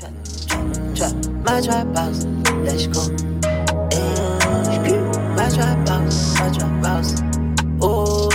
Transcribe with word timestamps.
My 0.00 1.60
trap 1.60 1.94
house, 1.94 2.24
let's 2.64 2.86
go. 2.86 3.00
Hey, 3.92 4.96
my 5.36 5.48
trap 5.50 5.88
house, 5.88 6.40
my 6.40 6.50
trap 6.50 6.84
house. 6.84 7.14
Oh, 7.82 8.28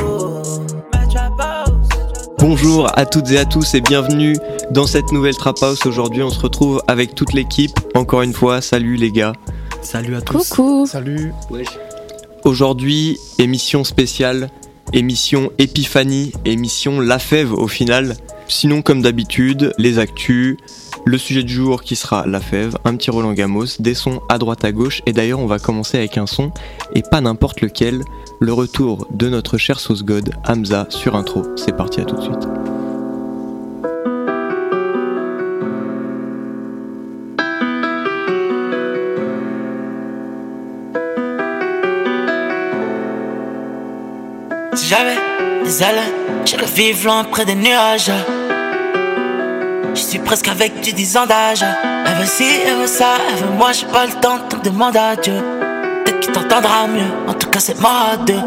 my 0.93 1.07
trap 1.12 1.39
house. 1.39 1.89
Bonjour 2.38 2.88
à 2.96 3.05
toutes 3.05 3.31
et 3.31 3.39
à 3.39 3.46
tous 3.46 3.73
et 3.73 3.81
bienvenue 3.81 4.36
dans 4.70 4.86
cette 4.86 5.12
nouvelle 5.12 5.36
Trap 5.36 5.57
House. 5.63 5.86
Aujourd'hui, 5.88 6.21
on 6.21 6.29
se 6.29 6.39
retrouve 6.39 6.83
avec 6.88 7.16
toute 7.16 7.34
l'équipe. 7.34 7.79
Encore 7.95 8.21
une 8.21 8.34
fois, 8.34 8.61
salut 8.61 8.95
les 8.95 9.11
gars. 9.11 9.34
Salut 9.82 10.16
à 10.16 10.21
tous. 10.21 10.50
Coucou 10.50 10.86
Salut. 10.86 11.34
Aujourd'hui, 12.43 13.18
émission 13.39 13.84
spéciale, 13.84 14.52
émission 14.93 15.52
Épiphanie, 15.57 16.32
émission 16.45 17.00
La 17.00 17.18
Fève 17.18 17.54
au 17.54 17.68
final. 17.68 18.16
Sinon, 18.47 18.84
comme 18.84 19.02
d'habitude, 19.02 19.73
les 19.79 19.97
actus, 19.97 20.57
le 21.06 21.18
sujet 21.20 21.44
du 21.44 21.54
jour 21.54 21.84
qui 21.84 21.96
sera 21.96 22.26
La 22.26 22.40
Fève, 22.40 22.78
un 22.84 22.95
petit 22.95 23.12
Roland 23.12 23.34
Gamos, 23.34 23.77
des 23.80 23.94
sons 23.94 24.22
à 24.27 24.40
droite 24.40 24.66
à 24.66 24.72
gauche. 24.72 25.02
Et 25.05 25.13
d'ailleurs, 25.13 25.40
on 25.40 25.46
va 25.46 25.59
commencer 25.59 25.98
avec 25.98 26.18
un 26.18 26.26
son, 26.26 26.52
et 26.94 27.04
pas 27.04 27.22
n'importe 27.22 27.62
lequel, 27.62 28.04
le 28.40 28.54
retour 28.54 29.08
de 29.12 29.30
notre 29.30 29.58
cher 29.58 29.80
sauce 29.80 30.04
god, 30.04 30.34
Hamza, 30.48 30.88
sur 30.90 31.16
intro. 31.16 31.44
C'est 31.55 31.77
parti, 31.77 32.02
à 32.02 32.05
tout 32.05 32.16
de 32.16 32.22
suite. 32.22 32.48
Si 44.74 44.88
j'avais 44.88 45.16
des 45.63 45.84
ailes, 45.84 46.02
vivre 46.76 47.46
des 47.46 47.55
nuages. 47.55 48.12
Je 49.95 50.02
suis 50.02 50.20
presque 50.20 50.49
avec 50.49 50.81
du 50.81 50.91
10 50.91 51.17
ans 51.17 51.26
d'âge. 51.26 51.63
Elle 52.05 52.16
veut 52.16 52.26
ci, 52.26 52.44
elle 52.67 52.76
veut 52.76 52.88
ça, 52.88 53.16
elle 53.30 53.45
veut 53.45 53.54
moi, 53.58 53.72
j'ai 53.72 53.85
pas 53.85 54.05
le 54.05 54.12
temps, 54.12 54.40
donc 54.49 54.62
demande 54.62 54.98
à 54.98 55.15
Dieu. 55.15 55.41
Peut-être 56.04 56.20
qu'il 56.20 56.34
t'entendra 56.34 56.85
mieux, 56.88 57.07
en 57.29 57.34
tout 57.34 57.49
cas 57.49 57.60
c'est 57.60 57.79
moi 57.79 57.91
à 58.12 58.18
deux. 58.18 58.41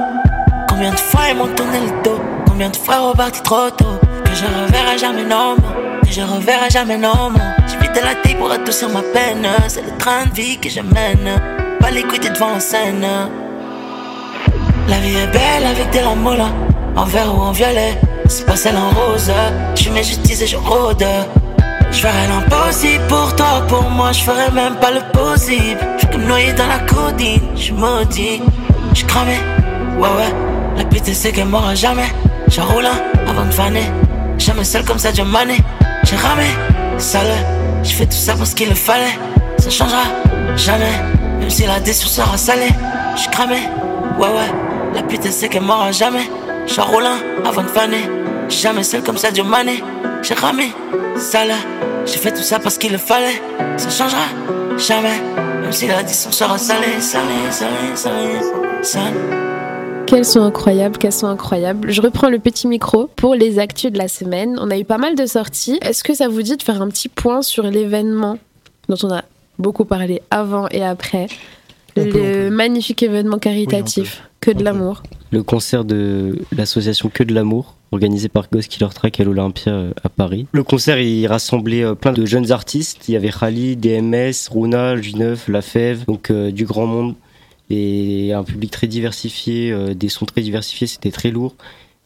Combien 0.68 0.90
de 0.90 0.98
fois 0.98 1.22
ils 1.30 1.36
m'ont 1.36 1.48
tourné 1.54 1.80
le 1.80 2.02
dos, 2.02 2.20
combien 2.46 2.68
de 2.68 2.76
fois 2.76 2.98
reparti 2.98 3.42
trop 3.42 3.70
tôt? 3.70 3.98
Que 4.24 4.30
je 4.34 4.44
reverrai 4.44 4.98
jamais 4.98 5.24
non, 5.24 5.56
que 6.02 6.12
je 6.12 6.20
reverrai 6.20 6.68
jamais 6.68 6.98
non. 6.98 7.32
J'évite 7.66 7.94
de 7.94 8.00
la 8.00 8.14
thé 8.16 8.34
pour 8.34 8.52
adoucir 8.52 8.90
ma 8.90 9.00
peine, 9.00 9.48
c'est 9.68 9.82
le 9.82 9.96
train 9.96 10.26
de 10.26 10.34
vie 10.34 10.58
que 10.58 10.68
je 10.68 10.80
mène. 10.80 11.40
Pas 11.80 11.90
les 11.90 12.02
couilles 12.02 12.20
devant 12.20 12.52
la 12.52 12.60
scène. 12.60 13.06
La 14.86 14.98
vie 14.98 15.16
est 15.16 15.32
belle 15.32 15.66
avec 15.66 15.90
de 15.92 16.04
la 16.04 16.14
mola, 16.14 16.48
en 16.94 17.04
vert 17.04 17.34
ou 17.34 17.40
en 17.40 17.52
violet. 17.52 17.98
C'est 18.28 18.44
pas 18.44 18.56
celle 18.56 18.76
en 18.76 18.90
rose. 18.90 19.32
Je 19.74 19.88
mets 19.88 20.02
et 20.02 20.46
je 20.46 20.56
rôde. 20.56 21.04
Je 21.90 21.98
ferai 22.06 22.28
l'impossible 22.28 23.04
pour 23.08 23.34
toi, 23.34 23.64
pour 23.66 23.82
moi, 23.90 24.12
je 24.12 24.22
ferai 24.22 24.50
même 24.52 24.76
pas 24.76 24.90
le 24.90 25.00
possible. 25.12 25.80
Je 25.94 25.98
suis 25.98 26.08
comme 26.08 26.24
noyé 26.24 26.52
dans 26.52 26.66
la 26.66 26.78
codine, 26.80 27.40
je 27.56 27.72
maudit. 27.72 28.42
Je 28.94 29.04
cramé, 29.04 29.38
ouais, 29.96 30.08
ouais. 30.08 30.34
La 30.76 30.84
pute, 30.84 31.12
c'est 31.12 31.32
qu'elle 31.32 31.48
m'aura 31.48 31.74
jamais. 31.74 32.08
J'enroule 32.48 32.86
avant 33.28 33.44
de 33.44 33.50
faner. 33.50 33.82
Jamais 34.38 34.64
seul 34.64 34.84
comme 34.84 34.98
ça, 34.98 35.10
Dieu 35.12 35.24
mané. 35.24 35.58
J'ai 36.04 36.16
ramé, 36.16 36.46
sale. 36.98 37.26
Je 37.82 37.90
fais 37.90 38.06
tout 38.06 38.12
ça 38.12 38.34
parce 38.36 38.54
qu'il 38.54 38.68
le 38.68 38.74
fallait. 38.74 39.18
Ça 39.58 39.70
changera 39.70 40.04
jamais, 40.56 40.92
même 41.40 41.50
si 41.50 41.66
la 41.66 41.80
déçu 41.80 42.06
sera 42.06 42.36
salée. 42.36 42.72
Je 43.16 43.28
cramé, 43.30 43.68
ouais, 44.18 44.28
ouais. 44.28 44.52
La 44.94 45.02
pute, 45.02 45.24
elle 45.24 45.32
sait 45.32 45.48
qu'elle 45.48 45.62
m'aura 45.62 45.90
jamais. 45.90 46.30
J'enroule 46.66 47.06
avant 47.44 47.62
de 47.62 47.68
faner. 47.68 48.08
Jamais 48.48 48.82
seul 48.82 49.02
comme 49.02 49.18
ça, 49.18 49.30
Dieu 49.30 49.42
mané. 49.42 49.82
J'ai 50.22 50.34
ramé, 50.34 50.72
sale. 51.16 51.54
J'ai 52.10 52.16
fait 52.16 52.32
tout 52.32 52.42
ça 52.42 52.58
parce 52.58 52.78
qu'il 52.78 52.90
le 52.90 52.98
fallait. 52.98 53.42
Ça 53.76 53.90
changera 53.90 54.24
jamais. 54.78 55.20
Même 55.60 55.72
si 55.72 55.86
l'addition 55.86 56.32
sera 56.32 56.56
salée, 56.56 57.00
salée, 57.00 57.50
salée, 57.50 57.94
salée, 57.94 58.40
salée. 58.82 59.38
Quels 60.06 60.24
sont 60.24 60.40
incroyables, 60.42 60.96
quels 60.96 61.12
sont 61.12 61.26
incroyables. 61.26 61.90
Je 61.90 62.00
reprends 62.00 62.30
le 62.30 62.38
petit 62.38 62.66
micro 62.66 63.10
pour 63.14 63.34
les 63.34 63.58
actus 63.58 63.92
de 63.92 63.98
la 63.98 64.08
semaine. 64.08 64.58
On 64.58 64.70
a 64.70 64.78
eu 64.78 64.86
pas 64.86 64.96
mal 64.96 65.16
de 65.16 65.26
sorties. 65.26 65.78
Est-ce 65.82 66.02
que 66.02 66.14
ça 66.14 66.28
vous 66.28 66.40
dit 66.40 66.56
de 66.56 66.62
faire 66.62 66.80
un 66.80 66.88
petit 66.88 67.10
point 67.10 67.42
sur 67.42 67.64
l'événement 67.64 68.38
dont 68.88 68.96
on 69.02 69.12
a 69.12 69.24
beaucoup 69.58 69.84
parlé 69.84 70.22
avant 70.30 70.66
et 70.70 70.82
après 70.82 71.26
Le 72.04 72.50
magnifique 72.50 73.02
événement 73.02 73.38
caritatif, 73.38 74.22
que 74.40 74.50
de 74.50 74.62
l'amour. 74.64 75.02
Le 75.30 75.42
concert 75.42 75.84
de 75.84 76.38
l'association 76.56 77.08
Que 77.10 77.22
de 77.22 77.34
l'amour, 77.34 77.74
organisé 77.92 78.28
par 78.28 78.48
Ghost 78.50 78.68
Killer 78.68 78.88
Track 78.94 79.20
à 79.20 79.24
l'Olympia 79.24 79.72
euh, 79.72 79.90
à 80.02 80.08
Paris. 80.08 80.46
Le 80.52 80.62
concert, 80.62 80.98
il 81.00 81.26
rassemblait 81.26 81.82
euh, 81.84 81.94
plein 81.94 82.12
de 82.12 82.24
jeunes 82.24 82.50
artistes. 82.52 83.08
Il 83.08 83.12
y 83.12 83.16
avait 83.16 83.30
Khali, 83.30 83.76
DMS, 83.76 84.32
Runa, 84.50 84.96
J9, 84.96 85.50
La 85.50 85.60
Fève, 85.62 86.04
donc 86.06 86.30
euh, 86.30 86.50
du 86.50 86.64
grand 86.64 86.86
monde. 86.86 87.14
Et 87.70 88.32
un 88.32 88.44
public 88.44 88.70
très 88.70 88.86
diversifié, 88.86 89.70
euh, 89.72 89.92
des 89.94 90.08
sons 90.08 90.24
très 90.24 90.40
diversifiés, 90.40 90.86
c'était 90.86 91.10
très 91.10 91.30
lourd. 91.30 91.54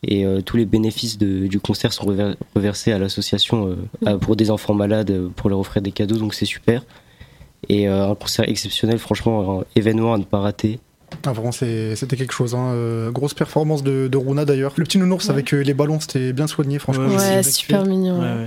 Et 0.05 0.25
euh, 0.27 0.41
tous 0.41 0.57
les 0.57 0.65
bénéfices 0.65 1.17
de- 1.19 1.47
du 1.47 1.61
concert 1.61 1.93
sont 1.93 2.05
rever- 2.07 2.35
reversés 2.57 2.91
à 2.91 2.99
l'association 2.99 3.77
euh, 4.05 4.17
pour 4.19 4.35
des 4.35 4.51
enfants 4.51 4.75
malades, 4.75 5.13
pour 5.37 5.49
leur 5.49 5.61
offrir 5.61 5.81
des 5.81 5.93
cadeaux, 5.93 6.17
donc 6.17 6.35
c'est 6.35 6.45
super. 6.47 6.83
Et 7.69 7.89
euh, 7.89 8.09
un 8.11 8.15
concert 8.15 8.49
exceptionnel, 8.49 8.99
franchement, 8.99 9.61
un 9.61 9.65
événement 9.77 10.15
à 10.15 10.19
ne 10.19 10.25
pas 10.25 10.39
rater. 10.41 10.79
Ah, 11.27 11.33
vraiment, 11.33 11.53
c'était 11.53 11.95
quelque 12.17 12.33
chose. 12.33 12.55
Hein. 12.55 12.71
Euh, 12.73 13.11
grosse 13.11 13.35
performance 13.35 13.83
de, 13.83 14.09
de 14.09 14.17
Runa 14.17 14.45
d'ailleurs. 14.45 14.73
Le 14.77 14.85
petit 14.85 14.99
nounours 14.99 15.27
Ouais. 15.27 15.31
avec 15.33 15.53
euh, 15.55 15.61
les 15.63 15.75
ballons, 15.75 16.01
c'était 16.01 16.33
bien 16.33 16.47
soigné, 16.47 16.79
franchement. 16.79 17.07
Ouais, 17.09 17.43
super 17.43 17.85
mignon. 17.85 18.19
ouais. 18.21 18.27
ouais. 18.27 18.47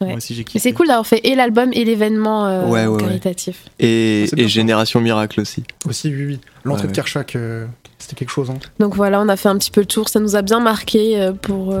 Ouais. 0.00 0.06
Moi 0.10 0.16
aussi 0.18 0.32
j'ai 0.34 0.42
Mais 0.42 0.44
kiffé. 0.44 0.58
c'est 0.60 0.72
cool 0.72 0.86
d'avoir 0.86 1.04
fait 1.04 1.18
et 1.26 1.34
l'album 1.34 1.70
et 1.72 1.84
l'événement 1.84 2.46
euh, 2.46 2.64
Ouais, 2.66 2.86
ouais, 2.86 2.86
ouais. 2.86 3.00
caritatif. 3.02 3.64
Et, 3.80 4.26
ça. 4.28 4.36
Génération 4.46 5.00
Miracle 5.00 5.40
aussi. 5.40 5.64
Aussi, 5.88 6.08
oui, 6.14 6.24
oui. 6.24 6.40
L'entrée 6.62 6.84
Ouais, 6.84 6.90
de. 6.90 6.94
Kershak, 6.94 7.34
euh, 7.34 7.66
c'était 7.98 8.14
quelque 8.14 8.30
chose. 8.30 8.48
Hein. 8.48 8.58
Donc 8.78 8.94
voilà, 8.94 9.20
on 9.20 9.28
a 9.28 9.36
fait 9.36 9.48
un 9.48 9.58
petit 9.58 9.72
peu 9.72 9.80
le 9.80 9.88
tour. 9.88 10.08
Ça 10.08 10.20
nous 10.20 10.36
a 10.36 10.42
bien 10.42 10.60
marqué 10.60 11.20
euh, 11.20 11.32
pour. 11.32 11.74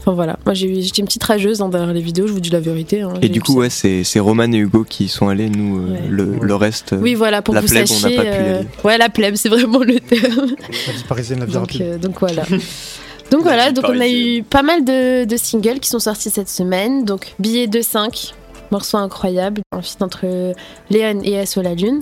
Enfin 0.00 0.12
voilà, 0.12 0.38
moi 0.46 0.54
j'étais 0.54 1.00
une 1.00 1.04
petite 1.04 1.22
rageuse 1.24 1.60
hein, 1.60 1.68
derrière 1.68 1.92
les 1.92 2.00
vidéos, 2.00 2.26
je 2.26 2.32
vous 2.32 2.40
dis 2.40 2.48
la 2.50 2.60
vérité. 2.60 3.02
hein. 3.02 3.12
Et 3.20 3.28
du 3.28 3.42
coup, 3.42 3.52
ça. 3.52 3.58
ouais, 3.58 3.70
c'est 3.70 4.02
c'est 4.02 4.18
Roman 4.18 4.50
et 4.50 4.56
Hugo 4.56 4.84
qui 4.88 5.08
sont 5.08 5.28
allés, 5.28 5.50
nous, 5.50 5.78
euh, 5.78 5.90
Ouais. 5.92 6.00
le, 6.08 6.36
le 6.40 6.54
reste. 6.54 6.94
Oui, 6.98 7.14
voilà, 7.14 7.42
pour 7.42 7.54
la 7.54 7.60
que 7.60 7.66
vous 7.66 7.72
plèbe, 7.72 7.86
on 7.90 7.94
n'a 7.94 8.00
sachiez. 8.00 8.16
pas 8.16 8.22
pu 8.22 8.28
euh, 8.30 8.58
aller. 8.60 8.66
Ouais, 8.82 8.96
la 8.98 9.08
plèbe, 9.10 9.34
c'est 9.36 9.50
vraiment 9.50 9.80
le 9.80 10.00
terme. 10.00 10.54
La 10.86 10.92
vie 10.94 11.04
parisienne, 11.06 11.40
la 11.40 11.44
vie 11.46 11.52
donc, 11.52 11.76
euh, 11.80 11.98
donc 11.98 12.18
voilà. 12.20 12.44
Donc 13.30 13.42
voilà, 13.42 13.70
donc 13.70 13.84
on 13.88 14.00
a 14.00 14.08
eu 14.08 14.42
pas 14.42 14.62
mal 14.64 14.84
de, 14.84 15.24
de 15.24 15.36
singles 15.36 15.78
qui 15.78 15.88
sont 15.88 16.00
sortis 16.00 16.30
cette 16.30 16.48
semaine. 16.48 17.04
Donc 17.04 17.34
Billet 17.38 17.68
de 17.68 17.80
5, 17.80 18.34
morceau 18.72 18.96
incroyable, 18.96 19.60
un 19.70 19.82
feat 19.82 20.02
entre 20.02 20.52
Léon 20.90 21.20
et 21.22 21.46
SO 21.46 21.62
La 21.62 21.74
Lune. 21.76 22.00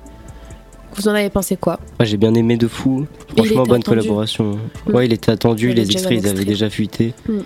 Vous 0.94 1.06
en 1.06 1.10
avez 1.10 1.28
pensé 1.28 1.56
quoi? 1.58 1.80
Ouais, 2.00 2.06
j'ai 2.06 2.16
bien 2.16 2.32
aimé 2.32 2.56
de 2.56 2.66
fou. 2.66 3.06
Franchement, 3.36 3.64
bonne 3.64 3.82
attendu. 3.82 3.98
collaboration. 4.00 4.58
Mm. 4.86 4.94
Ouais, 4.94 5.04
il 5.04 5.12
était 5.12 5.30
attendu. 5.30 5.68
Il 5.68 5.76
Les 5.76 5.84
déjà 5.84 5.98
extraits, 5.98 6.18
ils 6.22 6.28
avaient 6.28 6.44
déjà 6.46 6.70
fuité. 6.70 7.12
Mm. 7.28 7.40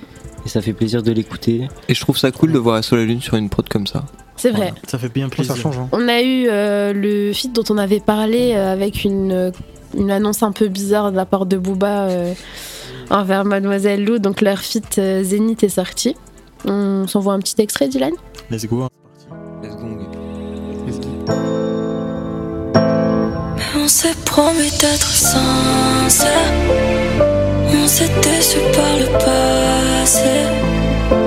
Et 0.44 0.48
ça 0.48 0.60
fait 0.60 0.72
plaisir 0.72 1.02
de 1.02 1.12
l'écouter. 1.12 1.68
Et 1.88 1.94
je 1.94 2.00
trouve 2.00 2.18
ça 2.18 2.30
cool 2.32 2.52
de 2.52 2.58
voir 2.58 2.82
Sur 2.82 2.96
la 2.96 3.04
Lune 3.04 3.20
sur 3.20 3.34
une 3.36 3.48
prod 3.48 3.68
comme 3.68 3.86
ça. 3.86 4.04
C'est 4.36 4.50
vrai. 4.50 4.72
Ça 4.88 4.98
fait 4.98 5.08
bien 5.08 5.28
plaisir. 5.28 5.54
ça 5.54 5.60
change. 5.60 5.78
Hein. 5.78 5.88
On 5.92 6.08
a 6.08 6.20
eu 6.22 6.46
euh, 6.48 6.92
le 6.92 7.32
feat 7.32 7.52
dont 7.52 7.62
on 7.70 7.78
avait 7.78 8.00
parlé 8.00 8.54
euh, 8.54 8.72
avec 8.72 9.04
une, 9.04 9.30
euh, 9.30 9.50
une 9.96 10.10
annonce 10.10 10.42
un 10.42 10.52
peu 10.52 10.68
bizarre 10.68 11.12
de 11.12 11.16
la 11.16 11.26
part 11.26 11.46
de 11.46 11.56
Booba 11.56 12.08
euh, 12.08 12.34
envers 13.10 13.44
Mademoiselle 13.44 14.04
Lou. 14.04 14.18
Donc 14.18 14.40
leur 14.40 14.58
feat 14.58 14.98
euh, 14.98 15.22
Zénith 15.22 15.62
est 15.62 15.68
sorti. 15.68 16.16
On 16.64 17.06
s'envoie 17.06 17.34
un 17.34 17.38
petit 17.40 17.60
extrait, 17.60 17.88
Dylan? 17.88 18.12
Let's 18.50 18.66
go. 18.66 18.88
Let's 19.62 19.76
go. 19.76 19.86
On 23.76 23.88
s'est 23.88 24.14
promis 24.24 24.70
d'être 24.80 25.06
sincère. 25.08 26.30
On 27.82 27.88
s'est 27.88 28.08
déçu 28.22 28.58
par 28.76 28.96
le 28.96 29.06
passé? 29.18 30.34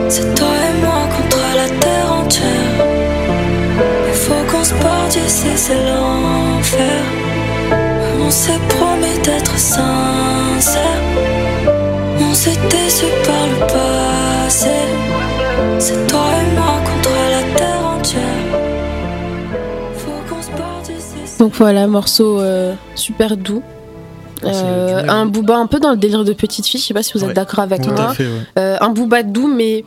C'est 0.07 0.33
toi 0.35 0.47
et 0.47 0.81
moi 0.81 1.01
contre 1.13 1.37
la 1.53 1.67
terre 1.67 2.13
entière. 2.13 2.75
Il 4.07 4.13
faut 4.13 4.43
qu'on 4.49 4.63
se 4.63 4.73
parte 4.75 5.09
d'ici, 5.09 5.47
c'est 5.57 5.75
l'enfer. 5.75 7.01
On 8.25 8.31
s'est 8.31 8.61
promis 8.69 9.19
d'être 9.21 9.57
sincère. 9.57 11.01
On 12.21 12.33
s'est 12.33 12.59
déçu 12.69 13.07
par 13.25 13.47
le 13.51 13.59
passé. 13.75 14.77
C'est 15.77 16.07
toi 16.07 16.27
et 16.41 16.55
moi 16.55 16.79
contre 16.85 17.15
la 17.35 17.57
terre 17.57 17.85
entière. 17.97 18.45
Faut 19.97 20.21
qu'on 20.29 20.41
se 20.41 20.51
parte 20.51 20.83
d'ici. 20.85 21.37
Donc 21.37 21.53
voilà, 21.55 21.85
morceau 21.87 22.39
euh, 22.39 22.75
super 22.95 23.35
doux. 23.35 23.61
Euh, 24.53 24.95
miel. 24.97 25.09
un 25.09 25.25
booba 25.25 25.55
un 25.57 25.67
peu 25.67 25.79
dans 25.79 25.91
le 25.91 25.97
délire 25.97 26.23
de 26.23 26.33
petite 26.33 26.65
fille, 26.67 26.79
je 26.79 26.85
sais 26.85 26.93
pas 26.93 27.03
si 27.03 27.13
vous 27.13 27.19
êtes 27.21 27.29
Ouais. 27.29 27.33
d'accord 27.33 27.59
avec 27.59 27.81
Tout 27.81 27.89
moi. 27.91 28.09
à 28.09 28.13
fait, 28.13 28.23
ouais. 28.25 28.29
Euh, 28.59 28.77
un 28.81 28.89
booba 28.89 29.23
doux, 29.23 29.47
mais 29.47 29.83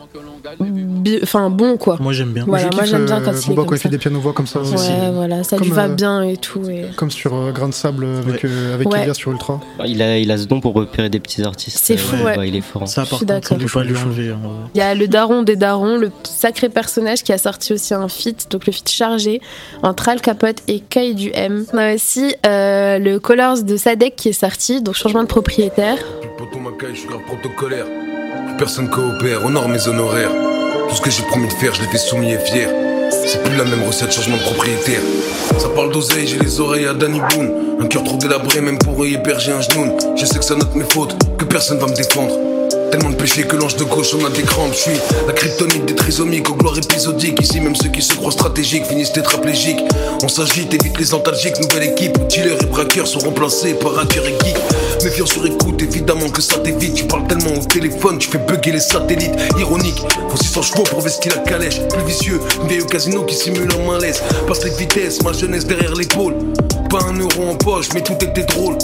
enfin 1.23 1.50
bon 1.50 1.76
quoi. 1.76 1.96
Moi 2.00 2.12
j'aime 2.12 2.32
bien. 2.32 2.44
Voilà, 2.46 2.69
moi 2.75 2.85
j'aime 2.85 3.05
bien 3.06 3.20
euh, 3.20 3.25
quand 3.56 3.73
il 3.75 3.79
fait 3.79 3.88
des 3.88 3.99
pianos 3.99 4.20
voix 4.20 4.32
comme 4.32 4.46
ça. 4.46 4.61
Ouais, 4.61 4.75
aussi. 4.75 4.90
voilà, 5.14 5.43
ça 5.44 5.56
lui 5.56 5.70
va 5.70 5.85
euh, 5.85 5.88
bien 5.88 6.23
et 6.23 6.37
tout. 6.37 6.69
et- 6.69 6.87
Comme 6.96 7.11
sur 7.11 7.35
euh, 7.35 7.52
Grain 7.52 7.69
de 7.69 7.75
Sable 7.75 8.06
avec, 8.26 8.44
euh, 8.44 8.75
avec 8.75 8.88
Ouais. 8.88 9.12
Sur 9.14 9.32
Ultra. 9.32 9.61
Il 9.87 10.02
a, 10.02 10.19
il 10.19 10.31
a 10.31 10.38
ce 10.38 10.44
don 10.46 10.61
pour 10.61 10.75
repérer 10.75 11.08
des 11.08 11.19
petits 11.20 11.43
artistes. 11.43 11.79
C'est 11.82 11.96
fou, 11.96 12.17
ouais. 12.25 12.37
bah, 12.37 12.46
il 12.46 12.55
est 12.55 12.61
fort. 12.61 12.82
hein. 12.82 12.87
Ça 12.87 13.02
par 13.02 13.19
contre, 13.19 13.23
on 13.23 13.26
d'accord. 13.26 13.58
peut 13.58 13.67
pas 13.73 13.85
lui 13.85 13.96
enlever. 13.96 14.29
vrai. 14.29 14.38
Il 14.75 14.79
y 14.79 14.81
a 14.82 14.94
le 14.94 15.08
daron 15.08 15.43
des 15.43 15.56
darons, 15.56 15.96
le 15.96 16.11
sacré 16.25 16.69
personnage 16.69 17.23
qui 17.23 17.32
a 17.32 17.38
sorti 17.38 17.73
aussi 17.73 17.94
un 17.94 18.08
feat, 18.08 18.49
donc 18.50 18.67
le 18.67 18.73
feat 18.73 18.88
chargé 18.91 19.41
entre 19.82 20.08
Al 20.08 20.20
Capote 20.20 20.58
et 20.69 20.81
Kai 20.81 21.14
du 21.14 21.31
M. 21.34 21.64
On 21.73 21.79
a 21.79 21.94
aussi 21.94 22.34
euh, 22.46 22.99
le 22.99 23.19
Colors 23.19 23.62
de 23.62 23.76
Sadek 23.76 24.14
qui 24.17 24.29
est 24.29 24.32
sorti, 24.32 24.82
donc 24.82 24.94
changement 24.94 25.23
de 25.23 25.29
propriétaire. 25.29 25.96
Poto 26.37 26.58
Macaille, 26.58 26.94
je 26.94 27.00
suis 27.00 27.08
grave 27.08 27.23
protocolaire. 27.26 27.87
Personne 28.59 28.89
coopère, 28.89 29.45
honore 29.45 29.69
mes 29.69 29.87
honoraires. 29.89 30.31
Tout 30.89 30.97
ce 30.97 31.01
que 31.01 31.11
j'ai 31.11 31.23
promis 31.23 31.49
de 31.49 31.53
faire, 31.53 31.75
je 31.75 31.83
l'ai 31.83 31.89
fait 31.89 31.99
soumis 31.99 32.33
et 32.33 32.39
fier. 32.39 32.69
C'est 33.11 33.43
plus 33.43 33.57
la 33.57 33.65
même 33.65 33.85
recette, 33.87 34.13
changement 34.13 34.37
de 34.37 34.43
propriétaire. 34.43 35.01
Ça 35.59 35.69
parle 35.69 35.93
d'oseille, 35.93 36.27
j'ai 36.27 36.39
les 36.39 36.61
oreilles 36.61 36.87
à 36.87 36.95
Danny 36.95 37.21
Boone. 37.21 37.79
Un 37.81 37.87
cœur 37.87 38.05
trop 38.05 38.17
délabré, 38.17 38.61
même 38.61 38.79
pour 38.79 39.07
y 39.07 39.15
héberger 39.15 39.53
un 39.53 39.61
genou. 39.61 39.97
Je 40.17 40.25
sais 40.27 40.39
que 40.39 40.45
ça 40.45 40.57
note 40.57 40.75
mes 40.75 40.85
fautes, 40.85 41.17
que 41.39 41.45
personne 41.45 41.79
va 41.79 41.87
me 41.87 41.95
défendre. 41.95 42.35
Tellement 42.91 43.11
de 43.11 43.17
péchés 43.17 43.43
que 43.43 43.55
l'ange 43.57 43.77
de 43.77 43.85
gauche 43.85 44.15
on 44.15 44.25
a 44.25 44.31
des 44.31 44.43
crampes. 44.43 44.73
Je 44.73 44.79
suis 44.79 45.01
la 45.27 45.33
kryptonite 45.33 45.85
des 45.85 45.95
trisomiques 45.95 46.51
aux 46.51 46.55
gloires 46.55 46.79
épisodiques. 46.79 47.41
Ici, 47.41 47.61
même 47.61 47.77
ceux 47.77 47.91
qui 47.91 48.03
se 48.03 48.15
croient 48.15 48.33
stratégiques 48.33 48.87
finissent 48.87 49.13
tétraplégiques. 49.13 49.81
On 50.23 50.29
s'agite, 50.29 50.73
évite 50.75 50.99
les 50.99 51.15
antalgiques. 51.15 51.61
Nouvelle 51.61 51.91
équipe, 51.91 52.19
dealers 52.29 52.63
et 52.63 52.67
braqueurs 52.67 53.07
sont 53.07 53.21
remplacés 53.21 53.75
par 53.75 53.99
hackers 53.99 54.27
et 54.27 54.35
geeks. 54.45 54.78
Méfiant 55.05 55.27
sur 55.27 55.47
écoute, 55.47 55.81
évidemment 55.81 56.29
que 56.29 56.43
ça 56.43 56.59
t'évite. 56.59 56.95
Tu 56.95 57.05
parles 57.05 57.27
tellement 57.29 57.55
au 57.55 57.65
téléphone, 57.65 58.19
tu 58.19 58.29
fais 58.29 58.39
bugger 58.39 58.73
les 58.73 58.81
satellites. 58.81 59.33
Ironique, 59.59 60.03
faut 60.29 60.37
600 60.37 60.62
chevaux 60.62 60.83
pour 60.83 61.00
vestir 61.00 61.33
la 61.37 61.43
calèche. 61.43 61.81
Plus 61.89 62.05
vicieux, 62.05 62.41
vieille 62.67 62.83
au 62.83 62.87
casino 62.87 63.25
qui 63.25 63.35
simule 63.35 63.69
un 63.79 63.87
malaise. 63.87 64.23
Passe 64.47 64.65
les 64.65 64.71
vitesses, 64.71 65.23
ma 65.23 65.33
jeunesse 65.33 65.67
derrière 65.67 65.95
l'épaule. 65.95 66.35
Pas 66.91 67.05
un 67.05 67.19
euro 67.19 67.49
en 67.49 67.55
poche, 67.55 67.89
mais 67.95 68.03
tout 68.03 68.17
était 68.21 68.45
drôle. 68.45 68.77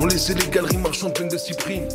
On 0.00 0.06
laissait 0.06 0.34
les 0.34 0.46
galeries 0.48 0.78
marchandes 0.78 1.12
pleines 1.12 1.28
de 1.28 1.38
cyprines. 1.38 1.88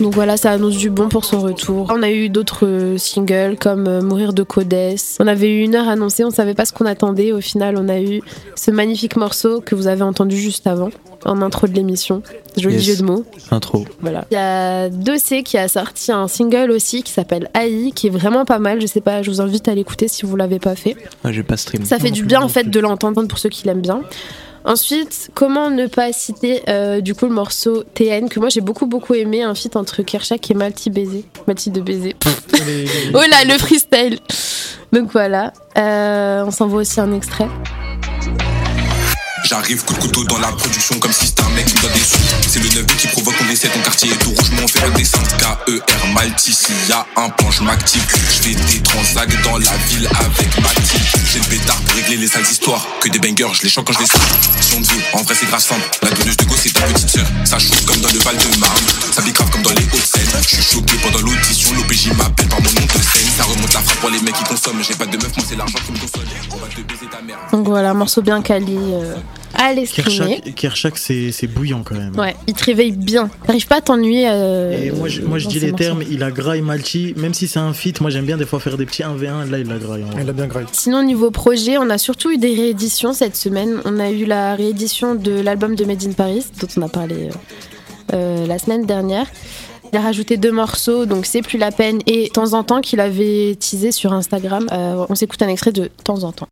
Donc 0.00 0.14
voilà, 0.14 0.36
ça 0.36 0.50
annonce 0.52 0.76
du 0.76 0.90
bon 0.90 1.08
pour 1.08 1.24
son 1.24 1.40
retour. 1.40 1.86
On 1.90 2.02
a 2.02 2.10
eu 2.10 2.28
d'autres 2.28 2.66
euh, 2.66 2.98
singles 2.98 3.56
comme 3.58 3.86
euh, 3.86 4.00
Mourir 4.00 4.32
de 4.32 4.42
Codès. 4.42 4.96
On 5.20 5.26
avait 5.26 5.50
eu 5.50 5.62
une 5.62 5.74
heure 5.74 5.88
annoncée, 5.88 6.24
on 6.24 6.30
savait 6.30 6.54
pas 6.54 6.64
ce 6.64 6.72
qu'on 6.72 6.86
attendait. 6.86 7.32
Au 7.32 7.40
final, 7.40 7.76
on 7.78 7.88
a 7.88 8.00
eu 8.00 8.22
ce 8.56 8.70
magnifique 8.70 9.16
morceau 9.16 9.60
que 9.60 9.74
vous 9.74 9.86
avez 9.86 10.02
entendu 10.02 10.36
juste 10.36 10.66
avant, 10.66 10.90
en 11.24 11.42
intro 11.42 11.66
de 11.66 11.72
l'émission. 11.74 12.22
Joli 12.56 12.76
Yes. 12.76 12.84
jeu 12.84 12.96
de 12.96 13.02
mots. 13.02 13.24
Intro. 13.50 13.84
Voilà. 14.00 14.24
Il 14.30 14.34
y 14.34 14.38
a 14.38 14.88
2C 14.88 15.42
qui 15.42 15.58
a 15.58 15.68
sorti 15.68 16.12
un 16.12 16.28
single 16.28 16.70
aussi 16.70 17.02
qui 17.02 17.12
s'appelle 17.12 17.50
AI, 17.54 17.92
qui 17.94 18.06
est 18.06 18.10
vraiment 18.10 18.44
pas 18.44 18.58
mal. 18.58 18.80
Je 18.80 18.86
sais 18.86 19.00
pas, 19.00 19.22
je 19.22 19.30
vous 19.30 19.40
invite 19.40 19.68
à 19.68 19.74
l'écouter 19.74 20.08
si 20.08 20.24
vous 20.24 20.36
l'avez 20.36 20.58
pas 20.58 20.74
fait. 20.74 20.96
Ah, 21.24 21.32
j'ai 21.32 21.42
pas 21.42 21.56
stream. 21.56 21.84
Ça 21.84 21.98
fait 21.98 22.08
Non 22.08 22.14
du 22.14 22.24
bien 22.24 22.40
en 22.42 22.48
fait 22.48 22.68
de 22.70 22.80
l'entendre 22.80 23.22
pour 23.26 23.38
ceux 23.38 23.48
qui 23.50 23.66
l'aiment 23.66 23.80
bien. 23.82 24.00
Ensuite, 24.64 25.30
comment 25.34 25.70
ne 25.70 25.86
pas 25.86 26.12
citer 26.12 26.62
euh, 26.68 27.00
du 27.00 27.14
coup 27.14 27.26
le 27.26 27.32
morceau 27.32 27.82
TN 27.94 28.28
que 28.28 28.38
moi 28.40 28.50
j'ai 28.50 28.60
beaucoup 28.60 28.86
beaucoup 28.86 29.14
aimé, 29.14 29.42
un 29.42 29.54
feat 29.54 29.74
entre 29.76 30.02
Kershak 30.02 30.50
et 30.50 30.54
Malti 30.54 30.90
Baiser. 30.90 31.24
Malti 31.46 31.70
de 31.70 31.80
baiser. 31.80 32.14
Oh 33.14 33.18
là, 33.18 33.44
le 33.46 33.58
freestyle 33.58 34.18
Donc 34.92 35.10
voilà, 35.12 35.52
Euh, 35.78 36.44
on 36.46 36.50
s'envoie 36.50 36.80
aussi 36.80 37.00
un 37.00 37.12
extrait. 37.14 37.48
J'arrive 39.50 39.82
coup 39.82 39.94
de 39.94 39.98
couteau 39.98 40.22
dans 40.22 40.38
la 40.38 40.52
production 40.52 40.96
comme 41.00 41.12
si 41.12 41.26
c'était 41.26 41.42
un 41.42 41.48
mec 41.48 41.66
qui 41.66 41.74
me 41.74 41.80
donne 41.80 41.92
des 41.92 41.98
sous. 41.98 42.18
C'est 42.48 42.60
le 42.60 42.68
9 42.68 42.86
qui 42.96 43.08
provoque 43.08 43.36
qu'on 43.36 43.46
décède, 43.46 43.72
ton 43.72 43.80
quartier 43.80 44.12
est 44.12 44.16
tout 44.18 44.30
rouge, 44.30 44.50
mais 44.52 44.62
on 44.62 44.68
fait 44.68 44.78
redescendre. 44.78 45.26
K-E-R 45.38 46.06
Malti, 46.14 46.54
s'il 46.54 46.76
y 46.88 46.92
a 46.92 47.04
un 47.16 47.28
plan, 47.30 47.50
je 47.50 47.64
m'active. 47.64 48.00
Je 48.14 48.48
fais 48.48 48.54
des 48.54 48.80
transacts 48.80 49.42
dans 49.42 49.58
la 49.58 49.76
ville 49.88 50.08
avec 50.20 50.56
ma. 50.62 50.68
J'ai 51.32 51.40
le 51.40 51.44
pétard 51.46 51.80
pour 51.80 51.96
régler 51.96 52.18
les 52.18 52.28
sales 52.28 52.46
histoires. 52.48 52.86
Que 53.00 53.08
des 53.08 53.18
bangers, 53.18 53.52
je 53.54 53.62
les 53.62 53.68
chante 53.68 53.86
quand 53.86 53.92
je 53.92 53.98
les 53.98 54.06
sors. 54.06 54.20
Si 54.60 54.74
on 54.78 54.82
te 54.82 54.92
veut, 54.92 55.02
en 55.14 55.22
vrai 55.22 55.34
c'est 55.34 55.46
grâce 55.46 55.66
simple. 55.66 55.98
La 56.02 56.10
donneuse 56.10 56.36
de 56.36 56.44
go, 56.44 56.54
c'est 56.56 56.72
ta 56.72 56.82
petite 56.82 57.10
sœur. 57.10 57.26
Ça 57.44 57.58
chauffe 57.58 57.84
comme 57.86 58.00
dans 58.02 58.12
le 58.12 58.20
Val 58.20 58.36
de 58.36 58.56
Marne. 58.60 58.84
Ça 59.10 59.20
grave 59.20 59.50
comme 59.50 59.62
dans 59.62 59.70
les 59.70 59.82
Hauts-de-Seine. 59.82 60.30
Je 60.42 60.48
suis 60.48 60.62
choqué 60.62 60.94
pendant 61.02 61.18
l'audition. 61.18 61.74
L'OPJ 61.74 62.12
m'appelle 62.16 62.46
par 62.46 62.60
mon 62.60 62.70
nom 62.70 62.86
de 62.86 63.02
scène. 63.02 63.26
Ça 63.36 63.42
remonte 63.42 63.74
la 63.74 63.80
frappe 63.80 63.99
pour 64.00 64.10
les 64.10 64.20
mecs 64.20 64.34
qui 64.34 64.44
consomment. 64.44 64.82
J'ai 64.82 64.94
pas 64.94 65.06
de 65.06 65.16
meuf, 65.16 65.36
moi 65.36 65.44
c'est 65.48 65.56
l'argent 65.56 65.78
qui 65.84 65.92
me 65.92 65.98
console. 65.98 66.22
On 66.52 66.56
va 66.56 66.66
te 66.68 66.80
baiser 66.80 67.06
ta 67.10 67.20
mère. 67.22 67.38
Donc 67.52 67.66
voilà, 67.66 67.94
morceau 67.94 68.22
bien 68.22 68.40
quali. 68.42 68.76
Euh, 68.76 69.14
allez 69.54 69.86
streamer. 69.86 70.40
Kershak, 70.40 70.54
Kershak, 70.54 70.98
c'est 70.98 71.32
c'est 71.32 71.46
bouillant 71.46 71.82
quand 71.84 71.94
même. 71.96 72.16
Ouais, 72.18 72.34
il 72.46 72.54
te 72.54 72.64
réveille 72.64 72.92
bien. 72.92 73.28
T'arrives 73.46 73.66
pas 73.66 73.76
à 73.76 73.80
t'ennuyer. 73.80 74.28
euh, 74.30 74.86
Et 74.86 74.90
moi, 74.90 75.08
je, 75.08 75.20
moi, 75.22 75.38
je 75.38 75.48
dis 75.48 75.58
les 75.60 75.70
morceaux. 75.70 75.84
termes, 75.84 76.02
il 76.10 76.22
a 76.22 76.30
graille 76.30 76.62
Malchi, 76.62 77.14
même 77.16 77.34
si 77.34 77.46
c'est 77.48 77.58
un 77.58 77.72
feat, 77.72 78.00
moi 78.00 78.10
j'aime 78.10 78.24
bien 78.26 78.36
des 78.36 78.46
fois 78.46 78.60
faire 78.60 78.76
des 78.76 78.86
petits 78.86 79.02
1v1, 79.02 79.50
là 79.50 79.58
il 79.58 79.70
a 79.70 79.78
graille. 79.78 80.04
Il 80.20 80.28
a 80.28 80.32
bien 80.32 80.46
graille. 80.46 80.66
Sinon, 80.72 81.02
niveau 81.02 81.30
projet, 81.30 81.76
on 81.78 81.90
a 81.90 81.98
surtout 81.98 82.30
eu 82.30 82.38
des 82.38 82.54
rééditions 82.54 83.12
cette 83.12 83.36
semaine. 83.36 83.80
On 83.84 83.98
a 84.00 84.10
eu 84.10 84.24
la 84.24 84.54
réédition 84.54 85.14
de 85.14 85.40
l'album 85.40 85.74
de 85.74 85.84
Made 85.84 86.02
in 86.06 86.12
Paris, 86.12 86.46
dont 86.60 86.68
on 86.76 86.82
a 86.82 86.88
parlé 86.88 87.28
euh, 87.28 88.14
euh, 88.14 88.46
la 88.46 88.58
semaine 88.58 88.86
dernière. 88.86 89.26
Il 89.92 89.96
a 89.96 90.00
rajouté 90.02 90.36
deux 90.36 90.52
morceaux, 90.52 91.04
donc 91.04 91.26
c'est 91.26 91.42
plus 91.42 91.58
la 91.58 91.72
peine, 91.72 92.00
et 92.06 92.28
de 92.28 92.32
temps 92.32 92.52
en 92.52 92.62
temps 92.62 92.80
qu'il 92.80 93.00
avait 93.00 93.56
teasé 93.58 93.90
sur 93.90 94.12
Instagram. 94.12 94.68
Euh, 94.70 95.04
on 95.08 95.14
s'écoute 95.16 95.42
un 95.42 95.48
extrait 95.48 95.72
de 95.72 95.90
temps 96.04 96.22
en 96.22 96.32
temps. 96.32 96.46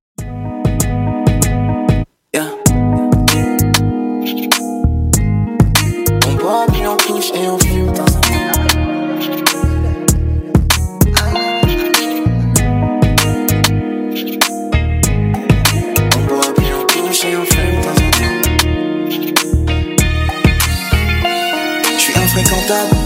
Infréquentable, 22.40 22.97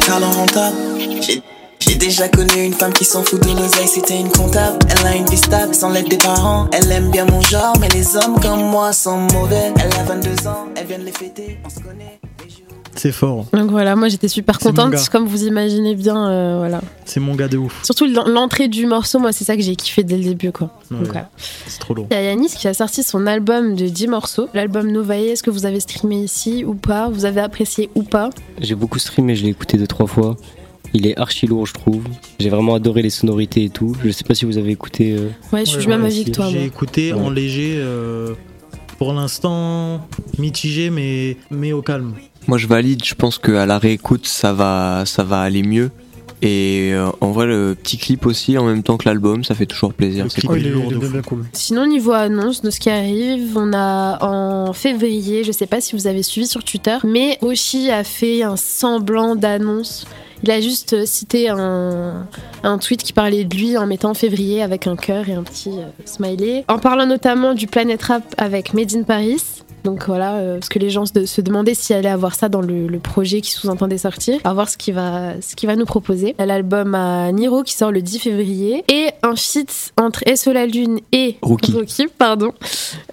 J'ai 1.78 1.94
déjà 1.94 2.28
connu 2.28 2.64
une 2.64 2.74
femme 2.74 2.92
qui 2.92 3.04
s'en 3.04 3.22
fout 3.22 3.40
de 3.42 3.48
l'oseille, 3.48 3.88
c'était 3.88 4.18
une 4.18 4.30
comptable. 4.30 4.78
Elle 4.90 5.06
a 5.06 5.14
une 5.16 5.24
vie 5.26 5.36
stable 5.36 5.74
sans 5.74 5.90
l'aide 5.90 6.08
des 6.08 6.18
parents. 6.18 6.68
Elle 6.72 6.90
aime 6.92 7.10
bien 7.10 7.24
mon 7.24 7.40
genre, 7.40 7.74
mais 7.80 7.88
les 7.88 8.16
hommes 8.16 8.38
comme 8.40 8.62
moi 8.62 8.92
sont 8.92 9.18
mauvais. 9.32 9.72
Elle 9.80 9.92
a 9.98 10.04
22 10.04 10.48
ans, 10.48 10.68
elle 10.76 10.86
vient 10.86 10.98
de 10.98 11.04
les 11.04 11.12
fêter, 11.12 11.58
on 11.64 11.70
se 11.70 11.80
connaît. 11.80 12.20
C'est 12.94 13.10
fort, 13.12 13.46
Donc 13.54 13.70
voilà, 13.70 13.96
moi 13.96 14.08
j'étais 14.08 14.28
super 14.28 14.58
contente, 14.58 14.94
comme 15.10 15.26
vous 15.26 15.44
imaginez 15.44 15.94
bien. 15.94 16.28
euh, 16.28 16.56
voilà. 16.58 16.82
c'est 17.06 17.20
mon 17.20 17.34
gars 17.34 17.48
de 17.48 17.56
ouf. 17.56 17.80
Surtout 17.84 18.06
l'en- 18.06 18.28
l'entrée 18.28 18.68
du 18.68 18.84
morceau, 18.86 19.18
moi 19.18 19.32
c'est 19.32 19.44
ça 19.44 19.56
que 19.56 19.62
j'ai 19.62 19.76
kiffé 19.76 20.04
dès 20.04 20.16
le 20.18 20.24
début. 20.24 20.52
Quoi. 20.52 20.68
Ouais, 20.90 20.96
Donc, 20.98 21.06
ouais. 21.06 21.12
voilà. 21.12 21.30
C'est 21.66 21.78
trop 21.80 21.94
lourd. 21.94 22.06
Il 22.10 22.14
y 22.14 22.16
a 22.18 22.22
Yanis 22.24 22.50
qui 22.50 22.68
a 22.68 22.74
sorti 22.74 23.02
son 23.02 23.26
album 23.26 23.74
de 23.76 23.86
10 23.88 24.08
morceaux. 24.08 24.48
L'album 24.52 24.90
Novae, 24.92 25.28
est-ce 25.30 25.42
que 25.42 25.50
vous 25.50 25.64
avez 25.64 25.80
streamé 25.80 26.16
ici 26.22 26.64
ou 26.66 26.74
pas? 26.74 27.08
Vous 27.08 27.24
avez 27.24 27.40
apprécié 27.40 27.88
ou 27.94 28.02
pas? 28.02 28.28
J'ai 28.60 28.74
beaucoup 28.74 28.98
streamé, 28.98 29.34
je 29.36 29.44
l'ai 29.44 29.50
écouté 29.50 29.78
deux 29.78 29.86
trois 29.86 30.06
fois. 30.06 30.36
Il 30.94 31.06
est 31.06 31.18
archi 31.18 31.46
lourd, 31.46 31.66
je 31.66 31.72
trouve. 31.72 32.02
J'ai 32.40 32.50
vraiment 32.50 32.74
adoré 32.74 33.00
les 33.00 33.08
sonorités 33.10 33.64
et 33.64 33.70
tout. 33.70 33.96
Je 34.04 34.10
sais 34.10 34.24
pas 34.24 34.34
si 34.34 34.44
vous 34.44 34.58
avez 34.58 34.70
écouté. 34.72 35.12
euh, 35.18 35.28
Ouais, 35.50 35.60
je 35.60 35.70
suis 35.70 35.76
Ouais, 35.78 35.82
du 35.84 35.88
même 35.88 36.02
ouais, 36.02 36.08
avis 36.08 36.24
que 36.26 36.30
toi. 36.32 36.48
J'ai 36.50 36.64
écouté 36.66 37.14
en 37.14 37.30
léger, 37.30 37.76
euh, 37.78 38.34
pour 38.98 39.14
l'instant 39.14 40.06
mitigé, 40.38 40.90
mais, 40.90 41.38
mais 41.50 41.72
au 41.72 41.80
calme. 41.80 42.12
Moi 42.46 42.58
je 42.58 42.66
valide, 42.66 43.04
je 43.04 43.14
pense 43.14 43.38
qu'à 43.38 43.66
la 43.66 43.78
réécoute 43.78 44.26
ça 44.26 44.52
va, 44.52 45.04
ça 45.06 45.22
va 45.22 45.40
aller 45.40 45.62
mieux. 45.62 45.90
Et 46.44 46.90
euh, 46.92 47.08
en 47.20 47.30
vrai 47.30 47.46
le 47.46 47.76
petit 47.80 47.98
clip 47.98 48.26
aussi 48.26 48.58
en 48.58 48.64
même 48.64 48.82
temps 48.82 48.96
que 48.96 49.08
l'album 49.08 49.44
ça 49.44 49.54
fait 49.54 49.66
toujours 49.66 49.94
plaisir. 49.94 50.26
C'est 50.28 50.40
clip, 50.40 50.50
cool. 50.50 50.60
il 50.60 50.66
est, 50.66 50.70
lourd 50.70 50.84
il 50.86 50.92
est 50.92 50.94
de 50.94 50.98
bien, 50.98 51.06
fou. 51.08 51.12
bien 51.12 51.22
cool. 51.22 51.44
Sinon, 51.52 51.86
niveau 51.86 52.12
annonce 52.12 52.62
de 52.62 52.70
ce 52.70 52.80
qui 52.80 52.90
arrive, 52.90 53.56
on 53.56 53.72
a 53.72 54.18
en 54.24 54.72
février, 54.72 55.44
je 55.44 55.52
sais 55.52 55.66
pas 55.66 55.80
si 55.80 55.94
vous 55.94 56.08
avez 56.08 56.24
suivi 56.24 56.48
sur 56.48 56.64
Twitter, 56.64 56.96
mais 57.04 57.38
Oshi 57.42 57.90
a 57.90 58.02
fait 58.02 58.42
un 58.42 58.56
semblant 58.56 59.36
d'annonce. 59.36 60.04
Il 60.42 60.50
a 60.50 60.60
juste 60.60 60.94
euh, 60.94 61.06
cité 61.06 61.48
un, 61.48 62.26
un 62.64 62.78
tweet 62.78 63.04
qui 63.04 63.12
parlait 63.12 63.44
de 63.44 63.56
lui 63.56 63.76
en 63.76 63.86
mettant 63.86 64.12
février 64.12 64.60
avec 64.60 64.88
un 64.88 64.96
cœur 64.96 65.28
et 65.28 65.34
un 65.34 65.44
petit 65.44 65.70
euh, 65.70 65.86
smiley. 66.04 66.64
En 66.66 66.78
parlant 66.78 67.06
notamment 67.06 67.54
du 67.54 67.68
Planet 67.68 68.02
Rap 68.02 68.34
avec 68.38 68.74
Made 68.74 68.92
in 68.96 69.04
Paris. 69.04 69.40
Donc 69.84 70.06
voilà, 70.06 70.36
euh, 70.36 70.54
parce 70.54 70.68
que 70.68 70.78
les 70.78 70.90
gens 70.90 71.06
se, 71.06 71.26
se 71.26 71.40
demandaient 71.40 71.74
s'il 71.74 71.96
allait 71.96 72.08
avoir 72.08 72.34
ça 72.34 72.48
dans 72.48 72.60
le, 72.60 72.86
le 72.86 72.98
projet 72.98 73.40
qui 73.40 73.50
sous-entendait 73.50 73.98
sortir. 73.98 74.38
À 74.44 74.54
voir 74.54 74.68
ce 74.68 74.76
qu'il 74.76 74.94
va, 74.94 75.40
ce 75.40 75.56
qu'il 75.56 75.66
va 75.66 75.76
nous 75.76 75.84
proposer. 75.86 76.34
Il 76.38 76.40
y 76.40 76.42
a 76.42 76.46
L'album 76.46 76.94
à 76.94 77.32
Niro 77.32 77.62
qui 77.62 77.74
sort 77.74 77.90
le 77.90 78.02
10 78.02 78.18
février. 78.20 78.84
Et 78.88 79.08
un 79.22 79.34
feat 79.36 79.92
entre 80.00 80.22
SO 80.36 80.52
La 80.52 80.66
Lune 80.66 81.00
et 81.12 81.36
Rookie. 81.42 82.06
pardon, 82.18 82.52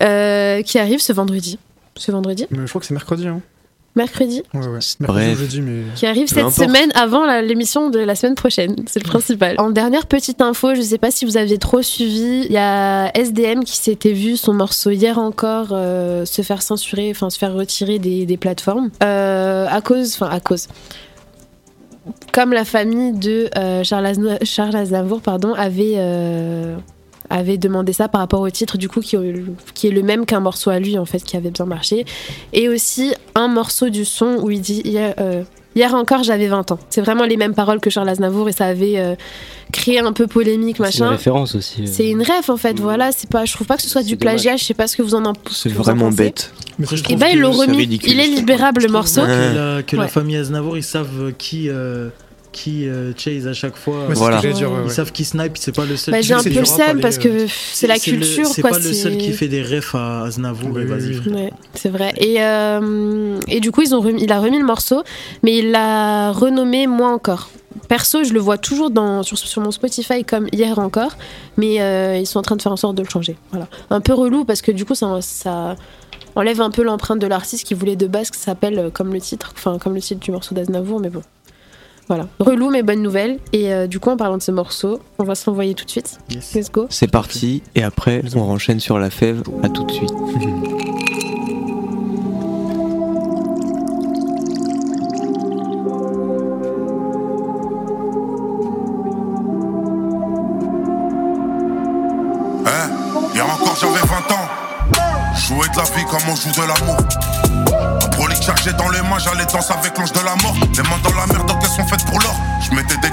euh, 0.03 0.61
qui 0.61 0.77
arrive 0.77 0.99
ce 0.99 1.13
vendredi. 1.13 1.57
Ce 1.95 2.11
vendredi 2.11 2.45
Mais 2.51 2.59
je 2.65 2.69
crois 2.69 2.81
que 2.81 2.87
c'est 2.87 2.93
mercredi. 2.93 3.27
Hein. 3.27 3.41
Mercredi 3.95 4.43
Ouais, 4.53 4.67
ouais. 4.67 4.77
C'est- 4.81 4.99
Mercredi 4.99 5.25
bref. 5.25 5.37
ou 5.37 5.39
jeudi, 5.41 5.61
mais. 5.61 5.81
Qui 5.95 6.05
arrive 6.05 6.27
cette 6.27 6.37
importe. 6.37 6.55
semaine 6.55 6.91
avant 6.95 7.25
l'émission 7.41 7.89
de 7.89 7.99
la 7.99 8.15
semaine 8.15 8.35
prochaine. 8.35 8.75
C'est 8.87 9.03
le 9.03 9.07
principal. 9.09 9.55
En 9.57 9.71
dernière 9.71 10.05
petite 10.05 10.41
info, 10.41 10.75
je 10.75 10.81
sais 10.81 10.97
pas 10.97 11.11
si 11.11 11.25
vous 11.25 11.37
aviez 11.37 11.57
trop 11.57 11.81
suivi, 11.81 12.45
il 12.45 12.51
y 12.51 12.57
a 12.57 13.11
SDM 13.17 13.63
qui 13.63 13.77
s'était 13.77 14.13
vu 14.13 14.37
son 14.37 14.53
morceau 14.53 14.91
hier 14.91 15.17
encore 15.17 15.69
euh, 15.71 16.23
se 16.25 16.41
faire 16.43 16.61
censurer, 16.61 17.09
enfin 17.11 17.29
se 17.29 17.37
faire 17.37 17.53
retirer 17.53 17.99
des, 17.99 18.25
des 18.25 18.37
plateformes. 18.37 18.89
Euh, 19.03 19.65
à 19.69 19.81
cause, 19.81 20.13
enfin 20.15 20.29
à 20.29 20.39
cause. 20.39 20.67
comme 22.31 22.53
la 22.53 22.65
famille 22.65 23.13
de 23.13 23.49
euh, 23.57 23.83
Charles, 23.83 24.05
Azna- 24.05 24.45
Charles 24.45 24.75
Aznavour 24.75 25.21
pardon, 25.21 25.53
avait, 25.53 25.95
euh, 25.97 26.75
avait 27.29 27.57
demandé 27.57 27.93
ça 27.93 28.07
par 28.07 28.21
rapport 28.21 28.41
au 28.41 28.49
titre, 28.49 28.77
du 28.77 28.89
coup, 28.89 29.01
qui, 29.01 29.15
qui 29.73 29.87
est 29.87 29.91
le 29.91 30.01
même 30.03 30.25
qu'un 30.25 30.39
morceau 30.39 30.69
à 30.69 30.79
lui, 30.79 30.97
en 30.97 31.05
fait, 31.05 31.19
qui 31.23 31.37
avait 31.37 31.51
bien 31.51 31.65
marché. 31.65 32.05
Et 32.53 32.69
aussi 32.69 33.13
un 33.35 33.47
morceau 33.47 33.89
du 33.89 34.05
son 34.05 34.37
où 34.41 34.49
il 34.51 34.61
dit 34.61 34.81
Hier, 34.85 35.13
euh, 35.19 35.43
hier 35.75 35.93
encore, 35.93 36.23
j'avais 36.23 36.47
20 36.47 36.71
ans. 36.71 36.79
C'est 36.89 37.01
vraiment 37.01 37.25
les 37.25 37.37
mêmes 37.37 37.53
paroles 37.53 37.79
que 37.79 37.89
Charles 37.89 38.09
Aznavour 38.09 38.49
et 38.49 38.51
ça 38.51 38.65
avait 38.65 38.97
euh, 38.99 39.15
créé 39.71 39.99
un 39.99 40.11
peu 40.13 40.25
polémique, 40.27 40.77
C'est 40.77 40.83
une 40.83 40.85
machin. 40.85 41.09
référence 41.09 41.55
aussi. 41.55 41.83
euh. 41.83 41.85
C'est 41.85 42.09
une 42.09 42.21
ref 42.21 42.49
en 42.49 42.57
fait, 42.57 42.79
voilà. 42.79 43.11
C'est 43.11 43.29
pas, 43.29 43.45
je 43.45 43.53
trouve 43.53 43.67
pas 43.67 43.75
que 43.77 43.83
ce 43.83 43.89
soit 43.89 44.01
du 44.03 44.15
dommage. 44.15 44.35
plagiat. 44.35 44.57
Je 44.57 44.63
sais 44.63 44.73
pas 44.73 44.87
ce 44.87 44.97
que 44.97 45.03
vous 45.03 45.15
en 45.15 45.25
en 45.25 45.33
C'est 45.51 45.69
en 45.71 45.73
vraiment 45.75 46.09
bête. 46.11 46.51
Mais 46.79 46.85
Après, 46.85 46.97
je 46.97 47.01
Et 47.01 47.05
trouve 47.05 47.19
ben 47.19 47.37
l'ont 47.37 47.53
c'est 47.53 47.65
remis. 47.65 47.77
ridicule, 47.77 48.11
Il 48.11 48.19
est 48.19 48.27
libérable 48.27 48.81
le 48.81 48.89
morceau. 48.89 49.21
que, 49.21 49.27
la, 49.77 49.83
que 49.83 49.95
la 49.95 50.07
famille 50.07 50.37
Aznavour, 50.37 50.77
ils 50.77 50.83
savent 50.83 51.33
qui, 51.37 51.69
euh, 51.69 52.09
qui 52.51 52.87
euh, 52.87 53.11
chase 53.15 53.47
à 53.47 53.53
chaque 53.53 53.75
fois. 53.75 54.07
Ouais, 54.07 54.15
Voilà. 54.15 54.41
Ils 54.43 54.65
ouais. 54.65 54.89
savent 54.89 55.11
qui 55.11 55.23
snipe, 55.23 55.57
c'est 55.57 55.75
pas 55.75 55.85
le 55.85 55.95
seul. 55.97 56.13
Bah, 56.13 56.19
qui 56.21 56.27
j'ai 56.27 56.33
un 56.33 56.43
peu 56.43 56.49
le 56.49 56.81
allez, 56.81 57.01
parce 57.01 57.17
euh, 57.17 57.21
que 57.21 57.45
c'est 57.47 57.87
la 57.87 57.99
culture 57.99 58.47
C'est 58.47 58.61
pas 58.61 58.77
le 58.77 58.93
seul 58.93 59.17
qui 59.17 59.31
fait 59.33 59.47
des 59.47 59.61
refs 59.63 59.93
à 59.95 60.23
Aznavour 60.23 60.79
et 60.79 60.85
vas-y 60.85 61.13
frère. 61.13 61.33
Ouais, 61.33 61.53
c'est 61.75 61.89
vrai. 61.89 62.13
Et, 62.17 62.37
euh, 62.41 63.39
et 63.47 63.59
du 63.59 63.71
coup, 63.71 63.81
ils 63.81 63.93
ont 63.93 64.01
remis- 64.01 64.23
il 64.23 64.31
a 64.31 64.39
remis 64.39 64.57
le 64.59 64.65
morceau, 64.65 65.03
mais 65.43 65.57
il 65.57 65.71
l'a 65.71 66.31
renommé 66.31 66.87
Moi 66.87 67.09
encore. 67.09 67.49
Perso, 67.87 68.23
je 68.23 68.33
le 68.33 68.39
vois 68.39 68.57
toujours 68.57 68.89
dans, 68.89 69.21
sur, 69.23 69.37
sur 69.37 69.61
mon 69.61 69.71
Spotify 69.71 70.23
comme 70.23 70.47
hier 70.51 70.79
encore, 70.79 71.11
mais 71.57 71.81
euh, 71.81 72.17
ils 72.17 72.25
sont 72.25 72.39
en 72.39 72.41
train 72.43 72.55
de 72.55 72.61
faire 72.61 72.71
en 72.71 72.77
sorte 72.77 72.95
de 72.95 73.03
le 73.03 73.09
changer. 73.09 73.35
Voilà. 73.51 73.67
Un 73.91 74.01
peu 74.01 74.13
relou 74.13 74.43
parce 74.43 74.61
que 74.61 74.71
du 74.71 74.85
coup, 74.85 74.95
ça, 74.95 75.19
ça 75.21 75.75
enlève 76.35 76.61
un 76.61 76.71
peu 76.71 76.83
l'empreinte 76.83 77.19
de 77.19 77.27
l'artiste 77.27 77.65
qui 77.65 77.73
voulait 77.75 77.95
de 77.95 78.07
base 78.07 78.31
que 78.31 78.37
ça 78.37 78.45
s'appelle 78.45 78.79
euh, 78.79 78.89
comme 78.89 79.13
le 79.13 79.21
titre, 79.21 79.53
enfin 79.55 79.77
comme 79.77 79.93
le 79.93 80.01
titre 80.01 80.19
du 80.19 80.31
morceau 80.31 80.55
d'Aznavour, 80.55 80.99
mais 80.99 81.09
bon. 81.09 81.21
Voilà. 82.09 82.27
Relou, 82.39 82.71
mais 82.71 82.81
bonne 82.81 83.03
nouvelle. 83.03 83.37
Et 83.53 83.71
euh, 83.71 83.85
du 83.85 83.99
coup, 83.99 84.09
en 84.09 84.17
parlant 84.17 84.37
de 84.37 84.41
ce 84.41 84.51
morceau, 84.51 84.99
on 85.19 85.23
va 85.23 85.35
se 85.35 85.47
l'envoyer 85.47 85.75
tout 85.75 85.85
de 85.85 85.91
suite. 85.91 86.17
Yes. 86.31 86.55
Let's 86.55 86.71
go. 86.71 86.87
C'est 86.89 87.07
parti, 87.07 87.61
et 87.75 87.83
après 87.83 88.23
on 88.35 88.43
renchaîne 88.45 88.79
sur 88.79 88.97
la 88.97 89.11
fève. 89.11 89.43
À 89.61 89.69
tout 89.69 89.83
de 89.83 89.91
suite. 89.91 90.13
Hein 102.65 102.89
Hier 103.33 103.45
encore 103.45 103.75
j'avais 103.79 103.99
20 103.99 104.31
ans. 104.33 104.49
Jouer 105.35 105.67
de 105.69 105.77
la 105.77 105.83
vie 105.83 106.05
comme 106.05 106.21
on 106.29 106.35
joue 106.35 106.51
de 106.51 106.67
l'amour. 106.67 106.97
Un 108.03 108.07
brolic 108.17 108.41
chargé 108.41 108.73
dans 108.73 108.89
les 108.89 109.01
mains, 109.01 109.19
j'allais 109.19 109.45
danser 109.45 109.73
avec 109.73 109.97
l'ange 109.97 110.11
de 110.11 110.19
la 110.19 110.35
mort. 110.43 110.48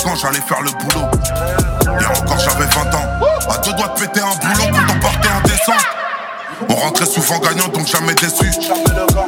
Gants, 0.06 0.14
j'allais 0.14 0.40
faire 0.40 0.62
le 0.62 0.70
boulot. 0.70 1.06
Hier 1.98 2.10
encore 2.10 2.38
j'avais 2.38 2.66
20 2.66 2.94
ans. 2.94 3.50
À 3.50 3.58
deux 3.58 3.72
doigts 3.72 3.88
de 3.88 4.00
péter 4.00 4.20
un 4.20 4.36
boulot 4.36 4.68
quand 4.70 4.94
on 4.94 5.00
partait 5.00 5.28
en 5.28 5.40
descente. 5.42 5.86
On 6.68 6.74
rentrait 6.76 7.06
souvent 7.06 7.38
gagnant, 7.40 7.66
donc 7.68 7.88
jamais 7.88 8.14
déçu. 8.14 8.48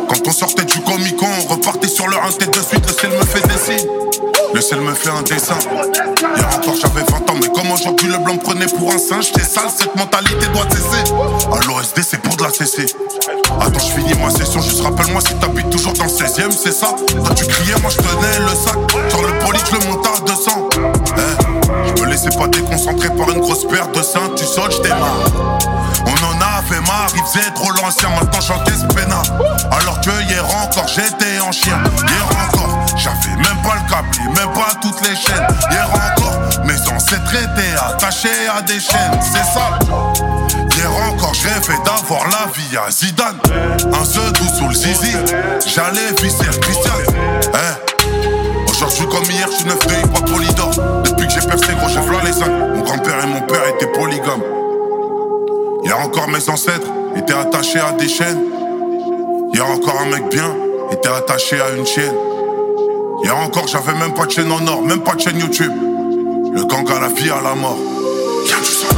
Quand 0.08 0.28
on 0.28 0.30
sortait 0.30 0.64
du 0.64 0.80
comico, 0.82 1.26
on 1.26 1.52
repartait 1.52 1.88
sur 1.88 2.06
le 2.06 2.16
1 2.16 2.30
tête 2.38 2.54
de 2.56 2.62
suite. 2.62 2.86
Le 2.86 2.92
ciel 2.92 3.10
me 3.10 3.24
fait 3.24 3.48
des 3.48 3.58
signes. 3.58 3.90
Le 4.54 4.60
ciel 4.60 4.80
me 4.80 4.94
fait 4.94 5.10
un 5.10 5.22
dessin. 5.22 5.58
Hier 6.36 6.48
encore 6.54 6.76
j'avais 6.80 7.02
20 7.02 7.28
ans, 7.28 7.34
mais 7.40 7.48
comme 7.48 7.72
aujourd'hui 7.72 8.08
le 8.08 8.18
blanc 8.18 8.36
prenait 8.36 8.66
pour 8.66 8.92
un 8.92 8.98
singe, 8.98 9.32
t'es 9.32 9.42
sale, 9.42 9.70
cette 9.76 9.96
mentalité 9.96 10.46
doit 10.46 10.66
cesser. 10.70 11.12
À 11.52 11.66
l'OSD, 11.66 12.02
c'est 12.08 12.22
pour 12.22 12.36
de 12.36 12.44
la 12.44 12.50
CC. 12.50 12.86
Attends, 13.60 13.80
je 13.80 13.92
finis 13.92 14.14
ma 14.22 14.30
session, 14.30 14.60
juste 14.60 14.82
rappelle-moi 14.82 15.20
si 15.20 15.34
t'habites 15.34 15.70
toujours 15.70 15.92
dans 15.94 16.04
le 16.04 16.10
16 16.10 16.38
e 16.38 16.50
c'est 16.50 16.72
ça. 16.72 16.88
Toi 17.06 17.34
tu 17.34 17.46
criais, 17.46 17.74
moi 17.80 17.90
je 17.90 17.96
tenais 17.96 18.38
le 18.40 18.54
sac. 18.54 18.76
Sur 19.08 19.22
le 19.22 19.38
poli, 19.38 19.58
je 19.66 19.76
le 19.76 19.86
monte 19.86 20.06
à 20.06 20.20
200. 20.20 20.68
Eh, 21.16 21.96
je 21.96 22.02
me 22.02 22.08
laissais 22.08 22.30
pas 22.30 22.46
déconcentrer 22.48 23.08
par 23.10 23.30
une 23.30 23.40
grosse 23.40 23.66
paire 23.66 23.88
de 23.88 24.02
seins, 24.02 24.30
tu 24.36 24.44
sautes, 24.44 24.80
je. 24.82 25.02
On 26.06 26.24
en 26.24 26.40
avait 26.40 26.80
marre, 26.86 27.10
il 27.14 27.22
faisait 27.22 27.50
trop 27.54 27.70
l'ancien, 27.72 28.08
maintenant 28.10 28.40
j'encaisse 28.40 28.84
pena. 28.94 29.22
Alors 29.70 30.00
que 30.00 30.10
hier 30.28 30.44
encore 30.62 30.88
j'étais 30.88 31.40
en 31.40 31.52
chien, 31.52 31.78
hier 32.06 32.26
encore 32.48 32.86
j'avais 32.96 33.36
même 33.36 33.62
pas 33.62 33.74
le 33.74 33.90
câble, 33.90 34.08
même 34.36 34.52
pas 34.54 34.74
toutes 34.80 35.00
les 35.08 35.16
chaînes. 35.16 35.46
Hier 35.70 35.88
encore 35.88 36.17
mes 37.10 37.16
ancêtres 37.16 37.34
étaient 37.34 37.76
attachés 37.78 38.48
à 38.54 38.62
des 38.62 38.80
chaînes, 38.80 39.20
c'est 39.22 39.44
ça. 39.52 39.78
Hier 40.76 40.90
encore 41.10 41.34
je 41.34 41.48
rêvais 41.48 41.82
d'avoir 41.84 42.24
la 42.28 42.50
vie 42.52 42.76
à 42.76 42.90
Zidane. 42.90 43.38
Un 43.92 44.04
seul 44.04 44.32
doux 44.32 44.48
sous 44.56 44.68
le 44.68 44.74
zizi, 44.74 45.16
j'allais 45.66 46.12
visser 46.20 46.46
Christian. 46.60 46.92
Eh, 47.54 48.70
Aujourd'hui 48.70 49.06
comme 49.08 49.24
hier, 49.24 49.48
je 49.50 49.56
suis 49.56 49.64
neuf 49.64 49.86
de 49.86 49.92
hip 49.92 50.32
polydor. 50.32 50.70
Depuis 51.02 51.26
que 51.26 51.32
j'ai 51.32 51.46
percé, 51.46 51.72
gros, 51.74 51.88
j'ai 51.88 52.00
v'là 52.00 52.18
les 52.24 52.32
cinq. 52.32 52.48
Mon 52.48 52.82
grand-père 52.82 53.24
et 53.24 53.26
mon 53.26 53.40
père 53.40 53.66
étaient 53.68 53.90
polygames. 53.92 54.42
Hier 55.84 55.98
encore 55.98 56.28
mes 56.28 56.48
ancêtres 56.48 56.86
étaient 57.16 57.34
attachés 57.34 57.80
à 57.80 57.92
des 57.92 58.08
chaînes. 58.08 58.44
Hier 59.52 59.68
encore 59.68 60.00
un 60.02 60.10
mec 60.10 60.28
bien 60.30 60.54
était 60.92 61.08
attaché 61.08 61.60
à 61.60 61.70
une 61.76 61.86
chaîne. 61.86 62.14
Hier 63.24 63.36
encore 63.36 63.66
j'avais 63.66 63.94
même 63.94 64.14
pas 64.14 64.26
de 64.26 64.30
chaîne 64.30 64.52
en 64.52 64.64
or, 64.66 64.82
même 64.82 65.00
pas 65.00 65.14
de 65.14 65.20
chaîne 65.20 65.38
YouTube. 65.38 65.72
Le 66.52 66.64
gang 66.64 66.88
à 66.90 67.00
la 67.00 67.08
vie 67.08 67.30
à 67.30 67.40
la 67.42 67.54
mort. 67.54 67.78
Y'a 68.48 68.58
du 68.58 68.64
sang. 68.64 68.96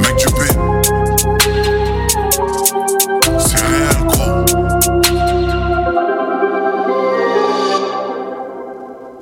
Mec 0.00 0.16
du. 0.24 0.48
C'est 3.38 3.60
réel 3.60 4.04
gros. 4.06 4.44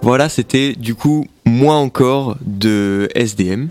Voilà, 0.02 0.28
c'était 0.28 0.74
du 0.74 0.94
coup 0.94 1.26
moi 1.44 1.74
encore 1.74 2.36
de 2.40 3.08
SDM. 3.14 3.68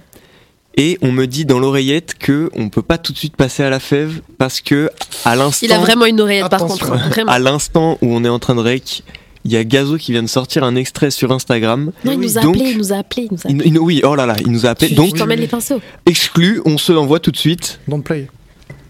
Et 0.80 0.98
on 1.02 1.12
me 1.12 1.26
dit 1.26 1.46
dans 1.46 1.60
l'oreillette 1.60 2.14
que 2.20 2.50
on 2.54 2.70
peut 2.70 2.84
pas 2.84 2.98
tout 3.00 3.12
de 3.12 3.18
suite 3.18 3.36
passer 3.36 3.64
à 3.64 3.70
la 3.70 3.80
fève 3.80 4.22
parce 4.38 4.62
que 4.62 4.92
à 5.26 5.36
l'instant, 5.36 5.66
Il 5.66 5.74
a 5.74 5.80
vraiment 5.80 6.06
une 6.06 6.22
oreillette 6.22 6.50
par 6.50 6.66
contre. 6.66 6.86
Vraiment. 6.96 7.32
à 7.32 7.40
l'instant 7.40 7.98
où 8.02 8.14
on 8.14 8.24
est 8.24 8.30
en 8.30 8.38
train 8.40 8.54
de 8.54 8.62
rec, 8.62 9.02
il 9.44 9.52
y 9.52 9.58
a 9.58 9.64
Gazo 9.64 9.98
qui 9.98 10.12
vient 10.12 10.22
de 10.22 10.28
sortir 10.28 10.64
un 10.64 10.76
extrait 10.76 11.10
sur 11.10 11.32
Instagram. 11.32 11.92
Non, 12.06 12.12
il 12.12 12.20
nous 12.20 12.38
a 12.38 12.42
Donc- 12.42 12.56
appelé, 12.58 12.70
il 12.72 12.78
nous 12.78 12.94
a 12.94 12.98
appelé. 12.98 13.24
Il 13.24 13.32
nous 13.34 13.40
a 13.40 13.50
Il- 13.50 13.56
appelé. 13.56 13.70
il- 13.72 13.80
oui, 13.80 14.02
oh 14.04 14.14
là 14.14 14.26
là, 14.28 14.36
il 14.40 14.52
nous 14.52 14.66
a 14.68 14.70
appelé. 14.70 14.90
Tu, 14.90 14.96
Donc 14.96 15.16
t'emmènes 15.18 15.40
les 15.40 15.48
pinceaux. 15.48 15.82
exclu, 16.06 16.62
on 16.66 16.78
se 16.78 16.92
l'envoie 16.92 17.20
tout 17.20 17.32
de 17.32 17.38
suite. 17.38 17.80
Don't 17.88 18.04
play. 18.04 18.28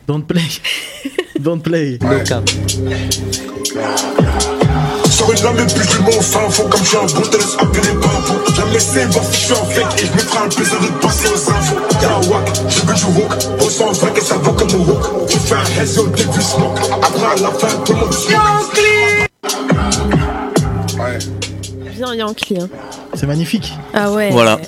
Don't 0.07 0.23
play. 0.23 0.41
Don't 1.39 1.61
play. 1.61 1.99
Sur 2.25 2.43
une 5.35 5.43
lame 5.43 5.67
plus 5.67 5.87
du 5.87 5.99
monde 6.03 6.13
fin 6.21 6.49
fond 6.49 6.67
comme 6.69 6.81
je 6.83 6.87
suis 6.87 6.97
un 6.97 7.05
bout, 7.05 7.27
te 7.29 7.37
laisse 7.37 7.55
appeler 7.59 7.93
babou 7.93 8.53
J'aime 8.55 8.69
laisser 8.71 9.05
voir 9.05 9.25
si 9.25 9.33
je 9.41 9.45
suis 9.45 9.53
un 9.53 9.65
fake 9.65 10.01
et 10.01 10.05
je 10.05 10.11
me 10.13 10.17
ferai 10.19 10.45
un 10.45 10.49
plaisir 10.49 10.79
de 10.79 10.87
te 10.87 11.01
passer 11.01 11.27
aux 11.29 11.49
infos 11.51 11.75
Y'a 12.01 12.09
la 12.09 12.19
wack, 12.29 12.47
je 12.69 12.79
veux 12.81 12.93
du 12.93 13.19
hook, 13.19 13.33
on 13.59 13.69
s'en 13.69 13.91
va 13.91 14.07
que 14.09 14.21
ça 14.21 14.37
va 14.37 14.51
comme 14.51 14.69
un 14.69 14.89
hook 14.89 15.27
Tu 15.29 15.37
fais 15.37 15.55
un 15.55 15.81
hazy 15.81 15.99
au 15.99 16.07
début 16.07 16.41
smoke, 16.41 16.79
après 17.01 17.25
à 17.25 17.35
la 17.41 17.51
fin 17.51 17.67
tout 17.85 17.93
le 17.93 17.99
monde 17.99 18.13
smoke 18.13 19.67
Bien 21.95 22.13
Yankee. 22.13 22.59
Hein. 22.59 22.69
C'est 23.15 23.25
magnifique. 23.25 23.73
Ah 23.93 24.11
ouais. 24.11 24.29
Voilà. 24.31 24.59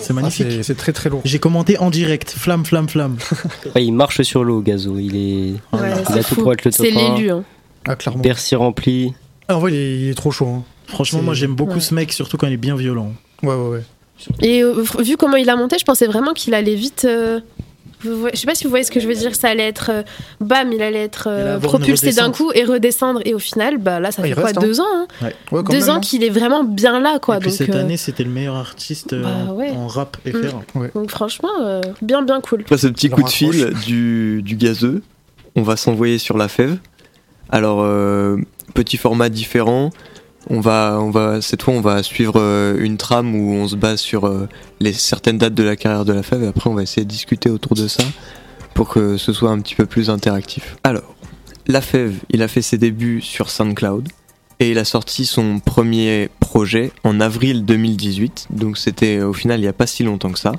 C'est 0.00 0.10
Ah, 0.10 0.12
magnifique. 0.14 0.46
c'est 0.50 0.62
c'est 0.62 0.74
très 0.74 0.92
très 0.92 1.10
lourd. 1.10 1.20
J'ai 1.24 1.38
commenté 1.38 1.76
en 1.78 1.90
direct. 1.90 2.30
Flamme, 2.30 2.64
flamme, 2.64 2.88
flamme. 2.88 3.16
Ouais, 3.74 3.84
il 3.84 3.92
marche 3.92 4.22
sur 4.22 4.42
l'eau, 4.42 4.60
Gazo. 4.62 4.96
Il 4.98 5.14
est. 5.16 5.76
Ouais, 5.76 5.90
il 5.98 6.06
c'est 6.14 6.20
a 6.20 6.22
tout 6.24 6.36
pour 6.36 6.52
être 6.52 6.64
le 6.64 6.72
top 6.72 6.86
C'est 6.86 6.96
1. 6.96 7.14
l'élu. 7.16 7.30
Hein. 7.30 7.42
Ah, 7.86 7.94
clairement. 7.96 8.22
Bercy 8.22 8.54
rempli. 8.56 9.12
Ah, 9.48 9.56
en 9.56 9.60
vrai, 9.60 9.72
il 9.72 9.76
est, 9.78 9.96
il 10.00 10.08
est 10.10 10.14
trop 10.14 10.30
chaud. 10.30 10.46
hein. 10.46 10.62
Franchement, 10.86 11.20
moi 11.22 11.34
j'aime 11.34 11.54
beaucoup 11.54 11.74
Ouais. 11.74 11.80
ce 11.80 11.94
mec, 11.94 12.12
surtout 12.12 12.36
quand 12.36 12.46
il 12.46 12.52
est 12.54 12.56
bien 12.58 12.76
violent. 12.76 13.12
Ouais, 13.42 13.54
ouais, 13.54 13.68
ouais. 13.68 13.82
Et 14.40 14.62
euh, 14.64 14.82
vu 15.00 15.16
comment 15.16 15.36
il 15.36 15.48
a 15.50 15.56
monté, 15.56 15.76
je 15.78 15.84
pensais 15.84 16.06
vraiment 16.06 16.32
qu'il 16.32 16.54
allait 16.54 16.74
vite. 16.74 17.04
euh, 17.08 17.40
je 18.04 18.30
sais 18.34 18.46
pas 18.46 18.54
si 18.54 18.64
vous 18.64 18.70
voyez 18.70 18.84
ce 18.84 18.90
que 18.90 19.00
je 19.00 19.06
veux 19.08 19.14
dire. 19.14 19.34
Ça 19.34 19.48
allait 19.48 19.66
être 19.66 19.90
euh, 19.92 20.02
bam, 20.40 20.72
il 20.72 20.80
allait 20.82 21.02
être 21.02 21.28
euh, 21.30 21.58
propulsé 21.58 22.12
d'un 22.12 22.30
coup 22.30 22.50
et 22.54 22.64
redescendre. 22.64 23.20
Et 23.24 23.34
au 23.34 23.38
final, 23.38 23.78
bah 23.78 24.00
là, 24.00 24.10
ça 24.12 24.22
Ah, 24.24 24.28
fait 24.28 24.34
quoi 24.34 24.44
reste, 24.44 24.58
hein. 24.58 24.60
deux 24.60 24.80
ans 24.80 24.84
hein 24.94 25.06
Ouais, 25.22 25.34
quand 25.50 25.62
Deux 25.72 25.80
même, 25.80 25.88
ans 25.90 25.94
hein. 25.96 26.00
qu'il 26.00 26.24
est 26.24 26.30
vraiment 26.30 26.64
bien 26.64 27.00
là, 27.00 27.18
quoi. 27.18 27.36
Et 27.36 27.40
puis 27.40 27.50
donc, 27.50 27.58
cette 27.58 27.74
euh, 27.74 27.80
année, 27.80 27.96
c'était 27.96 28.24
le 28.24 28.30
meilleur 28.30 28.56
artiste 28.56 29.14
Bah 29.14 29.52
ouais. 29.52 29.70
en 29.70 29.86
rap. 29.88 30.16
FR. 30.26 30.80
donc 30.94 31.10
franchement, 31.10 31.48
euh, 31.60 31.80
bien, 32.02 32.22
bien 32.22 32.40
cool. 32.40 32.60
Après 32.62 32.78
ce 32.78 32.86
petit 32.88 33.10
coup 33.10 33.22
de 33.22 33.28
fil 33.28 33.72
du, 33.86 34.42
du 34.42 34.56
gazeux, 34.56 35.02
on 35.56 35.62
va 35.62 35.76
s'envoyer 35.76 36.18
sur 36.18 36.38
la 36.38 36.48
fève. 36.48 36.78
Alors, 37.50 37.80
euh, 37.82 38.36
petit 38.74 38.96
format 38.96 39.28
différent. 39.28 39.90
On 40.50 40.60
va, 40.60 40.98
on 41.00 41.10
va, 41.10 41.42
cette 41.42 41.62
fois, 41.62 41.74
on 41.74 41.80
va 41.80 42.02
suivre 42.02 42.34
euh, 42.36 42.76
une 42.78 42.96
trame 42.96 43.34
où 43.34 43.52
on 43.52 43.68
se 43.68 43.76
base 43.76 44.00
sur 44.00 44.26
euh, 44.26 44.48
les 44.80 44.92
certaines 44.92 45.36
dates 45.36 45.54
de 45.54 45.62
la 45.62 45.76
carrière 45.76 46.04
de 46.04 46.12
la 46.12 46.22
fève. 46.22 46.42
Et 46.42 46.46
après, 46.46 46.70
on 46.70 46.74
va 46.74 46.82
essayer 46.82 47.04
de 47.04 47.10
discuter 47.10 47.50
autour 47.50 47.74
de 47.74 47.86
ça 47.88 48.04
pour 48.74 48.88
que 48.88 49.16
ce 49.16 49.32
soit 49.32 49.50
un 49.50 49.60
petit 49.60 49.74
peu 49.74 49.86
plus 49.86 50.08
interactif. 50.10 50.76
Alors, 50.84 51.14
la 51.66 51.80
fève, 51.80 52.14
il 52.30 52.42
a 52.42 52.48
fait 52.48 52.62
ses 52.62 52.78
débuts 52.78 53.20
sur 53.20 53.50
SoundCloud 53.50 54.08
et 54.60 54.70
il 54.70 54.78
a 54.78 54.84
sorti 54.84 55.26
son 55.26 55.60
premier 55.60 56.30
projet 56.40 56.92
en 57.04 57.20
avril 57.20 57.64
2018. 57.64 58.48
Donc, 58.50 58.78
c'était 58.78 59.20
au 59.20 59.32
final 59.32 59.58
il 59.58 59.62
n'y 59.62 59.68
a 59.68 59.72
pas 59.74 59.86
si 59.86 60.02
longtemps 60.02 60.32
que 60.32 60.38
ça. 60.38 60.52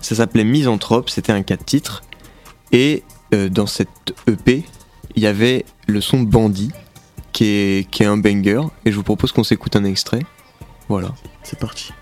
Ça 0.00 0.16
s'appelait 0.16 0.44
Misanthrope, 0.44 1.08
c'était 1.10 1.32
un 1.32 1.42
4 1.42 1.64
titres. 1.64 2.02
Et 2.72 3.04
euh, 3.34 3.48
dans 3.48 3.66
cette 3.66 4.14
EP, 4.26 4.64
il 5.14 5.22
y 5.22 5.26
avait 5.26 5.64
le 5.86 6.00
son 6.00 6.20
Bandit, 6.20 6.72
qui 7.32 7.44
est, 7.44 7.90
qui 7.90 8.02
est 8.02 8.06
un 8.06 8.16
banger, 8.16 8.62
et 8.84 8.92
je 8.92 8.96
vous 8.96 9.02
propose 9.02 9.32
qu'on 9.32 9.44
s'écoute 9.44 9.76
un 9.76 9.84
extrait. 9.84 10.22
Voilà. 10.88 11.08
C'est 11.42 11.58
parti. 11.58 11.92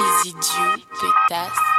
Easy 0.00 0.32
Dieu, 0.32 0.84
pétasse. 1.00 1.73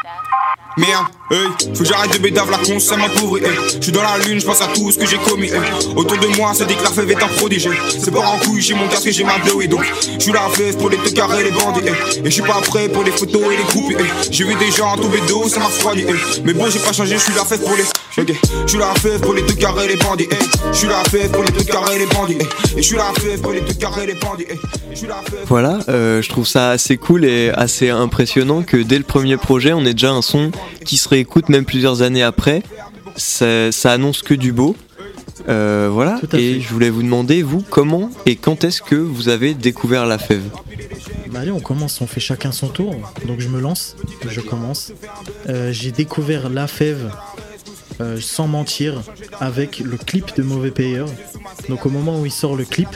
Merde, 0.78 1.06
hey, 1.32 1.48
faut 1.74 1.84
que 1.84 1.86
j'arrête 1.86 2.12
de 2.12 2.18
bédave 2.18 2.52
la 2.52 2.58
con, 2.58 2.80
ça 2.80 2.98
m'appauvrit. 2.98 3.46
Hey. 3.46 3.52
Je 3.78 3.84
suis 3.84 3.92
dans 3.94 4.04
la 4.04 4.18
lune, 4.18 4.42
je 4.42 4.46
pense 4.46 4.62
à 4.62 4.68
tout 4.68 4.92
ce 4.92 4.98
que 5.00 5.06
j'ai 5.06 5.18
commis. 5.18 5.50
Autour 5.96 6.18
de 6.18 6.28
moi, 6.36 6.54
ça 6.54 6.66
dit 6.66 6.76
que 6.76 6.84
la 6.84 6.90
fève 6.92 7.10
est 7.10 7.24
un 7.24 7.28
prodige. 7.30 7.70
C'est 7.98 8.12
pas 8.12 8.20
en 8.20 8.38
couille, 8.40 8.62
j'ai 8.62 8.74
mon 8.74 8.88
casque 8.90 9.08
et 9.08 9.14
j'ai 9.14 9.24
ma 9.24 9.38
bleu, 9.38 9.68
donc 9.68 9.86
je 10.20 10.22
suis 10.22 10.34
la 10.34 10.50
fève 10.50 10.76
pour 10.76 10.90
les 10.90 10.98
te 10.98 11.10
carrés, 11.12 11.46
les 11.46 11.52
bandits. 11.52 11.88
Et 12.18 12.26
je 12.26 12.30
suis 12.30 12.42
pas 12.42 12.60
prêt 12.60 12.90
pour 12.90 13.04
les 13.04 13.12
photos 13.12 13.44
et 13.54 13.58
les 13.58 13.64
groupes. 13.64 13.94
J'ai 14.30 14.44
vu 14.44 14.56
des 14.56 14.72
gens 14.72 14.98
tomber 14.98 15.22
d'eau, 15.30 15.48
ça 15.48 15.60
m'a 15.60 15.68
refroidi. 15.68 16.06
Mais 16.44 16.54
bon, 16.54 16.70
j'ai 16.70 16.80
pas 16.80 16.92
changé, 16.92 17.16
je 17.16 17.24
suis 17.24 17.34
la 17.34 17.46
fève 17.46 17.62
pour 17.62 17.76
les. 17.78 17.84
Ok, 18.18 18.32
je 18.66 18.70
suis 18.70 18.80
la 18.80 18.94
fève 18.96 19.20
pour 19.20 19.34
les 19.34 19.46
te 19.46 19.52
carrés, 19.54 19.88
les 19.90 19.98
bandits. 19.98 20.24
hey. 20.32 20.38
Je 20.72 20.78
suis 20.78 20.88
la 20.88 21.04
fève 21.04 21.30
pour 21.32 21.44
les 21.44 21.52
te 21.52 21.64
carrés, 21.64 22.00
les 22.00 22.06
bandits. 22.06 22.34
hey. 22.36 22.48
Et 22.78 22.82
je 22.82 22.88
suis 22.88 22.96
la 22.96 23.12
fève 23.14 23.42
pour 23.42 23.52
les 23.52 23.62
te 23.62 23.74
carrés, 23.74 24.06
les 24.06 24.14
bandits. 24.14 24.46
hey. 24.50 24.58
La 25.08 25.16
fève. 25.16 25.46
Voilà, 25.48 25.80
euh, 25.90 26.22
je 26.22 26.30
trouve 26.30 26.48
ça 26.48 26.70
assez 26.70 26.96
cool 26.96 27.26
et 27.26 27.50
assez 27.50 27.90
impressionnant 27.90 28.64
que 28.64 28.78
dès 28.78 28.98
le 28.98 29.04
premier 29.04 29.36
projet, 29.36 29.74
on 29.74 29.86
ait 29.86 29.94
déjà 29.94 30.12
un 30.12 30.22
son 30.22 30.52
qui 30.86 30.96
se 30.96 31.10
réécoute 31.10 31.50
même 31.50 31.66
plusieurs 31.66 32.02
années 32.04 32.24
après. 32.24 32.64
Ça, 33.18 33.72
ça 33.74 33.92
annonce 33.92 34.22
que 34.22 34.34
du 34.34 34.54
beau. 34.54 34.78
Euh, 35.50 35.90
voilà, 35.92 36.18
et 36.24 36.28
fait. 36.28 36.62
je 36.62 36.70
voulais 36.70 36.90
vous 36.90 37.04
demander, 37.04 37.44
vous, 37.44 37.62
comment 37.70 38.10
et 38.26 38.36
quand 38.38 38.64
est-ce 38.64 38.82
que 38.82 38.96
vous 38.96 39.28
avez 39.28 39.54
découvert 39.54 40.06
la 40.06 40.18
fève? 40.18 40.42
Bah 41.30 41.42
allez, 41.42 41.52
on 41.52 41.60
commence, 41.60 42.00
on 42.02 42.08
fait 42.08 42.22
chacun 42.22 42.52
son 42.54 42.70
tour. 42.70 42.96
Donc 43.28 43.42
je 43.42 43.50
me 43.50 43.60
lance, 43.60 43.96
je 44.28 44.40
commence. 44.42 44.94
Euh, 45.50 45.72
J'ai 45.74 45.92
découvert 45.92 46.50
La 46.50 46.66
Fève, 46.68 47.12
euh, 48.02 48.20
sans 48.20 48.48
mentir, 48.48 49.02
avec 49.40 49.80
le 49.80 49.98
clip 49.98 50.36
de 50.36 50.44
Mauvais 50.44 50.72
Payeur. 50.72 51.08
Donc 51.70 51.86
au 51.86 51.90
moment 51.90 52.20
où 52.20 52.26
il 52.26 52.32
sort 52.32 52.56
le 52.56 52.66
clip, 52.66 52.90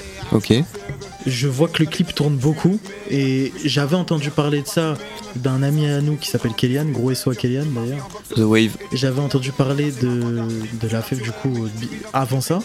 je 1.25 1.47
vois 1.47 1.67
que 1.67 1.83
le 1.83 1.89
clip 1.89 2.13
tourne 2.13 2.35
beaucoup. 2.35 2.79
Et 3.09 3.51
j'avais 3.65 3.95
entendu 3.95 4.29
parler 4.29 4.61
de 4.61 4.67
ça 4.67 4.95
d'un 5.35 5.63
ami 5.63 5.87
à 5.87 6.01
nous 6.01 6.15
qui 6.15 6.29
s'appelle 6.29 6.53
Kélian, 6.53 6.85
gros 6.85 7.13
SO 7.13 7.31
à 7.31 7.35
Kélian 7.35 7.65
d'ailleurs. 7.65 8.07
The 8.35 8.39
Wave. 8.39 8.77
J'avais 8.93 9.21
entendu 9.21 9.51
parler 9.51 9.91
de, 9.91 10.47
de 10.81 10.87
la 10.91 11.01
fève 11.01 11.21
du 11.21 11.31
coup 11.31 11.65
euh, 11.65 11.69
avant 12.13 12.41
ça. 12.41 12.59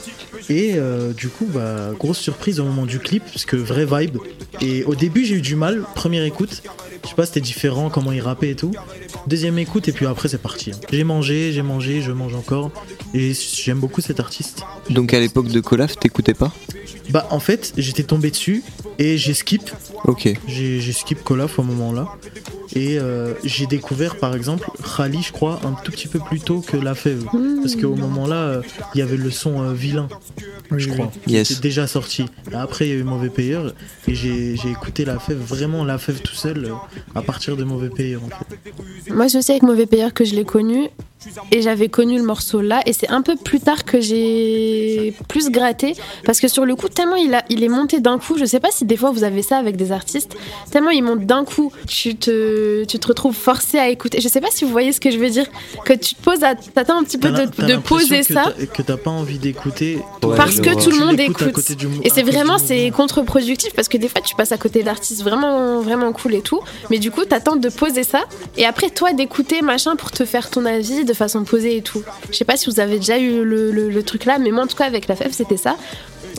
Et 0.49 0.75
euh, 0.77 1.13
du 1.13 1.29
coup, 1.29 1.47
bah, 1.47 1.91
grosse 1.99 2.19
surprise 2.19 2.61
au 2.61 2.65
moment 2.65 2.87
du 2.87 2.99
clip, 2.99 3.25
parce 3.25 3.45
que 3.45 3.57
vraie 3.57 3.87
vibe. 3.87 4.19
Et 4.61 4.85
au 4.85 4.95
début, 4.95 5.25
j'ai 5.25 5.37
eu 5.37 5.43
du 5.43 5.57
mal, 5.57 5.85
première 5.95 6.25
écoute. 6.25 6.63
Je 7.05 7.11
sais 7.11 7.15
pas, 7.15 7.27
c'était 7.27 7.41
différent, 7.41 7.91
comment 7.91 8.13
il 8.13 8.21
rappait 8.21 8.51
et 8.51 8.57
tout. 8.57 8.73
Deuxième 9.27 9.59
écoute, 9.59 9.89
et 9.89 9.93
puis 9.93 10.07
après, 10.07 10.29
c'est 10.29 10.41
parti. 10.41 10.73
J'ai 10.91 11.05
mangé, 11.05 11.53
j'ai 11.53 11.63
mangé, 11.63 12.01
je 12.01 12.13
mange 12.13 12.35
encore. 12.35 12.71
Et 13.13 13.33
j'aime 13.35 13.79
beaucoup 13.79 14.01
cet 14.01 14.21
artiste. 14.21 14.63
Donc 14.91 15.13
à 15.13 15.21
l'époque 15.21 15.49
de 15.49 15.61
Colaf, 15.61 15.97
t'écoutais 15.99 16.35
pas? 16.35 16.53
Bah, 17.11 17.27
en 17.31 17.41
fait, 17.41 17.75
j'étais 17.77 18.03
tombé 18.03 18.31
dessus 18.31 18.63
et 18.99 19.19
j'ai 19.19 19.35
skip. 19.35 19.71
Ok. 20.05 20.33
J'ai 20.49 20.81
j'ai 20.81 20.93
skip 20.93 21.23
Colaf 21.23 21.59
au 21.59 21.63
moment 21.63 21.93
là. 21.93 22.09
Et 22.77 22.99
euh, 22.99 23.35
j'ai 23.45 23.67
découvert 23.67 24.17
par 24.17 24.35
exemple 24.35 24.69
Khali, 24.97 25.23
je 25.23 25.33
crois, 25.33 25.61
un 25.65 25.73
tout 25.73 25.93
petit 25.93 26.09
peu 26.09 26.19
plus 26.19 26.41
tôt 26.41 26.61
que 26.61 26.77
La 26.77 26.95
Fève. 26.95 27.25
Parce 27.63 27.77
qu'au 27.77 27.95
moment 27.95 28.27
là, 28.27 28.37
euh, 28.37 28.63
il 28.95 28.99
y 28.99 29.03
avait 29.03 29.17
le 29.17 29.31
son 29.31 29.63
euh, 29.63 29.73
vilain, 29.73 30.09
je 30.77 30.91
crois. 30.91 31.13
Yes. 31.27 31.49
C'était 31.49 31.61
déjà 31.61 31.87
sorti. 31.87 32.25
Après, 32.53 32.87
il 32.87 32.91
y 32.91 32.93
a 32.93 32.97
eu 32.97 33.05
Mauvais 33.05 33.31
Payeur. 33.31 33.75
Et 34.09 34.15
j'ai 34.15 34.57
j'ai 34.57 34.71
écouté 34.71 35.05
La 35.05 35.19
Fève, 35.19 35.39
vraiment 35.39 35.85
La 35.85 35.99
Fève 35.99 36.21
tout 36.21 36.35
seul, 36.35 36.65
euh, 36.65 36.73
à 37.15 37.23
partir 37.23 37.57
de 37.57 37.65
Mauvais 37.65 37.91
Payeur 37.91 38.23
en 38.25 38.29
fait. 38.29 39.13
Moi, 39.13 39.29
c'est 39.29 39.39
aussi 39.39 39.53
avec 39.53 39.63
Mauvais 39.63 39.87
Payeur 39.87 40.13
que 40.13 40.25
je 40.25 40.35
l'ai 40.35 40.45
connu. 40.45 40.89
Et 41.53 41.63
j'avais 41.63 41.89
connu 41.89 42.17
le 42.17 42.25
morceau 42.25 42.61
là. 42.61 42.83
Et 42.87 42.93
c'est 42.93 43.09
un 43.11 43.23
peu 43.23 43.37
plus 43.37 43.61
tard 43.61 43.85
que 43.85 44.01
j'ai 44.01 45.15
plus 45.29 45.51
gratté. 45.51 45.95
Parce 46.25 46.41
que 46.41 46.49
sur 46.49 46.65
le 46.67 46.75
coup, 46.77 46.89
tellement 46.89 47.17
il, 47.17 47.35
a, 47.35 47.45
il 47.49 47.63
est 47.65 47.69
monté 47.69 48.01
d'un 48.01 48.19
coup. 48.19 48.37
Je 48.39 48.45
sais 48.45 48.61
pas 48.61 48.71
si 48.71 48.85
des 48.85 48.97
fois 48.97 49.11
vous 49.11 49.25
avez 49.25 49.43
ça 49.43 49.57
avec 49.59 49.77
des 49.77 49.93
artistes. 49.93 50.37
Tellement 50.71 50.91
il 50.91 51.03
monte 51.03 51.27
d'un 51.27 51.45
coup. 51.45 51.73
Tu 51.89 52.17
te, 52.17 52.85
tu 52.85 52.99
te 52.99 53.07
retrouves 53.07 53.35
forcé 53.35 53.79
à 53.79 53.89
écouter. 53.89 54.21
Je 54.21 54.29
sais 54.29 54.41
pas 54.41 54.49
si 54.51 54.65
vous 54.65 54.71
voyez 54.71 54.93
ce 54.93 55.01
que 55.01 55.11
je 55.11 55.19
veux 55.19 55.31
dire. 55.31 55.47
Que 55.85 55.93
tu 55.93 56.15
te 56.15 56.23
poses 56.23 56.43
à. 56.45 56.55
T'attends 56.55 56.99
un 56.99 57.05
petit 57.05 57.19
peu 57.19 57.31
de, 57.31 57.77
poser 57.77 58.21
que 58.21 58.33
ça. 58.35 58.53
Que 58.73 58.83
t'as 58.83 58.97
pas 58.97 59.11
envie 59.11 59.39
d'écouter. 59.39 59.99
parce 60.21 60.53
je 60.53 60.61
que 60.63 60.71
vois. 60.71 60.83
tout 60.83 60.91
le 60.91 60.99
monde 60.99 61.21
écoute. 61.21 61.73
du- 61.73 61.89
Et 62.03 62.11
c'est 62.11 62.23
vraiment 62.23 62.59
c'est 62.59 62.91
contre-productif 62.91 63.73
parce 63.75 63.89
que 63.89 63.97
des 63.97 64.09
fois 64.09 64.21
tu 64.21 64.35
passes 64.35 64.53
à 64.53 64.59
côté 64.59 64.83
d'artistes 64.83 65.23
vraiment 65.23 65.81
vraiment 65.81 66.13
cool 66.13 66.35
et 66.35 66.43
tout, 66.43 66.61
mais 66.91 66.99
du 66.99 67.11
coup 67.11 67.25
t'attends 67.25 67.57
de 67.57 67.69
poser 67.69 68.03
ça 68.03 68.25
et 68.57 68.65
après 68.67 68.91
toi 68.91 69.13
d'écouter 69.13 69.63
machin 69.63 69.97
pour 69.97 70.11
te 70.11 70.25
faire 70.25 70.51
ton 70.51 70.65
avis 70.65 71.05
de 71.05 71.13
façon 71.15 71.45
posée 71.45 71.77
et 71.77 71.83
tout. 71.83 72.03
Je 72.31 72.37
sais 72.37 72.45
pas 72.45 72.57
si 72.57 72.69
vous 72.71 72.81
avez 72.81 72.97
déjà 72.97 73.19
eu 73.19 73.45
le, 73.45 73.71
le- 73.71 74.03
truc 74.03 74.25
là, 74.27 74.39
mais 74.39 74.51
moi 74.51 74.65
en 74.65 74.67
tout 74.67 74.77
cas 74.77 74.87
avec 74.87 75.09
la 75.09 75.17
FEF 75.17 75.33
c'était 75.33 75.57
ça. 75.57 75.77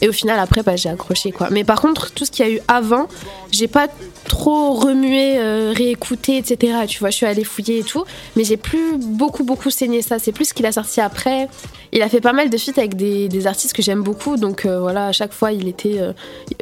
Et 0.02 0.10
au 0.10 0.12
final 0.12 0.38
après 0.40 0.62
bah, 0.62 0.76
j'ai 0.76 0.90
accroché 0.90 1.32
quoi. 1.32 1.48
Mais 1.52 1.64
par 1.64 1.82
contre 1.82 2.12
tout 2.12 2.26
ce 2.26 2.32
qu'il 2.32 2.46
y 2.46 2.50
a 2.50 2.52
eu 2.52 2.60
avant, 2.68 3.08
j'ai 3.52 3.68
pas 3.68 3.88
trop 4.28 4.74
remué, 4.74 5.38
euh, 5.38 5.72
réécouté 5.76 6.38
etc. 6.38 6.80
Tu 6.88 7.00
vois, 7.00 7.10
je 7.12 7.16
suis 7.16 7.26
allée 7.26 7.44
fouiller 7.46 7.80
et 7.80 7.84
tout, 7.84 8.04
mais 8.36 8.44
j'ai 8.44 8.58
plus 8.58 8.98
beaucoup 8.98 9.44
beaucoup 9.44 9.70
saigné 9.70 10.02
ça. 10.02 10.20
C'est 10.20 10.32
plus 10.34 10.46
ce 10.46 10.54
qu'il 10.54 10.66
a 10.66 10.72
sorti 10.74 11.00
après. 11.00 11.48
Il 11.94 12.02
a 12.02 12.10
fait 12.10 12.20
pas 12.22 12.34
mal 12.34 12.50
de 12.50 12.58
feats 12.58 12.74
avec 12.78 12.96
des, 12.96 13.30
des 13.30 13.48
artistes 13.48 13.74
que 13.74 13.82
j'aime 13.82 14.04
beaucoup, 14.04 14.36
donc 14.36 14.66
euh, 14.66 14.80
voilà, 14.82 15.08
à 15.08 15.12
chaque 15.14 15.32
fois 15.32 15.54
il 15.54 15.68
était 15.70 16.00
euh, 16.00 16.12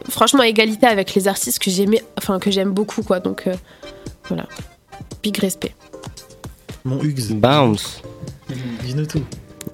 franchement 0.10 0.44
égalité 0.44 0.86
avec 0.86 1.16
les 1.16 1.28
artistes 1.28 1.58
que 1.60 1.72
j'aimais, 1.72 2.04
enfin 2.20 2.38
que 2.40 2.52
j'aime 2.52 2.72
beaucoup 2.72 3.02
quoi, 3.02 3.20
donc 3.20 3.48
euh, 3.48 3.56
voilà, 4.30 4.46
big 5.24 5.36
respect. 5.40 5.74
Mon 6.86 7.02
Hugs, 7.02 7.34
Bounce. 7.34 8.02
dis-nous 8.84 9.06
tout. 9.06 9.24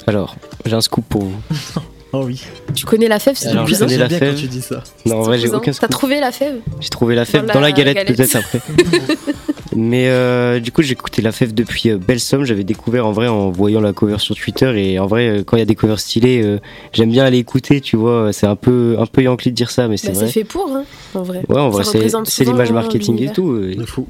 Alors, 0.06 0.36
j'ai 0.66 0.76
un 0.76 0.82
scoop 0.82 1.06
pour 1.10 1.24
vous. 1.24 1.42
Oh 2.12 2.24
oui. 2.26 2.42
Tu 2.74 2.86
connais 2.86 3.08
la 3.08 3.20
fève, 3.20 3.36
c'est 3.38 3.50
Alors, 3.50 3.64
depuis 3.66 3.76
je 3.76 3.80
connais 3.82 3.98
la 3.98 4.10
fève. 4.10 4.34
quand 4.34 4.42
tu 4.42 4.48
dis 4.48 4.62
ça. 4.62 4.84
Non, 5.06 5.18
en 5.18 5.22
vrai, 5.22 5.38
j'ai 5.38 5.50
aucun 5.50 5.72
T'as 5.72 5.88
trouvé 5.88 6.20
la 6.20 6.32
fève? 6.32 6.56
J'ai 6.80 6.90
trouvé 6.90 7.14
la 7.14 7.26
fève 7.26 7.46
Dans 7.46 7.54
dans 7.54 7.60
la, 7.60 7.68
la 7.68 7.72
galette, 7.74 7.96
galette. 7.98 8.18
peut-être 8.18 8.36
après. 8.36 8.62
Mais 9.76 10.10
euh, 10.10 10.60
du 10.60 10.72
coup, 10.72 10.82
j'ai 10.82 10.94
écouté 10.94 11.22
la 11.22 11.32
fève 11.32 11.54
depuis 11.54 11.92
euh, 11.92 11.98
Belle 11.98 12.20
Somme. 12.20 12.44
J'avais 12.44 12.64
découvert 12.64 13.06
en 13.06 13.12
vrai 13.12 13.28
en 13.28 13.52
voyant 13.52 13.80
la 13.80 13.94
cover 13.94 14.18
sur 14.18 14.36
Twitter. 14.36 14.74
Et 14.94 14.98
en 14.98 15.06
vrai, 15.06 15.28
euh, 15.30 15.44
quand 15.44 15.58
il 15.58 15.60
y 15.60 15.64
a 15.64 15.66
des 15.66 15.76
covers 15.76 16.00
stylées, 16.00 16.42
euh, 16.44 16.58
j'aime 16.92 17.12
bien 17.12 17.24
aller 17.24 17.38
écouter, 17.38 17.80
tu 17.80 17.96
vois. 17.96 18.34
C'est 18.34 18.48
un 18.48 18.56
peu, 18.56 18.96
un 18.98 19.06
peu 19.06 19.22
yankee 19.22 19.52
de 19.52 19.56
dire 19.56 19.70
ça, 19.70 19.88
mais 19.88 19.98
c'est 19.98 20.08
Bah, 20.08 20.14
vrai. 20.16 20.26
C'est 20.28 20.34
fait 20.34 20.44
pour, 20.44 20.68
hein, 20.74 20.84
en 21.14 21.22
vrai. 21.22 21.44
Ouais, 21.48 21.60
en 21.60 21.70
vrai, 21.70 21.84
c'est 21.84 22.44
l'image 22.44 22.72
marketing 22.72 23.22
et 23.22 23.32
tout. 23.32 23.62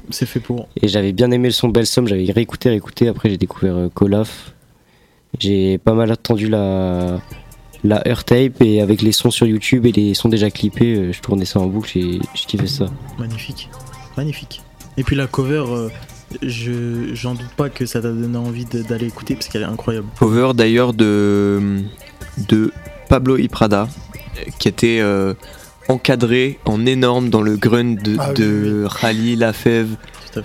c'est 0.08 0.24
fait 0.26 0.40
pour. 0.40 0.66
Et 0.80 0.88
j'avais 0.88 1.12
bien 1.12 1.30
aimé 1.30 1.48
le 1.48 1.52
son 1.54 1.68
Belle 1.68 1.86
Somme. 1.86 2.08
J'avais 2.08 2.24
réécouté, 2.32 2.70
réécouté. 2.70 3.08
Après, 3.08 3.28
j'ai 3.28 3.36
découvert 3.36 3.76
euh, 3.76 3.88
Colaf. 3.92 4.52
J'ai 5.38 5.76
pas 5.78 5.92
mal 5.92 6.10
attendu 6.10 6.48
la 6.48 7.20
la 7.84 8.00
tape 8.00 8.60
et 8.62 8.80
avec 8.80 9.02
les 9.02 9.12
sons 9.12 9.30
sur 9.30 9.46
YouTube 9.46 9.86
et 9.86 9.92
les 9.92 10.14
sons 10.14 10.28
déjà 10.28 10.50
clippés, 10.50 10.94
euh, 10.96 11.12
je 11.12 11.20
tournais 11.20 11.44
ça 11.44 11.60
en 11.60 11.66
boucle 11.66 11.96
et 11.98 12.20
je 12.34 12.46
kiffais 12.46 12.66
ça. 12.66 12.86
Magnifique. 13.18 13.68
Magnifique. 14.16 14.62
Et 14.96 15.04
puis 15.04 15.16
la 15.16 15.26
cover, 15.26 15.64
euh, 15.68 15.88
je 16.42 17.14
j'en 17.14 17.34
doute 17.34 17.50
pas 17.56 17.70
que 17.70 17.86
ça 17.86 18.00
t'a 18.00 18.10
donné 18.10 18.36
envie 18.36 18.64
de- 18.66 18.82
d'aller 18.82 19.06
écouter 19.06 19.34
parce 19.34 19.48
qu'elle 19.48 19.62
est 19.62 19.66
incroyable. 19.66 20.06
Cover 20.18 20.52
d'ailleurs 20.54 20.92
de, 20.92 21.80
de 22.48 22.72
Pablo 23.08 23.36
Iprada, 23.38 23.88
qui 24.58 24.68
était 24.68 24.98
euh, 25.00 25.34
encadré 25.88 26.58
en 26.66 26.86
énorme 26.86 27.30
dans 27.30 27.42
le 27.42 27.56
grunt 27.56 27.96
de, 28.02 28.16
Ah 28.18 28.28
oui, 28.28 28.34
de 28.34 28.84
Rally, 28.86 29.38
fait. 29.52 29.86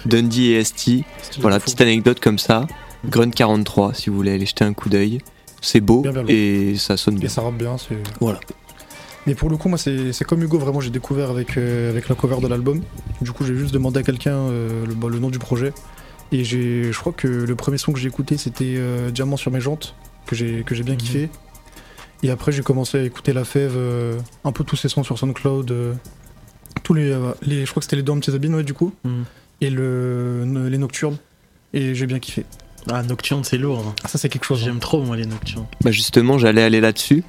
Dundee 0.05 0.53
et 0.53 0.63
ST. 0.63 1.03
Voilà, 1.39 1.59
petite 1.59 1.81
anecdote 1.81 2.19
comme 2.19 2.39
ça. 2.39 2.65
Grunt 3.07 3.29
43, 3.29 3.93
si 3.93 4.09
vous 4.09 4.15
voulez 4.15 4.31
aller 4.33 4.45
jeter 4.47 4.63
un 4.63 4.73
coup 4.73 4.89
d'œil. 4.89 5.19
C'est 5.61 5.81
beau 5.81 6.03
et 6.27 6.75
ça 6.77 6.97
sonne 6.97 7.15
Et 7.15 7.19
bien. 7.21 7.29
ça 7.29 7.41
rappe 7.41 7.57
bien. 7.57 7.77
c'est- 7.77 7.97
Voilà. 8.19 8.39
Mais 9.27 9.33
pour 9.33 9.49
le 9.49 9.57
coup, 9.57 9.69
moi, 9.69 9.77
c'est 9.79 10.13
c'est 10.13 10.23
comme 10.23 10.43
Hugo, 10.43 10.59
vraiment, 10.59 10.79
j'ai 10.81 10.91
découvert 10.91 11.31
avec, 11.31 11.57
euh, 11.57 11.89
avec 11.89 12.07
la 12.09 12.15
cover 12.15 12.37
de 12.41 12.47
l'album. 12.47 12.81
Du 13.21 13.31
coup, 13.31 13.43
j'ai 13.43 13.55
juste 13.55 13.73
demandé 13.73 13.99
à 13.99 14.03
quelqu'un 14.03 14.35
euh, 14.35 14.85
le, 14.85 14.93
bah, 14.93 15.07
le 15.09 15.17
nom 15.17 15.29
du 15.29 15.39
projet. 15.39 15.73
Et 16.31 16.43
je 16.43 16.91
crois 16.99 17.11
que 17.13 17.27
le 17.27 17.55
premier 17.55 17.77
son 17.79 17.91
que 17.91 17.99
j'ai 17.99 18.07
écouté, 18.07 18.37
c'était 18.37 18.75
euh, 18.77 19.09
Diamant 19.09 19.37
sur 19.37 19.51
mes 19.51 19.61
jantes, 19.61 19.95
que 20.27 20.35
j'ai 20.35 20.63
que 20.63 20.75
j'ai 20.75 20.83
bien 20.83 20.93
Mhm. 20.93 20.99
kiffé. 20.99 21.29
Et 22.23 22.29
après, 22.29 22.51
j'ai 22.51 22.61
commencé 22.61 22.99
à 22.99 23.03
écouter 23.03 23.33
La 23.33 23.45
Fève, 23.45 23.77
un 24.43 24.51
peu 24.51 24.63
tous 24.63 24.75
ses 24.75 24.89
sons 24.89 25.03
sur 25.03 25.17
SoundCloud. 25.17 25.73
tous 26.83 26.93
les, 26.93 27.17
les. 27.41 27.65
Je 27.65 27.71
crois 27.71 27.79
que 27.81 27.85
c'était 27.85 27.95
les 27.95 28.03
deux 28.03 28.13
petits 28.15 28.31
habits, 28.31 28.47
ouais, 28.49 28.63
du 28.63 28.73
coup. 28.75 28.93
Mhm. 29.03 29.23
Et 29.61 29.69
le, 29.71 30.67
les 30.69 30.77
Nocturnes. 30.77 31.17
Et 31.73 31.95
j'ai 31.95 32.05
bien 32.05 32.19
kiffé. 32.19 32.45
Ah, 32.91 33.03
Nocturne, 33.03 33.43
c'est 33.43 33.57
lourd. 33.57 33.83
hein. 33.87 33.95
Ah, 34.03 34.07
ça, 34.07 34.17
c'est 34.17 34.29
quelque 34.29 34.45
chose. 34.45 34.61
hein. 34.61 34.65
J'aime 34.65 34.79
trop, 34.79 35.01
moi, 35.01 35.15
les 35.17 35.25
Nocturnes. 35.25 35.65
Bah 35.83 35.91
justement, 35.91 36.37
j'allais 36.37 36.61
aller 36.63 36.81
là-dessus. 36.81 37.23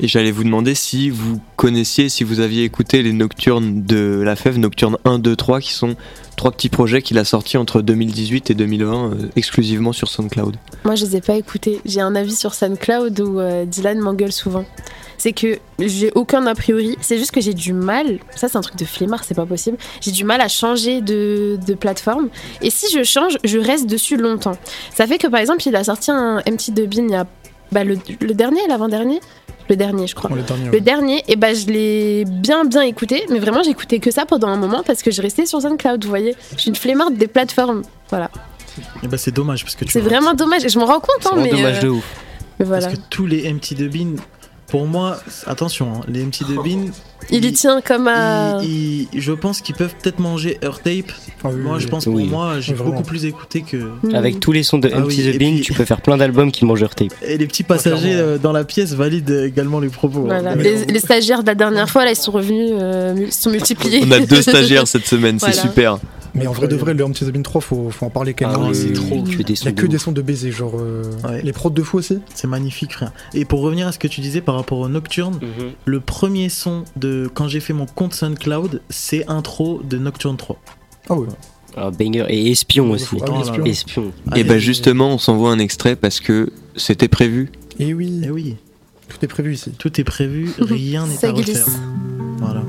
Et 0.00 0.06
j'allais 0.06 0.30
vous 0.30 0.44
demander 0.44 0.76
si 0.76 1.10
vous 1.10 1.40
connaissiez, 1.56 2.08
si 2.08 2.22
vous 2.22 2.38
aviez 2.38 2.62
écouté 2.62 3.02
les 3.02 3.12
nocturnes 3.12 3.82
de 3.84 4.22
La 4.24 4.36
Fève, 4.36 4.56
Nocturne 4.56 4.96
1, 5.04 5.18
2, 5.18 5.34
3, 5.34 5.60
qui 5.60 5.72
sont 5.72 5.96
trois 6.36 6.52
petits 6.52 6.68
projets 6.68 7.02
qu'il 7.02 7.18
a 7.18 7.24
sortis 7.24 7.56
entre 7.56 7.82
2018 7.82 8.50
et 8.50 8.54
2020 8.54 8.94
euh, 8.94 9.14
exclusivement 9.34 9.92
sur 9.92 10.08
SoundCloud. 10.08 10.56
Moi, 10.84 10.94
je 10.94 11.04
les 11.04 11.16
ai 11.16 11.20
pas 11.20 11.34
écoutés. 11.34 11.80
J'ai 11.84 12.00
un 12.00 12.14
avis 12.14 12.36
sur 12.36 12.54
SoundCloud 12.54 13.18
où 13.20 13.40
euh, 13.40 13.64
Dylan 13.64 13.98
m'engueule 13.98 14.30
souvent. 14.30 14.64
C'est 15.16 15.32
que 15.32 15.58
j'ai 15.80 16.12
aucun 16.14 16.46
a 16.46 16.54
priori. 16.54 16.96
C'est 17.00 17.18
juste 17.18 17.32
que 17.32 17.40
j'ai 17.40 17.54
du 17.54 17.72
mal. 17.72 18.20
Ça, 18.36 18.46
c'est 18.46 18.56
un 18.56 18.60
truc 18.60 18.76
de 18.76 18.84
flemmard, 18.84 19.24
c'est 19.24 19.34
pas 19.34 19.46
possible. 19.46 19.78
J'ai 20.00 20.12
du 20.12 20.22
mal 20.22 20.40
à 20.40 20.46
changer 20.46 21.00
de, 21.00 21.58
plateforme. 21.74 22.28
Et 22.62 22.70
si 22.70 22.86
je 22.96 23.02
change, 23.02 23.36
je 23.42 23.58
reste 23.58 23.88
dessus 23.88 24.16
longtemps. 24.16 24.56
Ça 24.94 25.08
fait 25.08 25.18
que 25.18 25.26
par 25.26 25.40
exemple, 25.40 25.66
il 25.66 25.74
a 25.74 25.82
sorti 25.82 26.12
un 26.12 26.36
MT 26.48 26.72
de 26.72 26.86
Bean 26.86 27.06
il 27.08 27.10
y 27.10 27.14
a 27.16 27.26
bah, 27.72 27.82
le 27.82 27.96
dernier, 28.32 28.60
l'avant-dernier 28.68 29.20
le 29.68 29.76
dernier, 29.76 30.06
je 30.06 30.14
crois. 30.14 30.30
Le 30.34 30.42
dernier, 30.42 30.64
Le 30.66 30.70
ouais. 30.72 30.80
dernier, 30.80 31.24
et 31.28 31.36
bah 31.36 31.54
je 31.54 31.66
l'ai 31.66 32.24
bien 32.26 32.64
bien 32.64 32.82
écouté, 32.82 33.24
mais 33.30 33.38
vraiment 33.38 33.62
écouté 33.62 33.98
que 34.00 34.10
ça 34.10 34.26
pendant 34.26 34.48
un 34.48 34.56
moment 34.56 34.82
parce 34.86 35.02
que 35.02 35.10
je 35.10 35.20
restais 35.22 35.46
sur 35.46 35.60
SoundCloud, 35.60 36.02
vous 36.04 36.08
voyez. 36.08 36.34
Je 36.56 36.60
suis 36.60 36.68
une 36.70 36.76
flemmarde 36.76 37.14
des 37.16 37.26
plateformes, 37.28 37.82
voilà. 38.10 38.30
Et 39.02 39.08
bah 39.08 39.18
c'est 39.18 39.32
dommage 39.32 39.64
parce 39.64 39.74
que 39.74 39.84
tu 39.84 39.90
C'est 39.92 40.00
vraiment 40.00 40.34
dommage, 40.34 40.64
et 40.64 40.68
je 40.68 40.78
m'en 40.78 40.86
rends 40.86 41.00
compte, 41.00 41.18
C'est 41.22 41.28
hein, 41.28 41.32
mais, 41.36 41.50
dommage 41.50 41.78
euh, 41.78 41.82
de 41.82 41.88
ouf. 41.88 42.04
mais 42.58 42.64
voilà. 42.66 42.86
Parce 42.86 42.98
que 42.98 43.02
tous 43.10 43.26
les 43.26 43.52
MT 43.52 43.74
de 43.74 43.88
Bean, 43.88 44.14
pour 44.68 44.86
moi, 44.86 45.18
attention, 45.46 45.92
hein, 45.94 46.00
les 46.08 46.22
MT 46.22 46.44
de 46.48 46.54
Bean, 46.56 46.90
Il 47.30 47.44
y 47.44 47.52
tient 47.52 47.80
comme 47.80 48.06
à. 48.08 48.58
ils- 48.62 49.08
ils- 49.12 49.20
je 49.20 49.32
pense 49.32 49.60
qu'ils 49.60 49.74
peuvent 49.74 49.94
peut-être 50.00 50.18
manger 50.18 50.58
Earth 50.62 50.82
Tape. 50.84 51.10
Ah 51.42 51.48
oui, 51.50 51.56
Moi, 51.60 51.76
oui, 51.76 51.80
je 51.82 51.88
pense 51.88 52.06
Oui. 52.06 52.24
pour 52.24 52.38
moi, 52.38 52.60
j'ai 52.60 52.72
Oui, 52.72 52.78
vraiment. 52.78 52.92
beaucoup 52.92 53.02
plus 53.08 53.24
écouté 53.24 53.62
que. 53.62 53.76
Mm. 54.02 54.14
Avec 54.14 54.40
tous 54.40 54.52
les 54.52 54.62
sons 54.62 54.78
de 54.78 54.88
Ah 54.92 54.98
MT 55.00 55.32
The 55.32 55.38
Bean, 55.38 55.52
puis- 55.54 55.60
tu 55.62 55.72
peux 55.72 55.84
faire 55.84 56.00
plein 56.00 56.16
d'albums 56.16 56.52
qui 56.52 56.64
mangent 56.64 56.80
leur 56.80 56.94
tape. 56.94 57.08
Et 57.26 57.36
les 57.38 57.46
petits 57.46 57.62
passagers 57.64 58.10
clairement. 58.10 58.22
euh, 58.32 58.38
dans 58.38 58.52
la 58.52 58.64
pièce 58.64 58.92
valident 58.94 59.44
également 59.44 59.80
les 59.80 59.88
propos. 59.88 60.20
hein. 60.30 60.40
Voilà. 60.40 60.54
Les, 60.54 60.98
stagiaires 61.00 61.42
de 61.42 61.46
la 61.48 61.54
dernière 61.54 61.88
fois, 61.88 62.04
là, 62.04 62.12
ils 62.12 62.16
sont 62.16 62.32
revenus, 62.32 62.72
euh, 62.74 63.14
ils 63.18 63.32
se 63.32 63.42
sont 63.42 63.50
multipliés. 63.50 64.00
On 64.04 64.10
a 64.10 64.20
deux 64.20 64.42
stagiaires 64.42 64.86
cette 64.86 65.06
semaine, 65.06 65.38
c'est 65.38 65.46
Voilà. 65.52 65.62
super. 65.62 65.98
Mais 66.34 66.46
en 66.46 66.52
vrai 66.52 66.68
de 66.68 66.76
vrai, 66.76 66.94
le 66.94 67.04
Bean 67.32 67.42
3, 67.42 67.60
faut, 67.60 67.90
faut 67.90 68.06
en 68.06 68.10
parler 68.10 68.34
quand 68.34 68.48
même. 68.50 68.70
Ah 68.70 68.74
c'est 68.74 68.92
trop. 68.92 69.24
Il 69.26 69.50
y 69.50 69.56
sons 69.56 69.66
a 69.68 69.72
de 69.72 69.80
que 69.80 69.86
des 69.86 69.98
sons 69.98 70.12
de 70.12 70.22
baiser, 70.22 70.50
genre. 70.52 70.74
euh, 70.78 71.02
Ouais. 71.28 71.42
Les 71.42 71.52
prods 71.52 71.70
de 71.70 71.82
fou 71.82 71.98
aussi 71.98 72.18
C'est 72.34 72.46
magnifique, 72.46 72.92
frère. 72.92 73.12
Et 73.34 73.44
pour 73.44 73.60
revenir 73.60 73.86
à 73.86 73.92
ce 73.92 73.98
que 73.98 74.08
tu 74.08 74.20
disais 74.20 74.40
par 74.40 74.54
rapport 74.54 74.78
au 74.78 74.88
Nocturne, 74.88 75.34
Mhm. 75.40 75.70
le 75.84 76.00
premier 76.00 76.48
son 76.48 76.84
de 76.96 77.30
quand 77.32 77.48
j'ai 77.48 77.60
fait 77.60 77.72
mon 77.72 77.86
compte 77.86 78.14
SoundCloud, 78.14 78.82
c'est 78.90 79.28
intro 79.28 79.80
de 79.82 79.98
Nocturne 79.98 80.36
3. 80.36 80.60
Ah 81.08 81.14
ouais. 81.14 81.28
Ah, 81.76 81.90
banger 81.90 82.24
et 82.28 82.50
espion 82.50 82.90
aussi. 82.90 83.16
Ah 83.22 83.30
Oh 83.58 83.64
espion. 83.64 84.12
Et 84.28 84.32
Allez, 84.32 84.44
bah 84.44 84.58
justement, 84.58 85.14
on 85.14 85.18
s'envoie 85.18 85.50
un 85.52 85.58
extrait 85.58 85.96
parce 85.96 86.18
que 86.20 86.50
c'était 86.76 87.08
prévu. 87.08 87.50
Et 87.78 87.94
oui, 87.94 88.22
eh 88.24 88.30
oui, 88.30 88.56
tout 89.08 89.18
est 89.22 89.28
prévu 89.28 89.54
ici. 89.54 89.70
tout 89.78 90.00
est 90.00 90.04
prévu, 90.04 90.50
rien 90.58 91.06
n'est 91.06 91.24
à 91.24 91.30
refaire. 91.32 91.66
Voilà. 92.38 92.62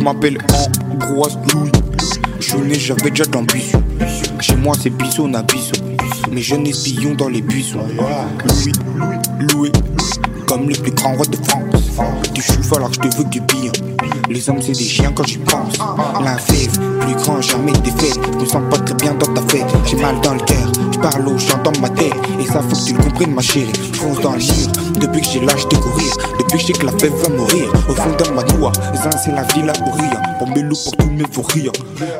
Je 0.00 0.04
m'appelle 0.06 0.38
Ambroise 0.90 1.38
Louis. 1.52 1.70
Je 2.40 2.56
né, 2.56 2.74
j'avais 2.74 3.10
déjà 3.10 3.26
de 3.26 3.34
l'ambition. 3.34 3.82
Chez 4.40 4.56
moi, 4.56 4.74
c'est 4.80 4.88
Bissot, 4.88 5.24
on 5.26 5.34
a 5.34 5.42
Bissot. 5.42 5.76
Mes 6.32 6.40
jeunes 6.40 6.66
espions 6.66 7.14
dans 7.14 7.28
les 7.28 7.42
buissons. 7.42 7.86
Louis, 8.96 9.18
Louis, 9.52 9.72
comme 10.46 10.70
les 10.70 10.78
plus 10.78 10.92
grands 10.92 11.12
rois 11.16 11.26
de 11.26 11.36
France. 11.36 12.22
Du 12.32 12.40
chou, 12.40 12.54
alors 12.74 12.88
que 12.88 12.94
je 12.94 13.00
te 13.10 13.16
veux 13.18 13.24
du 13.24 13.42
billon. 13.42 13.72
Les 14.30 14.48
hommes, 14.48 14.62
c'est 14.62 14.78
des 14.78 14.84
chiens 14.84 15.10
quand 15.12 15.26
j'y 15.26 15.38
pense. 15.38 15.76
Fève, 16.38 16.78
plus 17.00 17.14
grand, 17.16 17.40
jamais 17.42 17.72
défaite. 17.72 18.16
Je 18.32 18.38
me 18.38 18.46
sens 18.46 18.62
pas 18.70 18.78
très 18.78 18.94
bien 18.94 19.12
dans 19.14 19.26
ta 19.34 19.42
fête. 19.48 19.66
J'ai 19.84 19.96
mal 19.96 20.20
dans 20.20 20.34
le 20.34 20.40
cœur, 20.40 20.70
je 20.92 20.98
parle 21.00 21.26
au 21.26 21.36
chant 21.36 21.60
dans 21.64 21.72
ma 21.80 21.90
tête. 21.90 22.12
Et 22.38 22.44
ça, 22.44 22.62
faut 22.62 22.76
que 22.76 22.86
tu 22.86 22.92
le 22.94 23.02
comprennes, 23.02 23.34
ma 23.34 23.42
chérie. 23.42 23.72
Je 23.92 23.98
fonce 23.98 24.20
dans 24.20 24.34
le 24.34 24.38
mur. 24.38 25.00
Depuis 25.00 25.20
que 25.20 25.26
j'ai 25.26 25.40
l'âge 25.40 25.66
de 25.68 25.76
courir, 25.76 26.16
depuis 26.38 26.52
que 26.52 26.58
je 26.58 26.66
sais 26.66 26.72
que 26.74 26.86
la 26.86 26.92
fève 26.92 27.12
va 27.12 27.28
mourir. 27.30 27.72
Au 27.88 27.94
fond 27.94 28.10
de 28.10 28.30
ma 28.30 28.44
doigt, 28.44 28.72
ça, 28.94 29.10
c'est 29.18 29.32
la 29.32 29.42
vie 29.42 29.62
là 29.62 29.72
pour 29.72 29.96
rire. 29.96 30.20
Pour 30.38 30.48
mes 30.48 30.62
loups, 30.62 30.76
pour 30.84 30.96
tous 30.96 31.10
mes 31.10 31.24
faux 31.32 31.42
rires. 31.42 31.72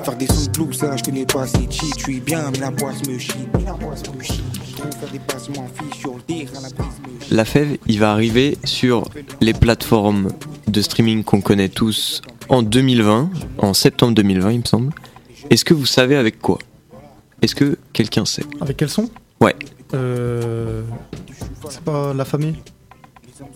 Faire 0.03 0.17
des 0.17 0.27
sons 0.27 0.65
de 0.65 0.75
ça, 0.75 0.97
je 0.97 1.05
connais 1.05 1.27
pas, 1.27 1.47
c'est 1.47 1.71
cheat. 1.71 1.95
Je 1.97 2.03
suis 2.03 2.21
bien, 2.21 2.43
mais 2.53 2.59
la 2.59 2.73
poisse 2.73 3.07
me 3.09 3.19
chie. 3.19 3.47
La 3.65 3.73
brise 3.75 4.03
me 4.19 4.23
chie. 4.25 4.43
La 7.31 7.45
Fève, 7.45 7.77
il 7.87 7.99
va 7.99 8.13
arriver 8.13 8.59
sur 8.65 9.05
les 9.41 9.53
plateformes 9.53 10.29
de 10.71 10.83
streaming 10.83 11.25
qu'on 11.25 11.41
connaît 11.41 11.69
tous 11.69 12.23
en 12.49 12.63
2020, 12.63 13.31
en 13.59 13.75
septembre 13.75 14.15
2020, 14.15 14.53
il 14.53 14.59
me 14.61 14.65
semble. 14.65 14.93
Est-ce 15.51 15.65
que 15.65 15.75
vous 15.75 15.87
savez 15.87 16.17
avec 16.17 16.41
quoi? 16.41 16.59
Est-ce 17.43 17.55
que 17.55 17.79
quelqu'un 17.93 18.25
sait? 18.25 18.45
Avec 18.61 18.77
quel 18.77 18.89
son? 18.89 19.09
Ouais. 19.41 19.57
Euh. 19.95 20.83
C'est 21.69 21.81
pas 21.83 22.13
la 22.15 22.25
famille? 22.25 22.57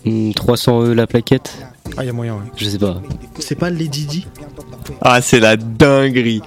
Hmm, 0.04 0.32
300 0.32 0.82
E 0.84 0.92
la 0.94 1.06
plaquette 1.06 1.52
Ah, 1.96 2.02
il 2.02 2.06
y 2.06 2.08
a 2.08 2.12
moyen, 2.12 2.34
ouais. 2.34 2.42
Je 2.56 2.64
sais 2.66 2.78
pas. 2.78 3.00
C'est 3.38 3.54
pas 3.54 3.70
Lady 3.70 4.06
Di? 4.06 4.26
Ah, 5.00 5.20
c'est 5.20 5.40
la 5.40 5.56
dinguerie 5.56 6.42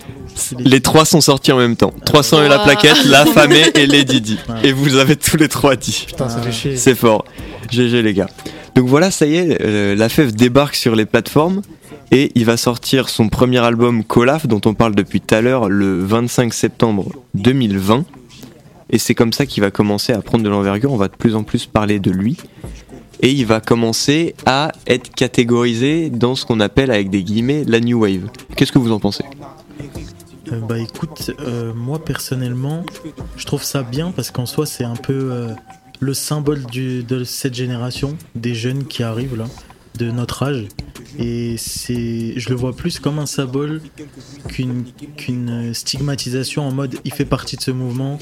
Les 0.58 0.82
trois 0.82 1.06
sont 1.06 1.22
sortis 1.22 1.52
en 1.52 1.58
même 1.58 1.76
temps. 1.76 1.94
300 2.06 2.44
et 2.44 2.48
la 2.48 2.60
plaquette, 2.60 3.04
La 3.06 3.26
Famée 3.26 3.66
et 3.76 3.86
Lady 3.88 4.22
Di. 4.22 4.40
Ouais. 4.50 4.70
Et 4.70 4.72
vous 4.72 4.96
avez 4.96 5.16
tous 5.16 5.38
les 5.38 5.48
trois 5.48 5.76
dit. 5.76 6.06
Putain, 6.08 6.30
ça 6.30 6.42
fait 6.42 6.52
chier. 6.52 6.78
C'est 6.78 6.96
fort. 6.96 7.26
GG 7.72 8.02
les 8.02 8.14
gars. 8.14 8.30
Donc 8.76 8.88
voilà, 8.88 9.10
ça 9.10 9.26
y 9.26 9.36
est, 9.36 9.62
euh, 9.62 9.96
la 9.96 10.08
FEV 10.08 10.32
débarque 10.34 10.76
sur 10.76 10.96
les 10.96 11.06
plateformes 11.06 11.62
et 12.12 12.32
il 12.36 12.46
va 12.46 12.58
sortir 12.58 13.10
son 13.10 13.28
premier 13.28 13.58
album 13.58 14.04
Colaf 14.04 14.46
dont 14.48 14.62
on 14.66 14.74
parle 14.74 14.96
depuis 14.96 15.20
tout 15.20 15.34
à 15.34 15.42
l'heure 15.42 15.68
le 15.68 16.00
25 16.04 16.54
septembre 16.54 17.12
2020. 17.34 18.06
Et 18.90 19.00
c'est 19.00 19.16
comme 19.16 19.34
ça 19.34 19.46
qu'il 19.46 19.62
va 19.62 19.72
commencer 19.72 20.14
à 20.14 20.22
prendre 20.22 20.44
de 20.44 20.50
l'envergure, 20.50 20.94
on 20.94 20.98
va 20.98 21.08
de 21.08 21.16
plus 21.16 21.36
en 21.36 21.44
plus 21.44 21.66
parler 21.66 22.00
de 22.00 22.12
lui. 22.12 22.38
Et 23.22 23.32
il 23.32 23.46
va 23.46 23.60
commencer 23.60 24.36
à 24.46 24.72
être 24.86 25.14
catégorisé 25.14 26.10
dans 26.10 26.36
ce 26.36 26.46
qu'on 26.46 26.60
appelle 26.60 26.92
avec 26.92 27.10
des 27.10 27.24
guillemets 27.24 27.64
la 27.66 27.80
New 27.80 28.00
Wave. 28.02 28.30
Qu'est-ce 28.56 28.72
que 28.72 28.78
vous 28.78 28.92
en 28.92 29.00
pensez? 29.00 29.26
Euh, 30.52 30.60
Bah 30.60 30.78
écoute, 30.78 31.32
euh, 31.40 31.74
moi 31.74 31.98
personnellement, 32.04 32.84
je 33.36 33.46
trouve 33.46 33.64
ça 33.64 33.82
bien 33.82 34.12
parce 34.12 34.30
qu'en 34.30 34.46
soi 34.46 34.66
c'est 34.66 34.84
un 34.84 34.96
peu 34.96 35.48
le 36.00 36.14
symbole 36.14 36.64
de 36.66 37.24
cette 37.24 37.56
génération, 37.56 38.18
des 38.36 38.56
jeunes 38.56 38.86
qui 38.86 39.04
arrivent 39.04 39.36
là, 39.36 39.46
de 39.98 40.12
notre 40.12 40.44
âge. 40.44 40.68
Et 41.20 41.56
c'est, 41.58 42.34
je 42.38 42.50
le 42.50 42.56
vois 42.56 42.76
plus 42.76 43.00
comme 43.00 43.18
un 43.20 43.26
symbole 43.26 43.82
qu'une 44.48 44.84
qu'une 45.16 45.74
stigmatisation 45.74 46.68
en 46.68 46.72
mode 46.72 46.96
il 47.06 47.14
fait 47.14 47.26
partie 47.26 47.56
de 47.56 47.62
ce 47.62 47.72
mouvement 47.72 48.20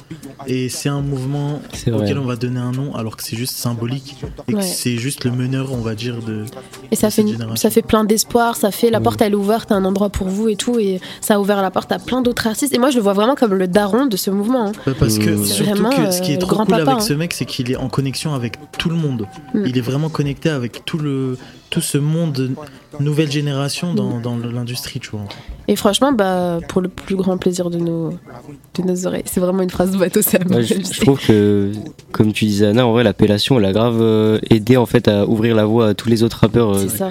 et 0.47 0.69
c'est 0.69 0.89
un 0.89 1.01
mouvement 1.01 1.61
auquel 1.91 2.17
on 2.19 2.25
va 2.25 2.35
donner 2.35 2.59
un 2.59 2.71
nom 2.71 2.95
alors 2.95 3.17
que 3.17 3.23
c'est 3.23 3.35
juste 3.35 3.55
symbolique 3.55 4.15
et 4.47 4.53
que 4.53 4.61
c'est 4.61 4.97
juste 4.97 5.25
le 5.25 5.31
meneur 5.31 5.73
on 5.73 5.81
va 5.81 5.95
dire 5.95 6.17
de 6.21 6.45
Et 6.91 6.95
ça 6.95 7.07
de 7.09 7.13
fait, 7.13 7.21
une- 7.23 7.55
ça 7.57 7.69
fait 7.69 7.81
plein 7.81 8.03
d'espoir, 8.05 8.55
ça 8.55 8.71
fait 8.71 8.89
la 8.89 8.99
Oui. 8.99 9.03
porte 9.03 9.21
elle 9.21 9.33
est 9.33 9.35
ouverte, 9.35 9.71
un 9.71 9.83
endroit 9.85 10.09
pour 10.09 10.27
vous 10.27 10.47
et 10.49 10.55
tout, 10.55 10.79
et 10.79 10.99
ça 11.21 11.35
a 11.35 11.39
ouvert 11.39 11.61
la 11.61 11.71
porte 11.71 11.91
à 11.91 11.99
plein 11.99 12.21
d'autres 12.21 12.47
artistes. 12.47 12.73
Et 12.73 12.77
moi 12.79 12.89
je 12.91 12.97
le 12.97 13.01
vois 13.01 13.13
vraiment 13.13 13.35
comme 13.35 13.53
le 13.53 13.67
daron 13.67 14.05
de 14.05 14.17
ce 14.17 14.29
mouvement. 14.29 14.67
hein. 14.67 14.71
Bah, 14.85 14.93
Parce 14.97 15.17
que 15.19 15.31
Mmh. 15.31 15.45
surtout 15.45 15.71
Vraiment, 15.73 15.89
que 15.89 16.11
ce 16.11 16.21
qui 16.21 16.31
euh, 16.31 16.33
est 16.35 16.41
le 16.41 16.47
trop 16.47 16.63
cool 16.65 16.73
avec 16.75 16.87
hein. 16.87 16.99
ce 16.99 17.13
mec, 17.13 17.33
c'est 17.33 17.45
qu'il 17.45 17.71
est 17.71 17.75
en 17.75 17.89
connexion 17.89 18.33
avec 18.33 18.57
tout 18.77 18.89
le 18.89 18.95
monde. 18.95 19.27
Mm. 19.53 19.63
Il 19.65 19.77
est 19.77 19.81
vraiment 19.81 20.09
connecté 20.09 20.49
avec 20.49 20.85
tout 20.85 20.97
le 20.97 21.37
tout 21.69 21.81
ce 21.81 21.97
monde 21.97 22.51
nouvelle 22.99 23.29
génération 23.31 23.93
dans, 23.93 24.19
dans 24.19 24.37
l'industrie, 24.37 24.99
tu 24.99 25.09
vois. 25.11 25.25
Et 25.67 25.75
franchement, 25.75 26.11
bah, 26.13 26.59
pour 26.69 26.81
le 26.81 26.87
plus 26.87 27.15
grand 27.15 27.37
plaisir 27.37 27.69
de 27.69 27.77
nos, 27.77 28.11
de 28.11 28.83
nos 28.83 29.07
oreilles. 29.07 29.23
C'est 29.25 29.39
vraiment 29.39 29.63
une 29.63 29.69
phrase 29.69 29.91
de 29.91 29.97
bateau, 29.97 30.21
ça 30.21 30.37
Ouais, 30.49 30.63
je, 30.63 30.75
je 30.75 31.01
trouve 31.01 31.19
que, 31.19 31.71
comme 32.11 32.31
tu 32.33 32.45
disais 32.45 32.67
Anna, 32.67 32.85
en 32.85 32.91
vrai 32.93 33.03
l'appellation 33.03 33.57
elle 33.59 33.65
a 33.65 33.73
grave 33.73 33.97
euh, 33.99 34.39
aidé 34.49 34.77
en 34.77 34.85
fait 34.85 35.07
à 35.07 35.25
ouvrir 35.27 35.55
la 35.55 35.65
voie 35.65 35.87
à 35.89 35.93
tous 35.93 36.07
les 36.07 36.23
autres 36.23 36.37
rappeurs 36.41 36.75
euh, 36.75 36.87
C'est 36.87 36.97
ça. 36.97 37.09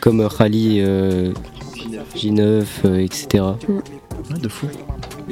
comme 0.00 0.28
Khali, 0.28 0.80
euh, 0.80 1.32
J9, 2.16 2.64
euh, 2.84 2.96
etc. 2.98 3.44
Ouais, 3.68 4.38
de 4.38 4.48
fou. 4.48 4.66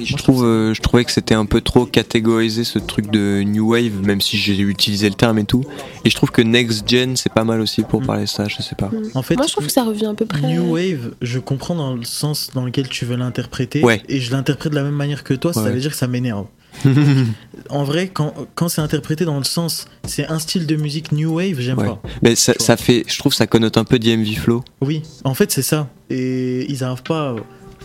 Je, 0.04 0.16
trouve, 0.16 0.44
euh, 0.44 0.74
je 0.74 0.80
trouvais 0.80 1.04
que 1.04 1.12
c'était 1.12 1.34
un 1.34 1.46
peu 1.46 1.60
trop 1.60 1.86
catégorisé 1.86 2.64
ce 2.64 2.78
truc 2.78 3.10
de 3.10 3.42
New 3.42 3.70
Wave, 3.72 4.02
même 4.04 4.20
si 4.20 4.36
j'ai 4.36 4.58
utilisé 4.58 5.08
le 5.08 5.14
terme 5.14 5.38
et 5.38 5.44
tout. 5.44 5.64
Et 6.04 6.10
je 6.10 6.14
trouve 6.16 6.30
que 6.30 6.42
Next 6.42 6.88
Gen 6.88 7.16
c'est 7.16 7.32
pas 7.32 7.44
mal 7.44 7.60
aussi 7.60 7.82
pour 7.82 8.00
Mm. 8.02 8.06
parler 8.06 8.22
de 8.24 8.28
ça, 8.28 8.48
je 8.48 8.62
sais 8.62 8.74
pas. 8.76 8.90
En 9.14 9.22
fait, 9.22 9.36
Moi 9.36 9.46
je 9.46 9.52
trouve 9.52 9.66
que 9.66 9.72
ça 9.72 9.84
revient 9.84 10.06
à 10.06 10.14
peu 10.14 10.26
près. 10.26 10.40
New 10.42 10.72
Wave, 10.74 11.14
je 11.22 11.38
comprends 11.38 11.74
dans 11.74 11.94
le 11.94 12.04
sens 12.04 12.50
dans 12.54 12.64
lequel 12.64 12.88
tu 12.88 13.04
veux 13.04 13.16
l'interpréter, 13.16 13.82
Ouais. 13.82 14.02
et 14.08 14.20
je 14.20 14.30
l'interprète 14.32 14.72
de 14.72 14.76
la 14.76 14.84
même 14.84 14.94
manière 14.94 15.24
que 15.24 15.34
toi, 15.34 15.52
ça 15.52 15.70
veut 15.70 15.80
dire 15.80 15.90
que 15.90 15.96
ça 15.96 16.06
m'énerve. 16.08 16.46
En 17.68 17.84
vrai, 17.84 18.08
quand, 18.08 18.32
quand 18.54 18.68
c'est 18.68 18.80
interprété 18.80 19.24
dans 19.24 19.38
le 19.38 19.44
sens, 19.44 19.84
c'est 20.06 20.26
un 20.26 20.38
style 20.38 20.66
de 20.66 20.76
musique 20.76 21.12
New 21.12 21.34
Wave, 21.36 21.60
j'aime 21.60 21.78
Ouais. 21.78 21.86
pas. 21.86 22.00
Mais 22.22 22.34
ça, 22.34 22.76
fait, 22.76 23.04
je 23.06 23.18
trouve 23.18 23.32
ça 23.34 23.46
connote 23.46 23.76
un 23.76 23.84
peu 23.84 23.98
DMV 23.98 24.34
Flow. 24.36 24.64
Oui, 24.80 25.02
en 25.24 25.34
fait 25.34 25.52
c'est 25.52 25.62
ça. 25.62 25.88
Et 26.10 26.66
ils 26.70 26.80
n'arrivent 26.80 27.02
pas, 27.04 27.32
euh, 27.32 27.40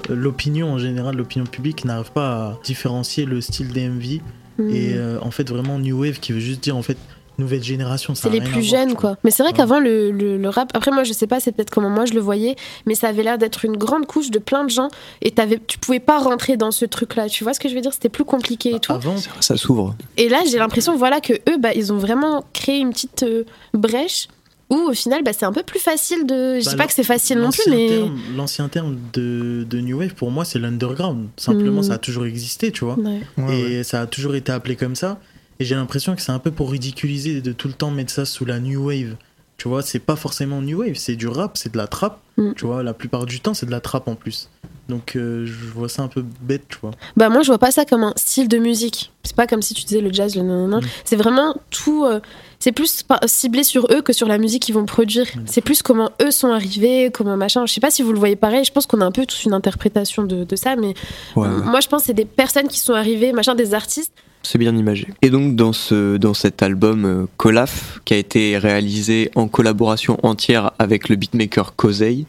l'opinion 0.09 0.71
en 0.73 0.77
général, 0.77 1.15
l'opinion 1.15 1.45
publique 1.45 1.85
n'arrive 1.85 2.11
pas 2.11 2.29
à 2.35 2.59
différencier 2.63 3.25
le 3.25 3.41
style 3.41 3.71
DMV 3.73 4.21
Mm. 4.57 4.69
et 4.69 4.93
euh, 4.93 5.17
en 5.21 5.31
fait 5.31 5.49
vraiment 5.49 5.77
New 5.79 5.99
Wave 6.01 6.19
qui 6.21 6.31
veut 6.31 6.39
juste 6.39 6.63
dire 6.63 6.77
en 6.77 6.81
fait 6.81 6.97
nouvelle 7.37 7.61
génération. 7.61 8.15
C'est 8.15 8.29
les 8.29 8.39
plus 8.39 8.63
jeunes, 8.63 8.93
quoi. 8.95 9.17
Mais 9.25 9.29
c'est 9.31 9.43
vrai 9.43 9.51
Ouais. 9.51 9.57
qu'avant, 9.57 9.81
le, 9.81 10.09
le- 10.11 10.37
le 10.37 10.47
rap. 10.49 10.71
Après, 10.73 10.89
moi, 10.91 11.03
je 11.03 11.11
sais 11.11 11.27
pas, 11.27 11.41
c'est 11.41 11.51
peut-être 11.51 11.69
comment 11.69 11.89
moi 11.89 12.05
je 12.05 12.13
le 12.13 12.21
voyais, 12.21 12.55
mais 12.85 12.95
ça 12.95 13.09
avait 13.09 13.23
l'air 13.23 13.37
d'être 13.37 13.65
une 13.65 13.75
grande 13.75 14.05
couche 14.05 14.31
de 14.31 14.39
plein 14.39 14.63
de 14.63 14.69
gens 14.69 14.87
et 15.21 15.31
t'avais, 15.31 15.59
tu 15.67 15.77
pouvais 15.77 15.99
pas 15.99 16.17
rentrer 16.19 16.55
dans 16.55 16.71
ce 16.71 16.85
truc-là. 16.85 17.27
Tu 17.27 17.43
vois 17.43 17.53
ce 17.53 17.59
que 17.59 17.67
je 17.67 17.75
veux 17.75 17.81
dire? 17.81 17.91
C'était 17.91 18.07
plus 18.07 18.23
compliqué 18.23 18.75
et 18.75 18.79
tout. 18.79 18.93
Avant, 18.93 19.15
Ça 19.41 19.57
s'ouvre. 19.57 19.93
Et 20.15 20.29
là, 20.29 20.43
j'ai 20.49 20.57
l'impression, 20.57 20.95
voilà, 20.95 21.19
que 21.19 21.33
eux, 21.33 21.57
bah, 21.59 21.73
ils 21.75 21.91
ont 21.91 21.97
vraiment 21.97 22.45
créé 22.53 22.77
une 22.79 22.91
petite 22.91 23.23
euh, 23.23 23.43
brèche 23.73 24.29
où, 24.69 24.75
au 24.75 24.93
final, 24.93 25.23
bah, 25.23 25.31
c'est 25.33 25.45
un 25.45 25.51
peu 25.53 25.63
plus 25.63 25.79
facile 25.79 26.25
de. 26.25 26.59
Je 26.59 26.65
Bah, 26.65 26.71
dis 26.71 26.77
pas 26.77 26.87
que 26.87 26.93
c'est 26.93 27.03
facile 27.03 27.37
non 27.39 27.49
plus, 27.51 27.63
l'ancien 27.69 27.75
mais. 27.77 27.87
terme- 27.87 28.19
L'ancien 28.35 28.67
terme 28.69 28.97
de, 29.13 29.65
de 29.69 29.79
New 29.79 29.99
Wave, 29.99 30.13
pour 30.15 30.31
moi, 30.31 30.43
c'est 30.45 30.59
l'underground. 30.59 31.27
Simplement, 31.37 31.81
Mm. 31.81 31.83
ça 31.83 31.93
a 31.93 31.97
toujours 31.97 32.25
existé, 32.25 32.71
tu 32.71 32.83
vois. 32.85 32.97
Ouais. 32.99 33.21
Ouais, 33.37 33.59
et 33.59 33.83
ça 33.83 34.01
a 34.01 34.07
toujours 34.07 34.35
été 34.35 34.51
appelé 34.51 34.75
comme 34.75 34.95
ça. 34.95 35.19
Et 35.59 35.65
j'ai 35.65 35.75
l'impression 35.75 36.15
que 36.15 36.21
c'est 36.21 36.31
un 36.31 36.39
peu 36.39 36.51
pour 36.51 36.71
ridiculiser 36.71 37.41
de 37.41 37.51
tout 37.53 37.67
le 37.67 37.73
temps 37.73 37.91
mettre 37.91 38.11
ça 38.11 38.25
sous 38.25 38.43
la 38.45 38.59
New 38.59 38.87
Wave. 38.87 39.15
Tu 39.57 39.69
vois, 39.69 39.81
c'est 39.81 39.99
pas 39.99 40.15
forcément 40.17 40.61
New 40.61 40.79
Wave, 40.79 40.95
c'est 40.95 41.15
du 41.15 41.27
rap, 41.27 41.55
c'est 41.57 41.71
de 41.71 41.77
la 41.77 41.87
trap. 41.87 42.19
Mm. 42.37 42.53
Tu 42.55 42.65
vois, 42.65 42.83
la 42.83 42.93
plupart 42.93 43.25
du 43.25 43.39
temps, 43.39 43.53
c'est 43.53 43.65
de 43.65 43.71
la 43.71 43.79
trap 43.79 44.07
en 44.07 44.15
plus. 44.15 44.49
Donc, 44.87 45.15
euh, 45.15 45.45
je 45.45 45.65
vois 45.73 45.89
ça 45.89 46.03
un 46.03 46.07
peu 46.07 46.23
bête, 46.41 46.63
tu 46.69 46.77
vois. 46.81 46.91
Bah 47.17 47.29
moi 47.29 47.41
je 47.41 47.47
vois 47.47 47.57
pas 47.57 47.71
ça 47.71 47.85
comme 47.85 48.03
un 48.03 48.13
style 48.17 48.47
de 48.47 48.57
musique. 48.59 49.11
C'est 49.23 49.35
pas 49.35 49.47
comme 49.47 49.63
si 49.63 49.73
tu 49.73 49.83
disais 49.83 50.01
le 50.01 50.13
jazz, 50.13 50.35
le 50.35 50.43
nanana. 50.43 50.77
Mm. 50.77 50.85
C'est 51.05 51.15
vraiment 51.15 51.55
tout. 51.71 52.05
euh, 52.05 52.19
c'est 52.59 52.71
plus 52.71 53.03
ciblé 53.25 53.63
sur 53.63 53.87
eux 53.91 54.01
que 54.01 54.13
sur 54.13 54.27
la 54.27 54.37
musique 54.37 54.63
qu'ils 54.63 54.75
vont 54.75 54.85
produire. 54.85 55.25
C'est 55.45 55.61
plus 55.61 55.81
comment 55.81 56.11
eux 56.21 56.31
sont 56.31 56.49
arrivés, 56.51 57.09
comment 57.13 57.35
machin. 57.37 57.65
Je 57.65 57.73
sais 57.73 57.81
pas 57.81 57.91
si 57.91 58.01
vous 58.03 58.11
le 58.13 58.19
voyez 58.19 58.35
pareil. 58.35 58.63
Je 58.63 58.71
pense 58.71 58.85
qu'on 58.85 59.01
a 59.01 59.05
un 59.05 59.11
peu 59.11 59.25
tous 59.25 59.45
une 59.45 59.53
interprétation 59.53 60.23
de, 60.23 60.43
de 60.43 60.55
ça, 60.55 60.75
mais 60.75 60.93
Ouais, 61.35 61.47
moi 61.49 61.79
je 61.79 61.87
pense 61.87 62.01
que 62.03 62.07
c'est 62.07 62.13
des 62.13 62.25
personnes 62.25 62.67
qui 62.67 62.79
sont 62.79 62.93
arrivées, 62.93 63.33
machin, 63.33 63.55
des 63.55 63.73
artistes. 63.73 64.13
C'est 64.43 64.57
bien 64.59 64.75
imagé. 64.77 65.07
Et 65.23 65.31
donc 65.31 65.55
dans, 65.55 65.73
ce, 65.73 66.17
dans 66.17 66.35
cet 66.35 66.61
album 66.61 67.05
euh, 67.05 67.25
Colaf, 67.37 67.99
qui 68.05 68.13
a 68.13 68.17
été 68.17 68.57
réalisé 68.59 69.31
en 69.35 69.47
collaboration 69.47 70.19
entière 70.23 70.71
avec 70.77 71.09
le 71.09 71.15
beatmaker 71.15 71.75
Kosei, 71.75 72.25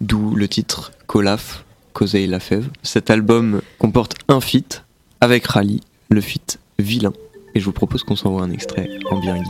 d'où 0.00 0.34
le 0.36 0.46
titre 0.48 0.92
Colaf, 1.08 1.64
Lafèvre, 2.00 2.70
cet 2.82 3.10
album 3.10 3.60
comporte 3.78 4.14
un 4.28 4.40
feat 4.40 4.84
avec 5.20 5.46
Rally, 5.46 5.80
le 6.10 6.20
feat 6.20 6.58
Vilain. 6.78 7.12
Et 7.54 7.60
je 7.60 7.64
vous 7.64 7.72
propose 7.72 8.04
qu'on 8.04 8.16
s'envoie 8.16 8.42
un 8.42 8.50
extrait 8.50 8.88
en 9.10 9.18
bien. 9.18 9.42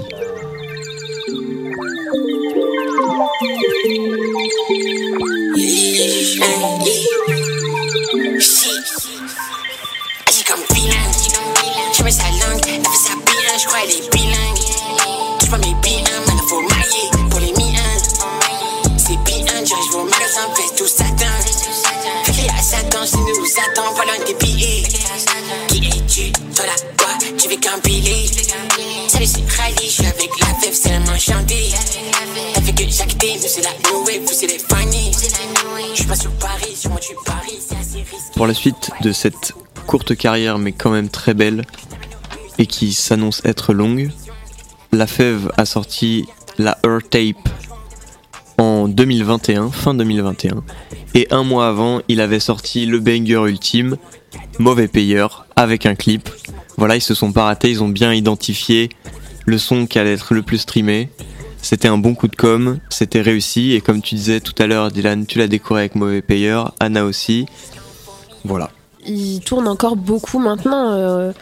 Pour 38.37 38.47
la 38.47 38.53
suite 38.53 38.91
de 39.01 39.13
cette 39.13 39.55
courte 39.87 40.15
carrière 40.15 40.59
mais 40.59 40.73
quand 40.73 40.91
même 40.91 41.09
très 41.09 41.33
belle 41.33 41.65
et 42.59 42.67
qui 42.67 42.93
s'annonce 42.93 43.41
être 43.47 43.73
longue, 43.73 44.11
La 44.93 45.07
Fève 45.07 45.51
a 45.57 45.65
sorti 45.65 46.27
la 46.59 46.77
Her 46.85 46.99
Tape 47.09 47.49
en 48.89 48.93
2021, 48.93 49.71
fin 49.71 49.95
2021. 49.95 50.63
Et 51.15 51.29
un 51.31 51.43
mois 51.45 51.69
avant, 51.69 52.01
il 52.09 52.21
avait 52.21 52.41
sorti 52.41 52.87
le 52.87 53.01
banger 53.01 53.45
ultime, 53.47 53.97
Mauvais 54.59 54.89
Payeur, 54.89 55.47
avec 55.57 55.85
un 55.87 55.95
clip. 55.95 56.29
Voilà, 56.77 56.97
ils 56.97 57.01
se 57.03 57.15
sont 57.15 57.33
pas 57.33 57.45
ratés, 57.45 57.71
ils 57.71 57.83
ont 57.83 57.89
bien 57.89 58.13
identifié 58.15 58.89
le 59.47 59.59
son 59.59 59.87
qui 59.87 59.99
allait 59.99 60.15
être 60.15 60.33
le 60.35 60.43
plus 60.43 60.59
streamé. 60.59 61.11
C'était 61.61 61.89
un 61.89 61.99
bon 61.99 62.15
coup 62.15 62.29
de 62.29 62.37
com, 62.37 62.79
c'était 62.89 63.21
réussi, 63.21 63.73
et 63.75 63.81
comme 63.81 64.01
tu 64.01 64.15
disais 64.15 64.41
tout 64.41 64.55
à 64.63 64.67
l'heure, 64.67 64.91
Dylan, 64.91 65.27
tu 65.27 65.39
l'as 65.39 65.49
décoré 65.49 65.81
avec 65.83 65.95
Mauvais 65.95 66.23
Payeur, 66.23 66.73
Anna 66.81 67.05
aussi. 67.05 67.47
Voilà. 68.45 68.71
il 69.07 69.41
tourne 69.41 69.69
encore 69.69 69.97
beaucoup 69.97 70.39
maintenant. 70.39 70.93
euh, 70.93 71.33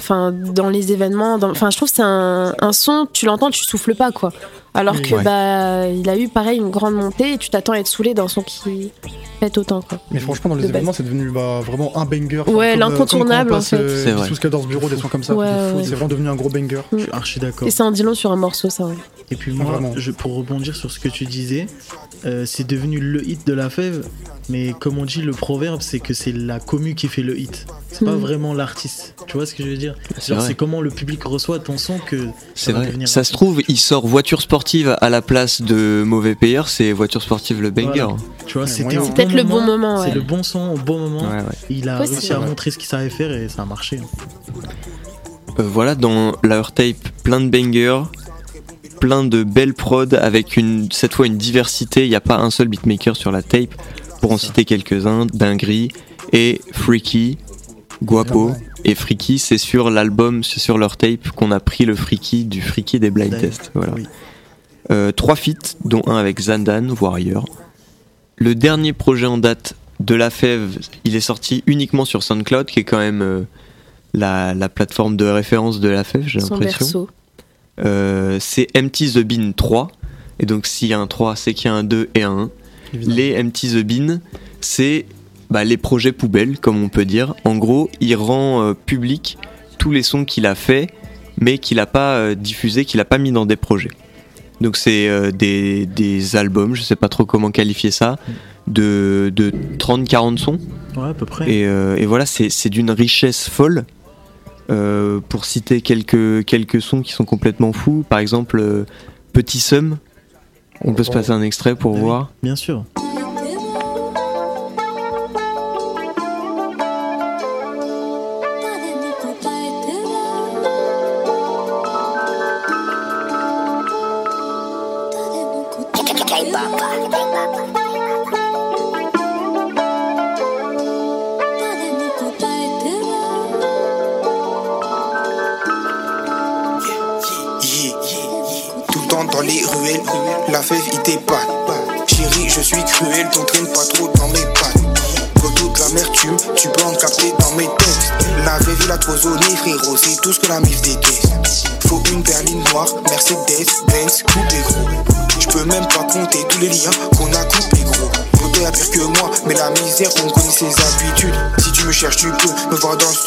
Enfin, 0.00 0.32
dans 0.32 0.68
les 0.70 0.90
événements, 0.92 1.38
dans- 1.38 1.50
enfin, 1.52 1.70
je 1.70 1.76
trouve 1.76 1.88
c'est 1.88 2.02
un, 2.02 2.52
un 2.60 2.72
son, 2.72 3.06
tu 3.12 3.26
l'entends, 3.26 3.50
tu 3.50 3.62
souffles 3.64 3.94
pas, 3.94 4.10
quoi. 4.10 4.32
Alors 4.76 5.00
que, 5.00 5.14
Ouais. 5.14 5.22
bah, 5.22 5.88
il 5.88 6.08
a 6.08 6.18
eu 6.18 6.28
pareil 6.28 6.58
une 6.58 6.70
grande 6.70 6.94
montée 6.94 7.34
et 7.34 7.38
tu 7.38 7.48
t'attends 7.48 7.74
à 7.74 7.78
être 7.78 7.86
saoulé 7.86 8.12
d'un 8.12 8.26
son 8.26 8.42
qui 8.42 8.90
pète 9.38 9.56
autant, 9.56 9.82
quoi. 9.82 10.00
Mais 10.10 10.18
franchement, 10.18 10.50
dans 10.50 10.56
les 10.56 10.64
De 10.64 10.68
événements, 10.70 10.92
c'est 10.92 11.04
devenu 11.04 11.30
bah, 11.30 11.60
vraiment 11.64 11.96
un 11.96 12.04
banger. 12.04 12.42
Ouais, 12.48 12.72
euh, 12.72 12.76
l'incontournable, 12.76 13.52
en 13.54 13.60
fait. 13.60 13.76
euh, 13.76 14.02
C'est 14.04 14.10
vrai. 14.10 14.26
Sous 14.26 14.34
Scadors 14.34 14.66
Bureau, 14.66 14.88
des 14.88 14.96
sons 14.96 15.06
comme 15.08 15.22
ça. 15.22 15.34
Ouais, 15.34 15.46
c'est 15.46 15.76
ouais. 15.76 15.82
vraiment 15.94 16.08
devenu 16.08 16.28
un 16.28 16.34
gros 16.34 16.48
banger. 16.48 16.80
Je 16.92 16.98
suis 17.04 17.12
archi 17.12 17.38
d'accord. 17.38 17.68
Et 17.68 17.70
c'est 17.70 17.82
un 17.84 17.92
dit 17.92 18.02
long 18.02 18.14
sur 18.14 18.32
un 18.32 18.36
morceau, 18.36 18.68
ça. 18.68 18.84
ouais. 18.86 18.94
Et 19.30 19.36
puis 19.36 19.52
moi, 19.52 19.80
je, 19.96 20.10
pour 20.10 20.34
rebondir 20.34 20.74
sur 20.76 20.90
ce 20.90 20.98
que 20.98 21.08
tu 21.08 21.24
disais, 21.24 21.66
euh, 22.26 22.44
c'est 22.44 22.66
devenu 22.66 22.98
le 22.98 23.26
hit 23.26 23.46
de 23.46 23.52
la 23.54 23.70
fève, 23.70 24.06
mais 24.50 24.74
comme 24.78 24.98
on 24.98 25.04
dit, 25.06 25.22
le 25.22 25.32
proverbe, 25.32 25.80
c'est 25.82 26.00
que 26.00 26.12
c'est 26.14 26.32
la 26.32 26.58
commu 26.60 26.94
qui 26.94 27.08
fait 27.08 27.22
le 27.22 27.38
hit. 27.38 27.66
C'est 27.88 28.04
pas 28.04 28.12
Mm. 28.12 28.18
vraiment 28.18 28.54
l'artiste. 28.54 29.14
Tu 29.28 29.36
vois 29.36 29.46
ce 29.46 29.54
que 29.54 29.62
je 29.62 29.68
veux 29.68 29.76
dire? 29.76 29.94
C'est 30.18 30.54
comment 30.56 30.80
le 30.82 30.90
public 30.90 31.22
reçoit 31.24 31.58
ton 31.60 31.78
son 31.78 31.98
que 31.98 32.26
C'est 32.54 32.72
va 32.72 32.78
vrai. 32.80 32.88
devenir 32.88 33.08
Ça 33.08 33.22
se 33.24 33.32
trouve, 33.32 33.62
il 33.68 33.78
sort 33.78 34.06
voiture 34.06 34.42
sportive 34.42 34.63
à 35.00 35.10
la 35.10 35.22
place 35.22 35.62
de 35.62 36.02
mauvais 36.06 36.34
payeur, 36.34 36.68
c'est 36.68 36.92
voiture 36.92 37.22
sportive 37.22 37.60
le 37.60 37.70
banger. 37.70 38.00
Voilà. 38.00 38.16
Tu 38.46 38.58
vois, 38.58 38.66
c'était 38.66 38.96
peut-être 38.96 39.32
le 39.32 39.44
moment, 39.44 39.60
bon 39.60 39.66
moment, 39.66 40.00
ouais. 40.00 40.08
C'est 40.08 40.14
le 40.14 40.20
bon 40.20 40.42
son 40.42 40.70
au 40.70 40.76
bon 40.76 40.98
moment. 40.98 41.22
Ouais, 41.22 41.38
ouais. 41.38 41.58
Il 41.70 41.88
a 41.88 41.98
Possible. 41.98 42.18
réussi 42.18 42.32
à 42.32 42.40
montrer 42.40 42.70
ce 42.70 42.78
qu'il 42.78 42.88
savait 42.88 43.10
faire 43.10 43.30
et 43.30 43.48
ça 43.48 43.62
a 43.62 43.64
marché. 43.66 44.00
Euh, 45.58 45.62
voilà, 45.62 45.94
dans 45.94 46.34
la 46.42 46.62
Tape, 46.62 46.96
plein 47.22 47.40
de 47.40 47.48
bangers, 47.48 48.02
plein 49.00 49.24
de 49.24 49.44
belles 49.44 49.74
prods 49.74 50.14
avec 50.14 50.56
une, 50.56 50.88
cette 50.90 51.14
fois 51.14 51.26
une 51.26 51.38
diversité. 51.38 52.04
Il 52.04 52.10
n'y 52.10 52.16
a 52.16 52.20
pas 52.20 52.36
un 52.38 52.50
seul 52.50 52.68
beatmaker 52.68 53.16
sur 53.16 53.30
la 53.30 53.42
tape. 53.42 53.74
Pour 54.20 54.32
en 54.32 54.38
ça. 54.38 54.46
citer 54.46 54.64
quelques-uns, 54.64 55.26
Dinguerie 55.26 55.88
et 56.32 56.60
Freaky, 56.72 57.38
Guapo. 58.02 58.52
Et 58.86 58.94
Freaky, 58.94 59.38
c'est 59.38 59.58
sur 59.58 59.90
l'album, 59.90 60.44
c'est 60.44 60.60
sur 60.60 60.76
leur 60.78 60.96
tape 60.96 61.30
qu'on 61.30 61.50
a 61.50 61.60
pris 61.60 61.84
le 61.84 61.94
Freaky 61.94 62.44
du 62.44 62.60
Freaky 62.60 63.00
des 63.00 63.10
blind 63.10 63.38
tests. 63.38 63.70
Voilà. 63.74 63.92
oui. 63.94 64.06
Euh, 64.90 65.12
trois 65.12 65.36
feats, 65.36 65.76
dont 65.84 66.02
un 66.06 66.16
avec 66.16 66.40
Zandan, 66.40 66.90
Warrior. 67.00 67.46
Le 68.36 68.54
dernier 68.54 68.92
projet 68.92 69.26
en 69.26 69.38
date 69.38 69.74
de 70.00 70.14
la 70.14 70.30
Fève, 70.30 70.78
il 71.04 71.16
est 71.16 71.20
sorti 71.20 71.62
uniquement 71.66 72.04
sur 72.04 72.22
SoundCloud, 72.22 72.66
qui 72.66 72.80
est 72.80 72.84
quand 72.84 72.98
même 72.98 73.22
euh, 73.22 73.42
la, 74.12 74.52
la 74.54 74.68
plateforme 74.68 75.16
de 75.16 75.24
référence 75.24 75.80
de 75.80 75.88
la 75.88 76.04
Fève, 76.04 76.24
j'ai 76.26 76.40
Son 76.40 76.54
l'impression. 76.56 76.78
berceau. 76.84 77.08
Euh, 77.84 78.38
c'est 78.40 78.66
Empty 78.76 79.12
the 79.12 79.18
Bean 79.20 79.52
3. 79.52 79.88
Et 80.40 80.46
donc 80.46 80.66
s'il 80.66 80.88
y 80.88 80.92
a 80.94 80.98
un 80.98 81.06
3, 81.06 81.36
c'est 81.36 81.54
qu'il 81.54 81.66
y 81.66 81.68
a 81.68 81.74
un 81.74 81.84
2 81.84 82.10
et 82.14 82.22
un 82.22 82.30
1. 82.32 82.50
évidemment. 82.94 83.16
Les 83.16 83.40
Empty 83.40 83.68
the 83.70 83.86
Bean, 83.86 84.18
c'est 84.60 85.06
bah, 85.50 85.64
les 85.64 85.76
projets 85.76 86.12
poubelles, 86.12 86.58
comme 86.58 86.82
on 86.82 86.88
peut 86.88 87.04
dire. 87.04 87.34
En 87.44 87.56
gros, 87.56 87.88
il 88.00 88.14
rend 88.16 88.62
euh, 88.62 88.74
public 88.74 89.38
tous 89.78 89.92
les 89.92 90.02
sons 90.02 90.24
qu'il 90.24 90.46
a 90.46 90.54
fait, 90.54 90.88
mais 91.40 91.58
qu'il 91.58 91.76
n'a 91.76 91.86
pas 91.86 92.16
euh, 92.16 92.34
diffusé, 92.34 92.84
qu'il 92.84 92.98
n'a 92.98 93.04
pas 93.04 93.18
mis 93.18 93.30
dans 93.32 93.46
des 93.46 93.56
projets. 93.56 93.90
Donc 94.60 94.76
c'est 94.76 95.08
euh, 95.08 95.30
des, 95.30 95.86
des 95.86 96.36
albums, 96.36 96.74
je 96.74 96.82
sais 96.82 96.96
pas 96.96 97.08
trop 97.08 97.26
comment 97.26 97.50
qualifier 97.50 97.90
ça, 97.90 98.18
de, 98.66 99.32
de 99.34 99.52
30-40 99.78 100.38
sons. 100.38 100.58
Ouais, 100.96 101.08
à 101.08 101.14
peu 101.14 101.26
près. 101.26 101.50
Et, 101.50 101.66
euh, 101.66 101.96
et 101.96 102.06
voilà, 102.06 102.24
c'est 102.26 102.68
d'une 102.70 102.90
richesse 102.90 103.48
folle. 103.48 103.84
Euh, 104.70 105.20
pour 105.28 105.44
citer 105.44 105.82
quelques, 105.82 106.42
quelques 106.46 106.80
sons 106.80 107.02
qui 107.02 107.12
sont 107.12 107.26
complètement 107.26 107.74
fous, 107.74 108.02
par 108.08 108.18
exemple 108.18 108.86
Petit 109.34 109.60
Sum, 109.60 109.98
on 110.80 110.94
peut 110.94 111.04
se 111.04 111.10
passer 111.10 111.32
un 111.32 111.42
extrait 111.42 111.74
pour 111.74 111.92
Ah 111.92 111.94
oui, 111.96 112.00
voir. 112.00 112.32
Bien 112.42 112.56
sûr. 112.56 112.84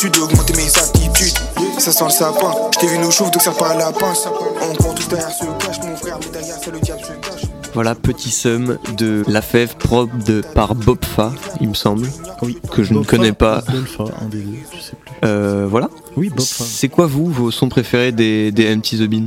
Me 0.03 0.09
voir 0.09 0.21
dans 0.21 0.23
le 0.23 0.23
studio, 0.23 0.23
augmenter 0.25 0.53
mes 0.53 0.67
attitudes. 0.67 1.37
Ça 1.79 1.91
sent 1.91 2.03
le 2.05 2.09
sapin, 2.09 2.51
je 2.73 2.79
t'ai 2.79 2.87
vu 2.87 2.97
nous 2.97 3.11
chauffe, 3.11 3.31
donc 3.31 3.41
ça 3.41 3.51
pas 3.51 3.75
la 3.75 3.91
pince. 3.91 4.27
On 4.61 4.75
court 4.75 4.95
tous 4.95 5.07
derrière 5.07 5.29
ce 5.31 5.45
cache, 5.65 5.77
mon 5.83 5.95
frère, 5.95 6.17
mais 6.21 6.31
derrière 6.31 6.55
ça 6.57 6.71
le 6.71 6.79
diable 6.79 7.01
se 7.01 7.29
cache. 7.29 7.43
Voilà, 7.73 7.93
petit 7.95 8.31
sum 8.31 8.77
de 8.97 9.23
La 9.27 9.41
Fève 9.41 9.75
propre 9.77 10.11
de, 10.25 10.41
par 10.55 10.73
Bobfa, 10.73 11.31
il 11.61 11.69
me 11.69 11.73
semble. 11.75 12.07
Oui. 12.41 12.57
Que 12.71 12.81
je 12.83 12.93
ne 12.93 13.03
connais 13.03 13.33
pas. 13.33 13.63
ou 13.67 13.71
Dolpha, 13.71 14.03
un 14.21 14.25
des 14.29 14.39
deux, 14.39 14.57
je 14.75 14.81
sais 14.81 14.93
plus. 14.95 15.11
Euh, 15.25 15.67
voilà. 15.69 15.89
Oui, 16.15 16.29
Bobfa. 16.29 16.63
C'est 16.63 16.89
quoi, 16.89 17.05
vous, 17.05 17.27
vos 17.31 17.51
sons 17.51 17.69
préférés 17.69 18.11
des, 18.11 18.51
des 18.51 18.75
MT 18.75 18.97
The 18.97 19.03
Bean 19.07 19.25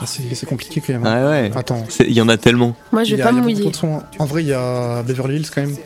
Ah, 0.00 0.04
c'est 0.06 0.46
compliqué 0.46 0.80
quand 0.86 0.92
même. 0.92 1.06
Ah 1.06 1.28
ouais. 1.28 1.50
Attends. 1.56 1.84
Il 2.00 2.12
y 2.12 2.20
en 2.20 2.28
a 2.28 2.36
tellement. 2.36 2.76
Moi, 2.92 3.02
je 3.02 3.10
Il 3.10 3.16
vais 3.16 3.18
y 3.18 3.22
a- 3.22 3.26
pas 3.26 3.32
mouiller. 3.32 3.68
de 3.70 3.74
sons, 3.76 3.96
hein. 3.96 4.02
En 4.20 4.26
vrai, 4.26 4.42
il 4.44 4.48
y 4.48 4.52
a 4.54 5.02
Beverly 5.02 5.36
Hills 5.38 5.50
quand 5.52 5.62
même. 5.62 5.76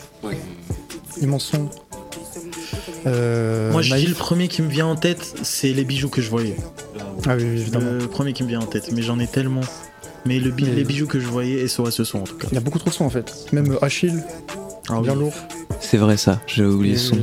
Immense 1.22 1.44
son. 1.44 1.70
Euh, 3.06 3.70
Moi, 3.72 3.82
je 3.82 3.94
dis 3.94 4.06
le 4.06 4.14
premier 4.14 4.48
qui 4.48 4.62
me 4.62 4.68
vient 4.68 4.86
en 4.86 4.96
tête, 4.96 5.34
c'est 5.42 5.72
les 5.72 5.84
bijoux 5.84 6.08
que 6.08 6.22
je 6.22 6.30
voyais. 6.30 6.56
Ah 7.26 7.34
oui, 7.36 7.42
évidemment. 7.44 7.92
Le 8.00 8.06
premier 8.06 8.32
qui 8.32 8.42
me 8.42 8.48
vient 8.48 8.60
en 8.60 8.66
tête, 8.66 8.90
mais 8.92 9.02
j'en 9.02 9.18
ai 9.18 9.26
tellement. 9.26 9.60
Mais 10.26 10.38
le 10.38 10.50
bi- 10.50 10.64
Mais- 10.64 10.74
les 10.74 10.84
bijoux 10.84 11.06
que 11.06 11.20
je 11.20 11.26
voyais, 11.26 11.66
SOS 11.68 11.90
ce 11.90 12.04
son 12.04 12.20
en 12.20 12.24
tout 12.24 12.36
cas. 12.36 12.48
Il 12.50 12.54
y 12.54 12.58
a 12.58 12.60
beaucoup 12.60 12.78
trop 12.78 12.88
de 12.88 12.94
sons 12.94 13.04
en 13.04 13.10
fait. 13.10 13.32
Même 13.52 13.72
euh, 13.72 13.84
Achille, 13.84 14.22
Ah 14.88 15.00
bien 15.02 15.12
oui. 15.12 15.18
lourd. 15.20 15.34
C'est 15.80 15.98
vrai 15.98 16.16
ça, 16.16 16.40
j'ai 16.46 16.64
oublié 16.64 16.96
ce 16.96 17.10
son. 17.10 17.18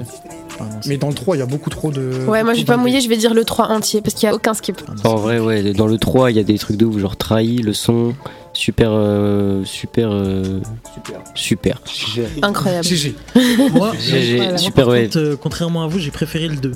Ah 0.59 0.65
non, 0.65 0.79
Mais 0.85 0.97
dans 0.97 1.07
le 1.07 1.15
3, 1.15 1.35
il 1.35 1.39
y 1.39 1.41
a 1.41 1.47
beaucoup 1.47 1.71
trop 1.71 1.89
de. 1.89 2.25
Ouais, 2.27 2.43
moi, 2.43 2.53
je 2.53 2.59
vais 2.59 2.65
pas 2.65 2.77
mouiller, 2.77 3.01
je 3.01 3.09
vais 3.09 3.17
dire 3.17 3.33
le 3.33 3.43
3 3.43 3.69
entier 3.69 4.01
parce 4.01 4.13
qu'il 4.13 4.27
y 4.27 4.29
a 4.31 4.35
aucun 4.35 4.53
skip. 4.53 4.79
ah 4.87 4.93
non, 5.03 5.09
En 5.11 5.15
vrai, 5.15 5.39
ouais, 5.39 5.73
dans 5.73 5.87
le 5.87 5.97
3, 5.97 6.29
il 6.29 6.37
y 6.37 6.39
a 6.39 6.43
des 6.43 6.59
trucs 6.59 6.77
de 6.77 6.85
ouf, 6.85 6.99
genre 6.99 7.17
trahi, 7.17 7.57
le 7.57 7.73
son, 7.73 8.13
super. 8.53 8.91
euh, 8.91 9.63
super. 9.65 10.09
euh, 10.11 10.59
super. 11.35 11.79
Incroyable. 12.41 12.85
GG. 12.85 13.15
Moi, 13.73 13.93
GG, 13.97 14.37
Voilà. 14.37 14.57
super, 14.57 14.85
par 14.87 14.95
contre, 14.95 15.17
euh, 15.19 15.35
contrairement 15.35 15.83
à 15.83 15.87
vous, 15.87 15.99
j'ai 15.99 16.11
préféré 16.11 16.47
le 16.47 16.55
2. 16.57 16.71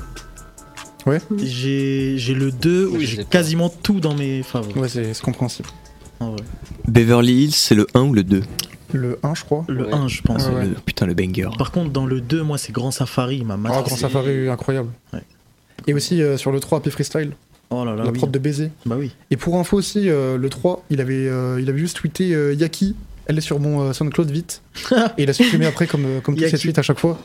Ouais. 1.05 1.19
J'ai 1.43 2.15
j'ai 2.17 2.33
le 2.33 2.51
2 2.51 2.87
où 2.87 2.99
j'ai 2.99 3.23
quasiment 3.25 3.69
tout 3.69 3.99
dans 3.99 4.15
mes 4.15 4.41
favoris. 4.41 4.75
Ouais, 4.75 4.89
c'est 4.89 5.13
c'est 5.13 5.21
compréhensible. 5.23 5.69
En 6.19 6.31
vrai. 6.31 6.39
Beverly 6.87 7.43
Hills, 7.43 7.51
c'est 7.53 7.75
le 7.75 7.85
1 7.93 8.01
ou 8.01 8.13
le 8.13 8.23
2 8.23 8.41
Le 8.93 9.19
1, 9.21 9.35
je 9.35 9.43
crois. 9.43 9.65
Le 9.67 9.85
Ouais. 9.85 9.93
1, 9.93 10.07
je 10.07 10.21
pense. 10.23 10.45
Ah 10.49 10.53
ouais. 10.55 10.65
Le- 10.65 10.75
Putain, 10.85 11.05
le 11.05 11.13
banger. 11.13 11.49
Par 11.59 11.71
contre, 11.71 11.91
dans 11.91 12.05
le 12.07 12.21
2, 12.21 12.41
moi, 12.41 12.57
c'est 12.57 12.71
Grand 12.71 12.89
Safari, 12.91 13.37
il 13.37 13.45
m'a 13.45 13.53
Ah, 13.55 13.57
matrixé. 13.57 13.89
Grand 13.89 13.97
Safari, 13.97 14.49
incroyable. 14.49 14.89
Ouais. 15.13 15.21
Et 15.87 15.93
aussi 15.93 16.21
euh, 16.23 16.37
sur 16.37 16.51
le 16.51 16.59
3, 16.59 16.79
AP 16.79 16.89
Freestyle, 16.89 17.33
Oh 17.81 17.85
là 17.85 17.95
là, 17.95 18.03
la 18.03 18.11
oui. 18.11 18.17
prod 18.17 18.31
de 18.31 18.39
baiser. 18.39 18.71
Bah 18.85 18.95
oui. 18.97 19.11
Et 19.31 19.37
pour 19.37 19.57
info 19.57 19.77
aussi, 19.77 20.09
euh, 20.09 20.37
le 20.37 20.49
3, 20.49 20.85
il 20.89 21.01
avait, 21.01 21.27
euh, 21.27 21.59
il 21.61 21.69
avait 21.69 21.79
juste 21.79 21.97
tweeté 21.97 22.33
euh, 22.33 22.53
Yaki. 22.53 22.95
Elle 23.27 23.39
est 23.39 23.41
sur 23.41 23.59
mon 23.59 23.81
euh, 23.81 23.93
SoundCloud 23.93 24.29
vite. 24.29 24.61
et 25.17 25.23
il 25.23 25.29
a 25.29 25.33
supprimé 25.33 25.65
après 25.65 25.87
comme, 25.87 26.21
comme 26.23 26.35
tous 26.35 26.43
ses 26.43 26.51
Yaki. 26.51 26.63
tweets 26.63 26.79
à 26.79 26.83
chaque 26.83 26.99
fois. 26.99 27.19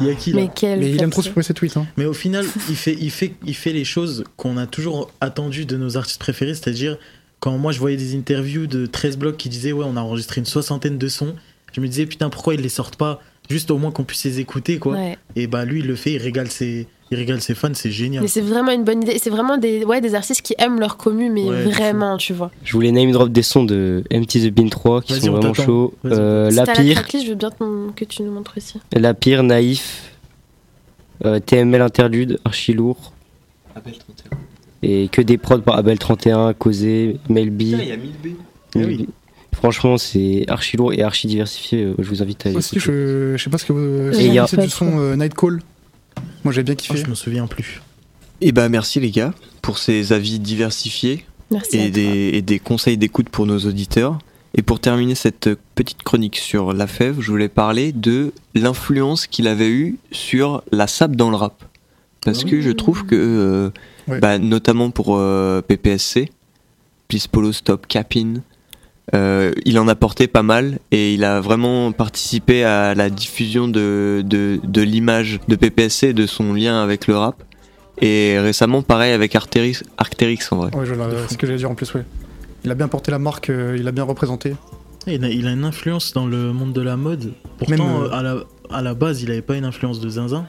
Il 0.00 0.08
y 0.08 0.10
a 0.10 0.14
qui 0.14 0.32
là 0.32 0.42
Mais 0.42 0.50
quel. 0.54 0.80
Mais 0.80 0.90
il 0.90 1.02
aime 1.02 1.10
trop 1.10 1.22
supprimer 1.22 1.44
ses 1.44 1.54
tweets. 1.54 1.76
Hein. 1.76 1.86
Mais 1.96 2.04
au 2.04 2.12
final, 2.12 2.44
il 2.68 2.76
fait, 2.76 2.96
il, 3.00 3.10
fait, 3.10 3.34
il 3.46 3.54
fait 3.54 3.72
les 3.72 3.84
choses 3.84 4.24
qu'on 4.36 4.56
a 4.56 4.66
toujours 4.66 5.10
attendues 5.20 5.64
de 5.64 5.76
nos 5.76 5.96
artistes 5.96 6.20
préférés, 6.20 6.54
c'est-à-dire 6.54 6.98
quand 7.40 7.56
moi 7.58 7.72
je 7.72 7.78
voyais 7.78 7.96
des 7.96 8.16
interviews 8.16 8.66
de 8.66 8.86
13 8.86 9.18
blocs 9.18 9.36
qui 9.36 9.48
disaient 9.48 9.72
ouais 9.72 9.84
on 9.86 9.96
a 9.96 10.00
enregistré 10.00 10.40
une 10.40 10.46
soixantaine 10.46 10.96
de 10.96 11.08
sons, 11.08 11.34
je 11.72 11.80
me 11.80 11.88
disais 11.88 12.06
putain 12.06 12.30
pourquoi 12.30 12.54
ils 12.54 12.60
les 12.60 12.70
sortent 12.70 12.96
pas? 12.96 13.20
Juste 13.50 13.70
au 13.70 13.76
moins 13.76 13.90
qu'on 13.90 14.04
puisse 14.04 14.24
les 14.24 14.40
écouter 14.40 14.78
quoi. 14.78 14.94
Ouais. 14.94 15.18
Et 15.36 15.46
bah 15.46 15.66
lui 15.66 15.80
il 15.80 15.86
le 15.86 15.94
fait, 15.94 16.12
il 16.12 16.22
régale 16.22 16.50
ses, 16.50 16.88
il 17.14 17.18
régale 17.18 17.40
ses 17.40 17.54
fans, 17.54 17.72
c'est 17.74 17.90
génial. 17.90 18.22
Mais 18.22 18.28
c'est 18.28 18.40
vraiment 18.40 18.72
une 18.72 18.84
bonne 18.84 19.02
idée. 19.02 19.18
C'est 19.18 19.30
vraiment 19.30 19.56
des, 19.56 19.84
ouais, 19.84 20.00
des 20.00 20.14
artistes 20.14 20.42
qui 20.42 20.54
aiment 20.58 20.80
leur 20.80 20.96
commu, 20.96 21.30
mais 21.30 21.44
Ouais, 21.44 21.62
vraiment, 21.64 22.16
tu 22.16 22.32
vois. 22.32 22.50
Je 22.64 22.72
voulais 22.72 22.92
name 22.92 23.12
drop 23.12 23.30
des 23.30 23.42
sons 23.42 23.64
de 23.64 24.04
MT 24.12 24.26
The 24.40 24.50
Bean 24.50 24.68
3 24.68 25.02
qui 25.02 25.14
sont 25.14 25.28
on 25.28 25.32
vraiment 25.32 25.54
chauds. 25.54 25.94
Euh, 26.04 26.50
Si 26.50 26.56
la 26.56 26.66
pire, 26.66 26.94
tracklist, 26.96 27.24
je 27.26 27.30
veux 27.30 27.36
bien 27.36 27.50
que 27.96 28.04
tu 28.04 28.22
nous 28.22 28.32
montres 28.32 28.54
aussi. 28.56 28.78
la 28.92 29.14
pire, 29.14 29.42
naïf, 29.42 30.12
euh, 31.24 31.40
TML 31.40 31.80
interlude, 31.82 32.38
archi 32.44 32.72
lourd. 32.74 33.12
Et 34.82 35.08
que 35.08 35.22
des 35.22 35.38
prods 35.38 35.60
par 35.60 35.76
Abel 35.78 35.98
31, 35.98 36.52
Causé, 36.52 37.18
Melby. 37.28 37.74
oui. 38.74 39.08
Franchement, 39.54 39.96
c'est 39.96 40.44
archi 40.48 40.76
lourd 40.76 40.92
et 40.92 41.02
archi 41.02 41.26
diversifié. 41.26 41.84
euh, 41.84 41.94
Je 41.98 42.08
vous 42.08 42.22
invite 42.22 42.44
à 42.46 42.50
Aussi, 42.50 42.78
je, 42.78 43.34
je 43.36 43.42
sais 43.42 43.48
pas 43.48 43.56
ce 43.56 43.64
que 43.64 43.72
vous 43.72 44.18
Et 44.18 44.26
il 44.26 44.34
y 44.34 44.38
a- 44.38 44.44
du 44.46 44.68
son 44.68 44.98
euh, 44.98 45.16
Night 45.16 45.32
Call. 45.34 45.60
Moi 46.44 46.52
j'ai 46.52 46.62
bien 46.62 46.74
Oh, 46.74 46.80
kiffé. 46.80 46.96
je 46.98 47.06
me 47.08 47.14
souviens 47.14 47.46
plus. 47.46 47.80
Et 48.40 48.52
bah 48.52 48.68
merci 48.68 49.00
les 49.00 49.10
gars 49.10 49.32
pour 49.62 49.78
ces 49.78 50.12
avis 50.12 50.38
diversifiés 50.38 51.24
Merci. 51.50 51.78
et 51.78 51.90
des, 51.90 52.30
et 52.34 52.42
des 52.42 52.58
conseils 52.58 52.98
d'écoute 52.98 53.28
pour 53.28 53.46
nos 53.46 53.58
auditeurs. 53.60 54.18
Et 54.56 54.62
pour 54.62 54.78
terminer 54.78 55.14
cette 55.16 55.50
petite 55.74 56.02
chronique 56.04 56.36
sur 56.36 56.72
La 56.72 56.86
Fève, 56.86 57.20
je 57.20 57.30
voulais 57.30 57.48
parler 57.48 57.90
de 57.92 58.32
l'influence 58.54 59.26
qu'il 59.26 59.48
avait 59.48 59.68
eue 59.70 59.96
sur 60.12 60.62
la 60.70 60.86
sap 60.86 61.16
dans 61.16 61.30
le 61.30 61.36
rap. 61.36 61.64
Parce 62.24 62.44
que 62.44 62.60
je 62.60 62.70
trouve 62.70 63.04
que, 63.04 63.14
euh, 63.16 63.70
Ouais. 64.06 64.20
bah, 64.20 64.38
notamment 64.38 64.90
pour 64.90 65.16
euh, 65.16 65.60
PPSC, 65.62 66.30
Please 67.08 67.26
Polo 67.30 67.52
Stop 67.52 67.86
Capin, 67.88 68.34
euh, 69.14 69.52
il 69.64 69.78
en 69.78 69.86
a 69.88 69.94
porté 69.94 70.26
pas 70.28 70.42
mal 70.42 70.78
et 70.90 71.12
il 71.14 71.24
a 71.24 71.40
vraiment 71.40 71.92
participé 71.92 72.64
à 72.64 72.94
la 72.94 73.10
diffusion 73.10 73.68
de, 73.68 74.22
de, 74.24 74.60
de 74.64 74.82
l'image 74.82 75.40
de 75.48 75.56
PPSC 75.56 76.08
et 76.08 76.12
de 76.14 76.26
son 76.26 76.54
lien 76.54 76.82
avec 76.82 77.06
le 77.06 77.16
rap. 77.16 77.42
Et 78.00 78.38
récemment, 78.38 78.82
pareil 78.82 79.12
avec 79.12 79.36
Arterix, 79.36 79.82
Arcterix 79.98 80.38
en 80.50 80.56
vrai. 80.56 80.70
C'est 81.28 81.34
ce 81.34 81.38
que 81.38 81.46
j'allais 81.46 81.58
dire 81.58 81.70
en 81.70 81.74
plus, 81.74 81.92
ouais. 81.94 82.04
Il 82.64 82.70
a 82.70 82.74
bien 82.74 82.88
porté 82.88 83.10
la 83.10 83.18
marque, 83.18 83.50
euh, 83.50 83.76
il 83.78 83.86
a 83.86 83.92
bien 83.92 84.04
représenté. 84.04 84.54
Il 85.06 85.22
a, 85.22 85.28
il 85.28 85.46
a 85.46 85.52
une 85.52 85.64
influence 85.64 86.12
dans 86.14 86.26
le 86.26 86.52
monde 86.54 86.72
de 86.72 86.80
la 86.80 86.96
mode. 86.96 87.34
Pourtant, 87.58 87.76
Même, 87.76 88.02
euh, 88.04 88.10
à, 88.10 88.22
la, 88.22 88.36
à 88.70 88.80
la 88.80 88.94
base, 88.94 89.22
il 89.22 89.30
avait 89.30 89.42
pas 89.42 89.54
une 89.56 89.66
influence 89.66 90.00
de 90.00 90.08
zinzin. 90.08 90.46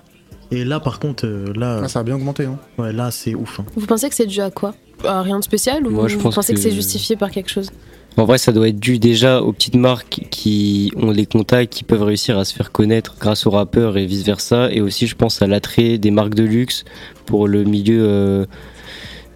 Et 0.50 0.64
là, 0.64 0.80
par 0.80 1.00
contre, 1.00 1.26
euh, 1.28 1.52
là, 1.56 1.82
Ah, 1.84 1.88
ça 1.90 2.00
a 2.00 2.04
bien 2.04 2.16
augmenté. 2.16 2.46
Hein. 2.46 2.58
ouais, 2.78 2.94
là, 2.94 3.12
c'est 3.12 3.36
ouf. 3.36 3.60
hein. 3.60 3.66
Vous 3.76 3.86
pensez 3.86 4.08
que 4.08 4.16
c'est 4.16 4.28
dû 4.28 4.40
à 4.40 4.50
quoi? 4.50 4.74
À 5.04 5.22
rien 5.24 5.38
de 5.40 5.44
spécial 5.44 5.86
ou 5.86 5.90
Moi, 5.92 6.08
je 6.08 6.16
vous 6.16 6.22
pense 6.24 6.36
pensez 6.36 6.54
que, 6.54 6.58
que- 6.58 6.64
c'est 6.64 6.72
justifié 6.72 7.18
par 7.18 7.32
quelque 7.32 7.50
chose? 7.52 7.70
En 8.18 8.24
vrai, 8.26 8.38
ça 8.38 8.52
doit 8.54 8.70
être 8.70 8.80
dû 8.80 8.98
déjà 8.98 9.42
aux 9.42 9.52
petites 9.52 9.76
marques 9.76 10.22
qui 10.32 10.92
ont 10.96 11.12
les 11.12 11.26
contacts, 11.26 11.74
qui 11.74 11.84
peuvent 11.84 12.04
réussir 12.04 12.38
à 12.38 12.46
se 12.46 12.54
faire 12.54 12.72
connaître 12.72 13.16
grâce 13.20 13.46
aux 13.46 13.50
rappeurs 13.52 13.98
et 13.98 14.06
vice 14.06 14.24
versa. 14.24 14.72
Et 14.72 14.80
aussi, 14.80 15.06
je 15.06 15.16
pense 15.16 15.42
à 15.42 15.48
l'attrait 15.48 15.98
des 15.98 16.12
marques 16.12 16.34
de 16.36 16.44
luxe 16.44 16.86
pour 17.26 17.48
le 17.50 17.64
milieu 17.66 18.06
euh, 18.08 18.46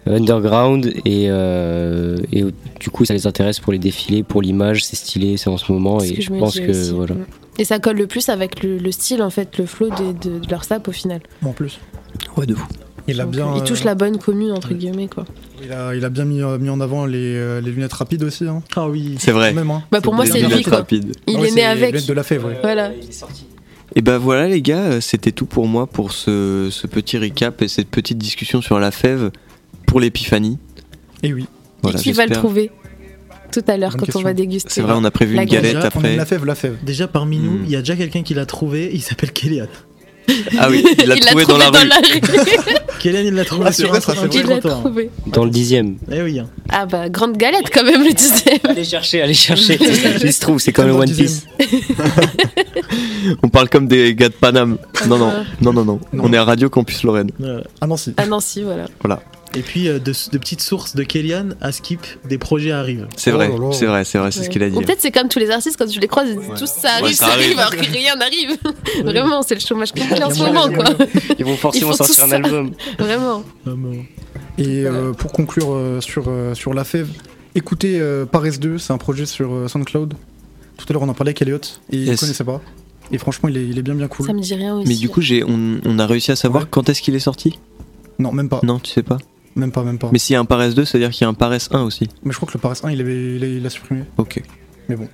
underground. 0.06 0.86
Et, 1.04 1.26
euh, 1.28 2.16
et 2.32 2.44
du 2.80 2.90
coup, 2.90 3.04
ça 3.04 3.14
les 3.14 3.26
intéresse 3.26 3.60
pour 3.60 3.72
les 3.72 3.78
défilés, 3.78 4.22
pour 4.22 4.40
l'image, 4.42 4.84
c'est 4.84 4.96
stylé, 4.96 5.36
c'est 5.36 5.50
en 5.50 5.58
ce 5.58 5.70
moment. 5.70 6.00
Et 6.02 6.20
je 6.20 6.30
pense 6.30 6.58
que 6.58 6.70
aussi. 6.70 6.90
voilà. 6.92 7.14
Et 7.58 7.64
ça 7.64 7.78
colle 7.78 7.96
le 7.98 8.06
plus 8.06 8.28
avec 8.30 8.62
le, 8.62 8.78
le 8.78 8.92
style, 8.92 9.22
en 9.22 9.30
fait, 9.30 9.58
le 9.58 9.66
flow 9.66 9.90
de, 9.90 10.12
de- 10.12 10.38
de 10.38 10.50
leur 10.50 10.64
sap 10.64 10.88
au 10.88 10.92
final. 10.92 11.20
En 11.44 11.52
plus. 11.52 11.78
Ouais, 12.36 12.46
de 12.46 12.54
fou. 12.54 12.66
Il 13.10 13.20
a 13.20 13.26
bien, 13.26 13.54
il 13.56 13.62
touche 13.64 13.82
euh, 13.82 13.86
la 13.86 13.94
bonne 13.94 14.18
commune, 14.18 14.52
entre 14.52 14.72
guillemets, 14.74 15.08
quoi. 15.08 15.24
il 15.62 15.72
a, 15.72 15.94
il 15.94 16.04
a 16.04 16.08
bien 16.08 16.24
mis, 16.24 16.42
euh, 16.42 16.58
mis 16.58 16.68
en 16.70 16.80
avant 16.80 17.06
les, 17.06 17.18
euh, 17.36 17.60
les 17.60 17.70
lunettes 17.70 17.92
rapides 17.92 18.22
aussi. 18.22 18.44
Hein. 18.46 18.62
Ah 18.76 18.88
oui. 18.88 19.16
C'est 19.18 19.32
vrai. 19.32 19.52
Même, 19.52 19.70
hein. 19.70 19.82
Bah, 19.90 20.00
pour 20.00 20.14
moi, 20.14 20.26
c'est 20.26 20.40
lui, 20.40 20.62
quoi. 20.62 20.86
Il 20.90 21.02
Ah 21.26 21.30
est 21.32 21.36
né 21.40 21.48
c'est 21.50 21.64
avec. 21.64 21.86
Les 21.86 21.92
lunettes 21.92 22.08
de 22.08 22.12
la 22.14 22.22
fèvre, 22.22 22.48
ouais. 22.48 22.58
Voilà. 22.62 22.92
Et 23.96 24.02
bah 24.02 24.18
voilà 24.18 24.46
les 24.46 24.62
gars, 24.62 24.82
euh, 24.84 25.00
c'était 25.00 25.32
tout 25.32 25.46
pour 25.46 25.66
moi 25.66 25.88
pour 25.88 26.12
ce, 26.12 26.68
ce 26.70 26.86
petit 26.86 27.18
recap 27.18 27.60
et 27.60 27.66
cette 27.66 27.88
petite 27.88 28.18
discussion 28.18 28.62
sur 28.62 28.78
la 28.78 28.92
fève 28.92 29.32
pour 29.86 29.98
l'épiphanie. 29.98 30.58
Et 31.24 31.32
oui. 31.32 31.46
Voilà, 31.82 31.98
Et 31.98 32.02
qui 32.02 32.12
va 32.12 32.26
le 32.26 32.32
trouver 32.36 32.70
tout 33.52 33.64
à 33.66 33.76
l'heure 33.76 33.96
quand 33.96 34.04
question. 34.04 34.20
on 34.20 34.22
va 34.22 34.32
déguster 34.32 34.70
C'est 34.70 34.82
vrai, 34.82 34.92
on 34.96 35.02
a 35.02 35.10
prévu 35.10 35.34
La 35.34 35.42
une 35.42 35.48
galette. 35.48 35.72
galette 35.74 35.92
On 35.96 35.98
aime 35.98 36.04
après. 36.04 36.16
la 36.16 36.24
fève, 36.24 36.44
la 36.46 36.54
fève. 36.54 36.76
Déjà, 36.84 37.08
parmi 37.08 37.38
nous, 37.38 37.50
Hmm. 37.58 37.64
il 37.64 37.70
y 37.72 37.74
a 37.74 37.80
déjà 37.80 37.96
quelqu'un 37.96 38.22
qui 38.22 38.32
l'a 38.32 38.46
trouvé, 38.46 38.90
il 38.94 39.00
s'appelle 39.02 39.32
Kélian. 39.32 39.66
Ah 40.58 40.68
oui, 40.70 40.84
il 40.98 41.08
l'a 41.08 41.16
trouvé 41.16 41.44
dans 41.44 41.58
la 41.58 41.70
rue. 41.70 41.88
Kélian, 43.00 43.20
il 43.24 43.34
l'a 43.34 43.44
trouvé 43.44 43.64
Ah, 43.66 43.72
sur 43.72 43.92
un. 43.92 43.98
Il 44.32 44.42
l'a 44.46 44.58
trouvé. 44.60 45.10
Dans 45.26 45.44
le 45.44 45.50
dixième. 45.50 45.96
Eh 46.12 46.22
oui. 46.22 46.38
hein. 46.38 46.46
Ah 46.68 46.86
bah, 46.86 47.08
grande 47.08 47.36
galette 47.36 47.70
quand 47.72 47.82
même, 47.84 48.04
le 48.04 48.12
dixième. 48.12 48.58
Allez 48.64 48.84
chercher, 48.84 49.22
allez 49.22 49.34
chercher. 49.34 49.78
Il 50.22 50.32
se 50.32 50.40
trouve, 50.40 50.58
c'est 50.60 50.72
comme 50.72 50.86
le 50.86 50.92
One 50.92 51.10
Piece. 51.12 51.46
On 53.42 53.48
parle 53.48 53.68
comme 53.68 53.88
des 53.88 54.14
gars 54.14 54.28
de 54.28 54.34
Paname. 54.34 54.78
Non, 55.08 55.18
non, 55.18 55.32
non, 55.60 55.72
non, 55.72 55.84
non. 55.84 56.00
Non. 56.12 56.24
On 56.24 56.32
est 56.32 56.36
à 56.36 56.44
Radio 56.44 56.68
Campus 56.68 57.02
Lorraine. 57.02 57.30
Voilà. 57.38 57.62
Ah 57.80 57.86
non, 57.86 57.96
si. 57.96 58.14
À 58.16 58.26
Nancy, 58.26 58.62
voilà. 58.62 58.86
Et 59.56 59.62
puis, 59.62 59.88
euh, 59.88 59.98
de, 59.98 60.12
de 60.32 60.38
petites 60.38 60.60
sources 60.62 60.94
de 60.94 61.02
Kélian 61.02 61.48
à 61.60 61.72
Skip, 61.72 62.00
des 62.28 62.38
projets 62.38 62.70
arrivent. 62.70 63.08
C'est 63.16 63.32
Oh 63.32 63.34
vrai, 63.34 63.48
là. 63.48 63.54
c'est 63.72 63.86
vrai, 63.86 64.04
c'est 64.04 64.18
vrai, 64.18 64.30
c'est 64.30 64.44
ce 64.44 64.48
qu'il 64.50 64.62
a 64.62 64.70
dit. 64.70 64.78
Peut-être 64.78 65.00
c'est 65.00 65.10
comme 65.10 65.28
tous 65.28 65.40
les 65.40 65.50
artistes, 65.50 65.76
quand 65.76 65.86
tu 65.86 65.98
les 65.98 66.06
croises, 66.06 66.28
ils 66.30 66.38
disent 66.38 66.48
tous 66.56 66.66
ça 66.70 66.90
arrive, 66.92 67.04
Ouais, 67.06 67.12
ça, 67.12 67.26
ça 67.26 67.32
arrive, 67.32 67.46
arrive. 67.46 67.58
alors 67.58 67.70
que 67.72 67.90
rien 67.92 68.14
n'arrive. 68.14 68.56
Vraiment, 69.04 69.42
c'est 69.42 69.54
le 69.54 69.60
chômage 69.60 69.90
complet 69.92 70.22
en 70.22 70.28
Il 70.28 70.34
ce 70.36 70.42
moment, 70.44 70.68
quoi. 70.70 70.84
Ils 71.38 71.44
vont 71.44 71.56
forcément 71.56 71.92
sortir 71.92 72.24
un 72.24 72.28
ça. 72.28 72.36
album. 72.36 72.70
Vraiment. 72.98 73.42
Vraiment. 73.64 73.92
Et 74.58 74.84
euh, 74.86 75.12
pour 75.12 75.32
conclure 75.32 75.72
euh, 75.74 76.00
sur, 76.00 76.24
euh, 76.28 76.54
sur 76.54 76.72
la 76.72 76.84
fève, 76.84 77.08
écoutez 77.56 77.98
euh, 78.00 78.26
Paris 78.26 78.56
2, 78.60 78.78
c'est 78.78 78.92
un 78.92 78.98
projet 78.98 79.26
sur 79.26 79.52
euh, 79.52 79.66
SoundCloud. 79.68 80.14
Tout 80.76 80.86
à 80.88 80.92
l'heure, 80.92 81.02
on 81.02 81.08
en 81.08 81.14
parlait 81.14 81.30
avec 81.30 81.42
Elliot 81.42 81.56
et 81.90 81.96
il 81.96 82.00
ne 82.02 82.06
Yes. 82.06 82.20
connaissait 82.20 82.44
pas. 82.44 82.60
Et 83.10 83.18
franchement, 83.18 83.48
il 83.48 83.56
est, 83.56 83.64
il 83.66 83.76
est 83.78 83.82
bien 83.82 83.94
bien 83.96 84.06
cool. 84.06 84.26
Ça 84.26 84.32
me 84.32 84.40
dit 84.40 84.54
rien 84.54 84.76
aussi. 84.76 84.86
Mais 84.88 84.94
du 84.94 85.08
coup, 85.08 85.20
on, 85.48 85.80
on 85.84 85.98
a 85.98 86.06
réussi 86.06 86.30
à 86.30 86.36
savoir 86.36 86.62
Ouais. 86.62 86.68
quand 86.70 86.88
est-ce 86.88 87.02
qu'il 87.02 87.16
est 87.16 87.18
sorti? 87.18 87.58
Non, 88.20 88.30
même 88.32 88.48
pas. 88.48 88.60
Non, 88.62 88.78
tu 88.78 88.92
sais 88.92 89.02
pas 89.02 89.18
Même 89.56 89.72
pas, 89.72 89.82
même 89.82 89.98
pas. 89.98 90.08
Mais 90.12 90.18
s'il 90.18 90.34
y 90.34 90.36
a 90.36 90.40
un 90.40 90.44
Paresse 90.44 90.74
2, 90.74 90.84
ça 90.84 90.96
veut 90.98 91.04
dire 91.04 91.10
qu'il 91.10 91.22
y 91.22 91.24
a 91.24 91.28
un 91.28 91.34
Paresse 91.34 91.68
1 91.72 91.82
aussi. 91.82 92.08
Mais 92.24 92.30
je 92.32 92.36
crois 92.36 92.46
que 92.48 92.54
le 92.56 92.60
Paris 92.60 92.78
1, 92.82 92.90
il, 92.92 93.00
avait, 93.00 93.36
il, 93.36 93.44
a, 93.44 93.46
il 93.46 93.66
a 93.66 93.70
supprimé. 93.70 94.02
Ok. 94.16 94.42
Mais 94.88 94.96
bon. 94.96 95.08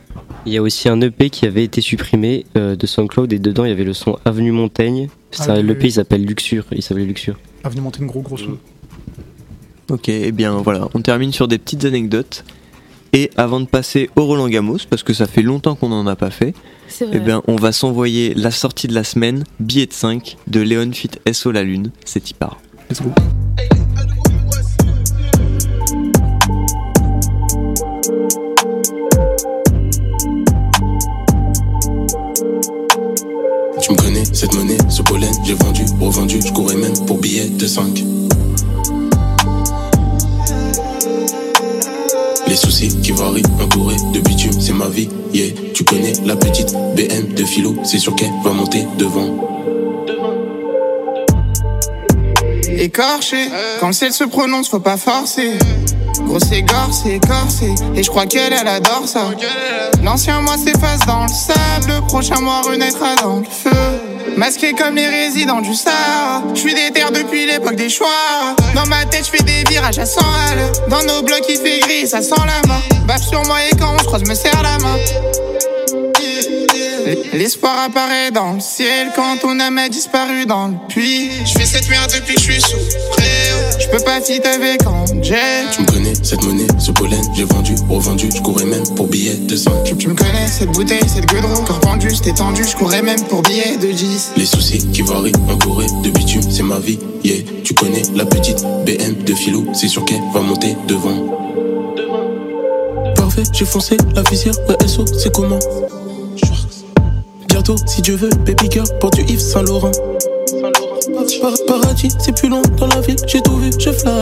Il 0.47 0.53
y 0.53 0.57
a 0.57 0.62
aussi 0.62 0.89
un 0.89 1.01
EP 1.01 1.28
qui 1.30 1.47
avait 1.47 1.64
été 1.64 1.80
supprimé 1.80 2.47
euh, 2.57 2.76
de 2.76 2.87
SoundCloud 2.87 3.32
et 3.32 3.39
dedans 3.39 3.64
il 3.64 3.68
y 3.68 3.72
avait 3.72 3.84
le 3.84 3.93
son 3.93 4.18
Avenue 4.24 4.53
Montaigne. 4.53 5.09
Ça, 5.30 5.55
Ah 5.55 5.62
L'EP 5.62 5.80
oui. 5.82 5.89
il 5.89 5.93
s'appelle 5.93 6.24
Luxure, 6.24 6.64
il 6.72 6.82
s'appelait 6.82 7.05
Luxure. 7.05 7.37
Avenue 7.64 7.82
Montaigne, 7.82 8.07
gros 8.07 8.20
gros 8.22 8.37
son. 8.39 8.57
Ok, 9.91 10.09
et 10.09 10.32
bien 10.32 10.53
voilà, 10.57 10.89
on 10.95 11.01
termine 11.03 11.32
sur 11.32 11.47
des 11.49 11.59
petites 11.59 11.84
anecdotes. 11.84 12.45
Et 13.12 13.30
avant 13.37 13.61
de 13.61 13.66
passer 13.66 14.11
au 14.16 14.24
Roland 14.26 14.49
Gamos, 14.49 14.78
parce 14.91 15.03
que 15.03 15.12
ça 15.14 15.26
fait 15.26 15.43
longtemps 15.43 15.74
qu'on 15.74 15.89
n'en 15.91 16.07
a 16.07 16.16
pas 16.16 16.30
fait, 16.30 16.55
C'est 16.89 17.05
eh 17.05 17.09
vrai. 17.09 17.20
bien 17.20 17.43
on 17.47 17.57
va 17.57 17.72
s'envoyer 17.72 18.34
la 18.34 18.51
sortie 18.51 18.89
de 18.89 18.95
la 18.95 19.05
semaine, 19.05 19.45
billet 19.61 19.87
de 19.87 19.93
5 19.93 20.37
de 20.47 20.61
Léon 20.61 20.91
Fit 20.93 21.11
SO 21.32 21.53
La 21.53 21.62
Lune. 21.62 21.91
C'est 22.05 22.30
y 22.30 22.34
part. 22.34 22.59
Let's 22.91 23.03
go. 23.03 23.11
Cette 34.37 34.55
monnaie, 34.55 34.76
ce 34.91 35.01
pollen, 35.01 35.32
j'ai 35.45 35.55
vendu, 35.55 35.82
revendu, 35.99 36.41
je 36.45 36.53
courais 36.53 36.76
même 36.76 36.93
pour 37.07 37.16
billets 37.18 37.49
de 37.49 37.66
5. 37.66 38.05
Les 42.47 42.55
soucis 42.55 42.95
qui 43.03 43.12
varient, 43.12 43.43
entouré 43.62 43.97
de 44.12 44.20
bitume, 44.20 44.53
c'est 44.61 44.74
ma 44.74 44.89
vie, 44.89 45.09
yeah. 45.32 45.47
Tu 45.72 45.84
connais 45.84 46.12
la 46.26 46.37
petite 46.37 46.74
BM 46.95 47.32
de 47.34 47.45
philo, 47.45 47.76
c'est 47.82 47.99
sûr 47.99 48.14
qu'elle 48.14 48.30
va 48.45 48.51
monter 48.51 48.87
devant. 48.99 49.34
Écorché, 52.68 53.49
quand 53.80 53.87
le 53.87 53.93
ciel 53.95 54.12
se 54.12 54.24
prononce, 54.24 54.68
faut 54.68 54.80
pas 54.80 54.99
forcer. 54.99 55.53
Gros 56.26 56.41
c'est 56.41 56.61
gore, 56.61 56.91
c'est 56.93 57.14
écorcé, 57.16 57.74
et 57.95 58.03
je 58.03 58.11
crois 58.11 58.26
qu'elle, 58.26 58.53
elle 58.53 58.68
adore 58.68 59.05
ça. 59.07 59.30
L'ancien 60.03 60.43
moi 60.43 60.59
s'efface 60.59 61.07
dans 61.07 61.22
le 61.22 61.28
sable, 61.28 61.95
le 62.01 62.07
prochain 62.07 62.41
moi 62.43 62.61
renaîtra 62.61 63.16
dans 63.16 63.39
le 63.39 63.45
feu. 63.45 64.16
Masqué 64.37 64.74
comme 64.74 64.97
les 64.97 65.07
résidents 65.07 65.62
du 65.62 65.74
Sahara, 65.74 66.43
je 66.55 66.61
suis 66.61 66.74
déter 66.74 67.01
depuis 67.11 67.47
l'époque 67.47 67.76
des 67.76 67.89
choix. 67.89 68.55
Dans 68.74 68.84
ma 68.87 69.07
tête, 69.07 69.24
je 69.24 69.30
fais 69.30 69.43
des 69.43 69.64
virages 69.70 69.99
à 69.99 70.05
100 70.05 70.20
à 70.20 70.55
l'heure. 70.55 70.72
Dans 70.89 71.03
nos 71.05 71.22
blocs, 71.22 71.47
il 71.49 71.57
fait 71.57 71.80
gris, 71.80 72.07
ça 72.07 72.20
sent 72.20 72.34
la 72.37 72.68
mort. 72.68 72.82
Bap 73.07 73.22
sur 73.22 73.43
moi 73.47 73.57
et 73.64 73.74
quand 73.76 73.95
on 73.95 73.99
se 73.99 74.05
croise, 74.05 74.28
me 74.28 74.34
serre 74.34 74.62
la 74.62 74.76
main. 74.78 74.99
L'espoir 77.33 77.79
apparaît 77.79 78.33
dans 78.33 78.55
le 78.55 78.61
ciel 78.61 79.13
quand 79.15 79.37
ton 79.41 79.61
âme 79.61 79.79
a 79.79 79.89
disparu 79.89 80.45
dans 80.45 80.69
le 80.69 80.75
puits. 80.89 81.31
Je 81.45 81.53
fais 81.53 81.65
cette 81.65 81.89
merde 81.89 82.11
depuis 82.13 82.35
que 82.35 82.41
je 82.41 82.53
suis 82.53 82.61
sous. 82.61 82.77
Je 83.79 83.87
peux 83.89 84.03
pas 84.03 84.21
fit 84.21 84.41
avec 84.43 84.85
Angel. 84.87 85.67
Tu 85.71 85.83
me 85.83 85.87
connais, 85.87 86.15
cette 86.21 86.43
monnaie, 86.43 86.67
ce 86.79 86.91
pollen, 86.91 87.23
j'ai 87.35 87.45
vendu, 87.45 87.75
revendu, 87.89 88.29
je 88.35 88.41
courais 88.41 88.65
même 88.65 88.83
pour 88.97 89.07
billets 89.07 89.37
de 89.37 89.55
5. 89.55 89.85
Tu, 89.85 89.97
tu 89.97 90.09
me 90.09 90.15
connais, 90.15 90.49
cette 90.49 90.71
bouteille, 90.71 91.07
cette 91.07 91.27
gueudreau. 91.27 91.63
Corps 91.63 91.81
pendu, 91.81 92.09
j'étais 92.11 92.33
tendu, 92.33 92.65
je 92.65 92.75
courais 92.75 93.03
même 93.03 93.23
pour 93.27 93.43
billets 93.43 93.77
de 93.77 93.93
10. 93.93 94.33
Les 94.37 94.47
soucis 94.47 94.79
qui 94.93 95.03
varient, 95.03 95.33
entouré 95.49 95.87
de 96.03 96.11
bitume, 96.11 96.43
c'est 96.51 96.65
ma 96.65 96.81
vie, 96.81 96.99
yeah. 97.23 97.37
Tu 97.63 97.75
connais 97.75 98.03
la 98.15 98.25
petite 98.25 98.65
BM 98.85 99.23
de 99.25 99.35
philo, 99.35 99.65
c'est 99.75 99.89
sûr 99.89 100.05
qu'elle 100.05 100.23
va 100.35 100.41
monter 100.41 100.77
devant. 100.89 101.37
Parfait, 103.15 103.45
j'ai 103.53 103.65
foncé 103.65 103.97
la 104.15 104.23
visière, 104.23 104.55
ouais, 104.69 104.89
SO, 104.89 105.05
c'est 105.07 105.33
comment? 105.33 105.59
Si 107.87 108.01
Dieu 108.01 108.14
veut, 108.14 108.31
baby 108.45 108.71
girl, 108.71 108.87
porte 109.01 109.17
du 109.17 109.23
Yves 109.23 109.41
Saint 109.41 109.62
Laurent. 109.62 109.91
Par- 111.41 111.53
paradis, 111.67 112.09
c'est 112.19 112.33
plus 112.37 112.49
long 112.49 112.62
dans 112.77 112.87
la 112.87 113.01
vie, 113.01 113.17
j'ai 113.27 113.41
tout 113.43 113.57
vu, 113.57 113.71
je 113.77 113.91
fly. 113.91 114.12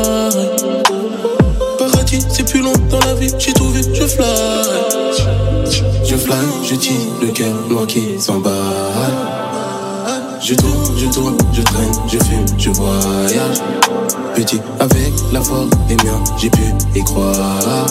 Paradis, 1.79 2.21
c'est 2.31 2.49
plus 2.49 2.63
long 2.63 2.73
dans 2.89 3.01
la 3.01 3.15
vie, 3.15 3.31
j'ai 3.39 3.53
tout 3.53 3.69
vu, 3.69 3.83
je 3.93 4.07
fly. 4.07 4.25
Je 6.05 6.17
fly, 6.17 6.37
je 6.63 6.75
tire 6.75 6.95
le 7.21 7.29
cœur 7.29 7.53
noir 7.69 7.87
qui 7.87 8.19
s'emballe. 8.19 8.55
Je 10.41 10.55
tourne, 10.55 10.99
je 10.99 11.07
tourne, 11.07 11.37
je 11.53 11.61
traîne, 11.63 11.93
je 12.07 12.19
fume, 12.19 12.47
je 12.59 12.71
voyage. 12.71 13.59
Petit, 14.35 14.61
avec 14.81 15.13
la 15.33 15.43
force 15.43 15.69
des 15.89 15.97
miens, 15.97 16.25
j'ai 16.39 16.49
pu 16.49 16.63
y 16.95 17.05
croire. 17.05 17.87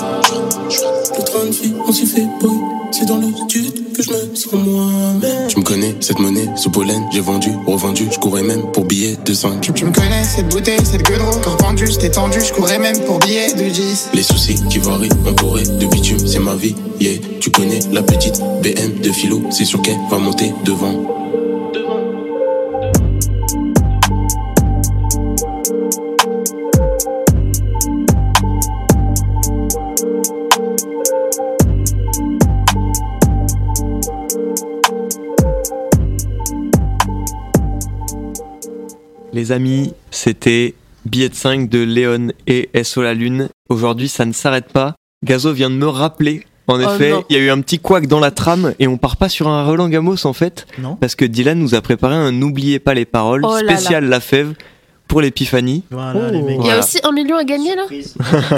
Le 1.18 1.24
train 1.24 1.46
de 1.46 1.52
vie, 1.52 1.74
on 1.88 1.92
s'y 1.92 2.06
fait 2.06 2.28
boy. 2.42 2.52
C'est 2.92 3.06
dans 3.06 3.18
le 3.18 3.28
stud 3.28 3.94
que 3.94 4.04
je 4.04 4.10
me 4.12 4.36
sens 4.36 4.54
moi-même. 4.54 5.48
Tu 5.48 5.60
me 5.60 5.64
connais, 5.64 5.96
cette 6.00 6.20
monnaie, 6.20 6.48
ce 6.56 6.70
pollen, 6.70 7.04
j'ai 7.12 7.22
vendu, 7.22 7.50
revendu, 7.66 8.08
je 8.12 8.20
courais 8.20 8.44
même 8.44 8.72
pour 8.72 8.86
billets 8.86 9.18
de 9.26 9.34
5. 9.34 9.62
Tu, 9.62 9.74
tu 9.74 9.86
me 9.86 9.92
connais, 9.92 10.24
cette 10.24 10.50
bouteille, 10.50 10.80
cette 10.84 11.04
gueudreau. 11.04 11.32
Corps 11.44 11.58
pendu, 11.58 11.88
j'étais 11.88 12.12
tendu, 12.12 12.40
je 12.40 12.54
courais 12.54 12.78
même 12.78 13.00
pour 13.06 13.20
billets 13.20 13.54
de 13.54 13.68
10. 13.68 14.10
Les 14.14 14.24
soucis 14.24 14.60
qui 14.70 14.78
varient, 14.78 15.10
entouré 15.28 15.64
de 15.64 15.86
bitume, 15.88 16.20
c'est 16.26 16.40
ma 16.40 16.56
vie, 16.56 16.76
yeah. 17.00 17.14
Tu 17.40 17.50
connais 17.50 17.80
la 17.92 18.04
petite 18.04 18.40
BM 18.62 19.02
de 19.02 19.12
philo, 19.12 19.42
c'est 19.50 19.66
sûr 19.66 19.82
qu'elle 19.82 20.00
va 20.12 20.20
monter 20.20 20.54
devant. 20.64 21.23
Les 39.44 39.52
amis, 39.52 39.92
c'était 40.10 40.74
billet 41.06 41.28
de 41.28 41.36
5 41.36 41.68
de 41.68 41.80
Léon 41.80 42.30
et 42.48 42.70
SO 42.82 43.02
La 43.02 43.14
Lune. 43.14 43.50
Aujourd'hui, 43.68 44.08
ça 44.08 44.24
ne 44.24 44.32
s'arrête 44.32 44.72
pas. 44.72 44.96
Gazo 45.26 45.52
vient 45.52 45.70
de 45.70 45.76
me 45.76 45.86
rappeler. 45.86 46.46
En 46.68 46.78
Oh 46.80 46.90
effet, 46.96 47.12
il 47.30 47.36
y 47.36 47.40
a 47.42 47.44
eu 47.44 47.50
un 47.50 47.60
petit 47.60 47.78
couac 47.80 48.08
dans 48.08 48.22
la 48.22 48.32
trame 48.32 48.74
et 48.80 48.88
on 48.88 48.96
part 48.98 49.18
pas 49.18 49.28
sur 49.28 49.50
un 49.50 49.66
Roland 49.66 49.90
Gamos 49.90 50.26
en 50.26 50.32
fait. 50.32 50.66
Non. 50.78 50.96
Parce 50.96 51.16
que 51.16 51.26
Dylan 51.26 51.60
nous 51.60 51.76
a 51.76 51.82
préparé 51.82 52.16
un 52.16 52.32
N'oubliez 52.32 52.80
pas 52.80 52.94
les 52.94 53.04
paroles 53.04 53.42
Oh 53.44 53.54
là 53.58 53.64
là. 53.64 53.76
spécial 53.76 54.06
La 54.06 54.22
Fève 54.22 54.54
pour 55.10 55.20
l'épiphanie. 55.20 55.84
Voilà, 55.92 56.32
les 56.32 56.42
mecs. 56.42 56.60
Il 56.62 56.66
y 56.68 56.72
a 56.72 56.80
aussi 56.80 57.00
un 57.04 57.12
million 57.12 57.36
à 57.36 57.44
gagner 57.44 57.76
là 57.76 57.84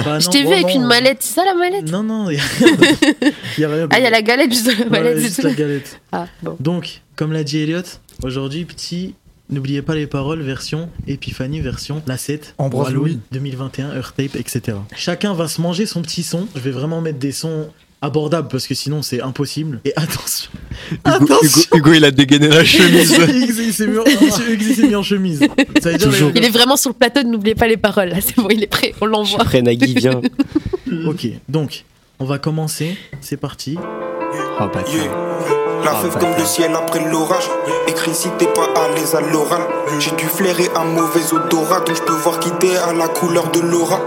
Bah 0.04 0.20
Je 0.20 0.28
t'ai 0.28 0.42
vu 0.42 0.50
oh 0.50 0.52
avec 0.52 0.66
non. 0.66 0.74
une 0.82 0.84
mallette, 0.86 1.16
c'est 1.18 1.34
ça 1.34 1.44
la 1.44 1.54
mallette 1.54 1.90
Non, 1.90 2.04
non, 2.04 2.30
il 2.30 2.36
y 2.36 2.38
a 2.38 2.42
rien. 2.60 2.76
de- 2.76 3.32
Il 3.58 3.60
y 3.60 3.64
a 3.64 3.68
rien. 3.68 3.82
de- 3.88 3.88
Ah, 3.92 3.98
il 3.98 4.04
y 4.04 4.06
a 4.06 4.10
la 4.10 4.22
galette 4.22 4.52
juste 4.52 4.66
dans 4.66 4.72
la 4.78 4.84
Ouais, 4.84 4.90
mallette. 5.02 5.18
juste 5.18 5.42
la 5.42 5.50
galette. 5.52 6.00
Ah, 6.12 6.26
bon. 6.44 6.56
Donc, 6.60 7.00
comme 7.16 7.32
l'a 7.32 7.42
dit 7.42 7.58
Elliot, 7.58 7.80
aujourd'hui, 8.22 8.64
petit, 8.64 9.14
n'oubliez 9.50 9.82
pas 9.82 9.94
les 9.94 10.06
paroles, 10.06 10.40
version 10.42 10.88
Epiphanie, 11.06 11.60
version 11.60 12.02
La 12.06 12.16
7, 12.16 12.54
Ambroise 12.58 12.92
Louis. 12.92 13.18
2021, 13.32 13.94
Earthtape, 13.94 14.36
etc. 14.36 14.78
Chacun 14.94 15.34
va 15.34 15.48
se 15.48 15.60
manger 15.60 15.86
son 15.86 16.02
petit 16.02 16.22
son. 16.22 16.46
Je 16.54 16.60
vais 16.60 16.70
vraiment 16.70 17.00
mettre 17.00 17.18
des 17.18 17.32
sons 17.32 17.68
abordables 18.02 18.48
parce 18.48 18.66
que 18.66 18.74
sinon 18.74 19.00
c'est 19.02 19.22
impossible. 19.22 19.80
Et 19.84 19.92
attention, 19.96 20.50
Hugo, 21.06 21.38
Hugo- 21.42 21.76
Hugo, 21.76 21.92
il 21.94 22.04
a 22.04 22.10
dégainé 22.10 22.48
la 22.48 22.64
chemise. 22.64 23.10
il 23.28 23.72
s'est 23.72 23.86
mis, 23.86 23.98
en- 23.98 24.04
il 24.04 24.74
s'est 24.74 24.86
mis 24.86 24.94
en 24.94 25.02
chemise. 25.02 25.40
Ça 25.82 25.90
veut 25.92 25.98
dire, 25.98 26.10
Toujours. 26.10 26.30
Il 26.34 26.44
est 26.44 26.50
vraiment 26.50 26.76
sur 26.76 26.90
le 26.90 26.94
plateau, 26.94 27.22
n'oubliez 27.22 27.54
pas 27.54 27.66
les 27.68 27.78
paroles 27.78 28.10
là, 28.10 28.20
c'est 28.20 28.36
bon, 28.36 28.48
il 28.50 28.62
est 28.62 28.66
prêt, 28.68 28.92
on 29.00 29.06
l'envoie. 29.06 29.40
Après 29.40 29.62
Nagui 29.62 29.94
vient. 29.94 30.20
Ok, 31.06 31.26
donc 31.48 31.84
on 32.18 32.24
va 32.26 32.38
commencer. 32.38 32.96
C'est 33.22 33.36
parti. 33.38 33.72
Yeah. 33.72 35.55
La 35.86 35.92
Ah, 35.94 36.02
fève 36.02 36.14
bah, 36.14 36.18
comme 36.20 36.34
le 36.36 36.44
ciel 36.44 36.74
après 36.74 36.98
l'orage. 37.10 37.48
Écrit 37.86 38.12
si 38.12 38.28
t'es 38.38 38.46
pas 38.46 38.66
à 38.74 38.88
l'aise 38.88 39.14
à 39.14 39.20
l'oral. 39.20 39.62
J'ai 40.00 40.10
dû 40.12 40.26
flairer 40.26 40.68
un 40.74 40.82
mauvais 40.84 41.32
odorat, 41.32 41.78
donc 41.80 41.94
je 41.96 42.02
peux 42.02 42.12
voir 42.12 42.40
qui 42.40 42.50
t'es 42.58 42.76
à 42.76 42.92
la 42.92 43.06
couleur 43.06 43.48
de 43.52 43.60
l'aura. 43.60 44.00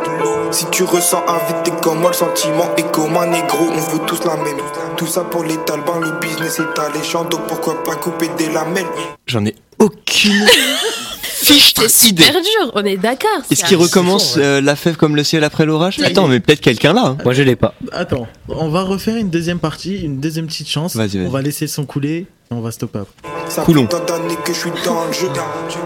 Si 0.51 0.65
tu 0.71 0.83
ressens 0.83 1.23
un 1.25 1.37
vide, 1.47 1.63
t'es 1.63 1.71
comme 1.81 1.99
moi, 2.01 2.09
le 2.09 2.15
sentiment 2.17 2.65
est 2.75 2.91
comme 2.91 3.15
un 3.15 3.27
négro, 3.27 3.65
on 3.71 3.79
veut 3.93 3.99
tous 4.05 4.19
la 4.25 4.35
même. 4.35 4.57
Tout 4.97 5.07
ça 5.07 5.21
pour 5.23 5.43
les 5.45 5.55
talbans, 5.57 5.99
le 5.99 6.11
business 6.19 6.59
est 6.59 6.79
alléchant, 6.79 7.23
donc 7.23 7.47
pourquoi 7.47 7.81
pas 7.85 7.95
couper 7.95 8.27
des 8.37 8.49
lamelles? 8.49 8.85
J'en 9.25 9.45
ai 9.45 9.55
aucune 9.79 10.45
fiche 11.21 11.73
C'est 11.75 12.07
idée. 12.09 12.23
super 12.23 12.41
dur, 12.41 12.71
on 12.75 12.83
est 12.85 12.97
d'accord. 12.97 13.29
Est-ce 13.49 13.61
c'est 13.61 13.67
qu'il 13.67 13.77
recommence 13.77 14.35
euh, 14.37 14.61
La 14.61 14.75
Fève 14.75 14.95
comme 14.95 15.15
le 15.15 15.23
ciel 15.23 15.43
après 15.43 15.65
l'orage? 15.65 15.97
Y 15.97 16.05
Attends, 16.05 16.27
mais 16.27 16.39
peut-être 16.39 16.61
quelqu'un 16.61 16.93
là. 16.93 17.03
hein. 17.05 17.17
Moi 17.23 17.33
je 17.33 17.43
l'ai 17.43 17.55
pas. 17.55 17.73
Attends, 17.91 18.27
on 18.47 18.69
va 18.69 18.81
refaire 18.83 19.15
une 19.17 19.29
deuxième 19.29 19.59
partie, 19.59 19.97
une 19.97 20.19
deuxième 20.19 20.47
petite 20.47 20.69
chance. 20.69 20.95
Vas-y, 20.95 21.17
vas-y. 21.17 21.27
On 21.27 21.29
va 21.31 21.41
laisser 21.41 21.67
son 21.67 21.85
couler 21.85 22.25
et 22.51 22.53
on 22.53 22.61
va 22.61 22.71
stopper 22.71 22.99
après. 22.99 23.29
Ça 23.49 23.63
Coulon. 23.63 23.87
fait 23.89 23.97
tant 23.97 24.05
d'années 24.05 24.37
que 24.45 24.53
je 24.53 24.59
suis 24.59 24.71
dans 24.85 25.05
le 25.05 25.11
jeu. 25.13 25.27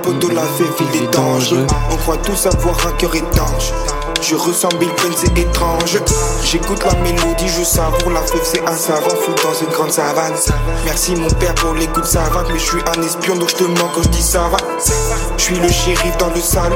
Poteau 0.01 0.29
la 0.29 0.41
fève, 0.43 0.67
il 0.93 1.03
est 1.03 1.13
dangereux. 1.13 1.65
On 1.91 1.95
croit 1.97 2.17
tous 2.17 2.45
avoir 2.45 2.87
un 2.87 2.91
cœur 2.93 3.15
étanche. 3.15 3.71
Je 4.25 4.35
ressens 4.35 4.69
peines, 4.69 4.89
c'est 5.15 5.37
étrange. 5.37 5.99
J'écoute 6.45 6.83
la 6.85 6.93
mélodie, 7.01 7.47
je 7.47 7.63
savoure 7.63 8.09
la 8.11 8.21
fève, 8.21 8.41
c'est 8.43 8.61
un 8.65 8.75
savant 8.75 9.09
fou 9.09 9.31
dans 9.43 9.53
une 9.53 9.67
grande 9.73 9.91
savane. 9.91 10.33
Merci 10.85 11.15
mon 11.15 11.27
père 11.29 11.53
pour 11.55 11.73
l'écoute 11.73 12.05
savante, 12.05 12.45
mais 12.51 12.57
je 12.59 12.63
suis 12.63 12.79
un 12.97 13.01
espion 13.01 13.35
donc 13.35 13.49
je 13.49 13.55
te 13.55 13.63
mens 13.63 13.89
quand 13.93 14.03
je 14.03 14.09
dis 14.09 14.21
ça 14.21 14.47
va. 14.49 14.57
Je 15.37 15.41
suis 15.43 15.55
le 15.55 15.67
shérif 15.67 16.17
dans 16.17 16.29
le 16.29 16.39
salon. 16.39 16.75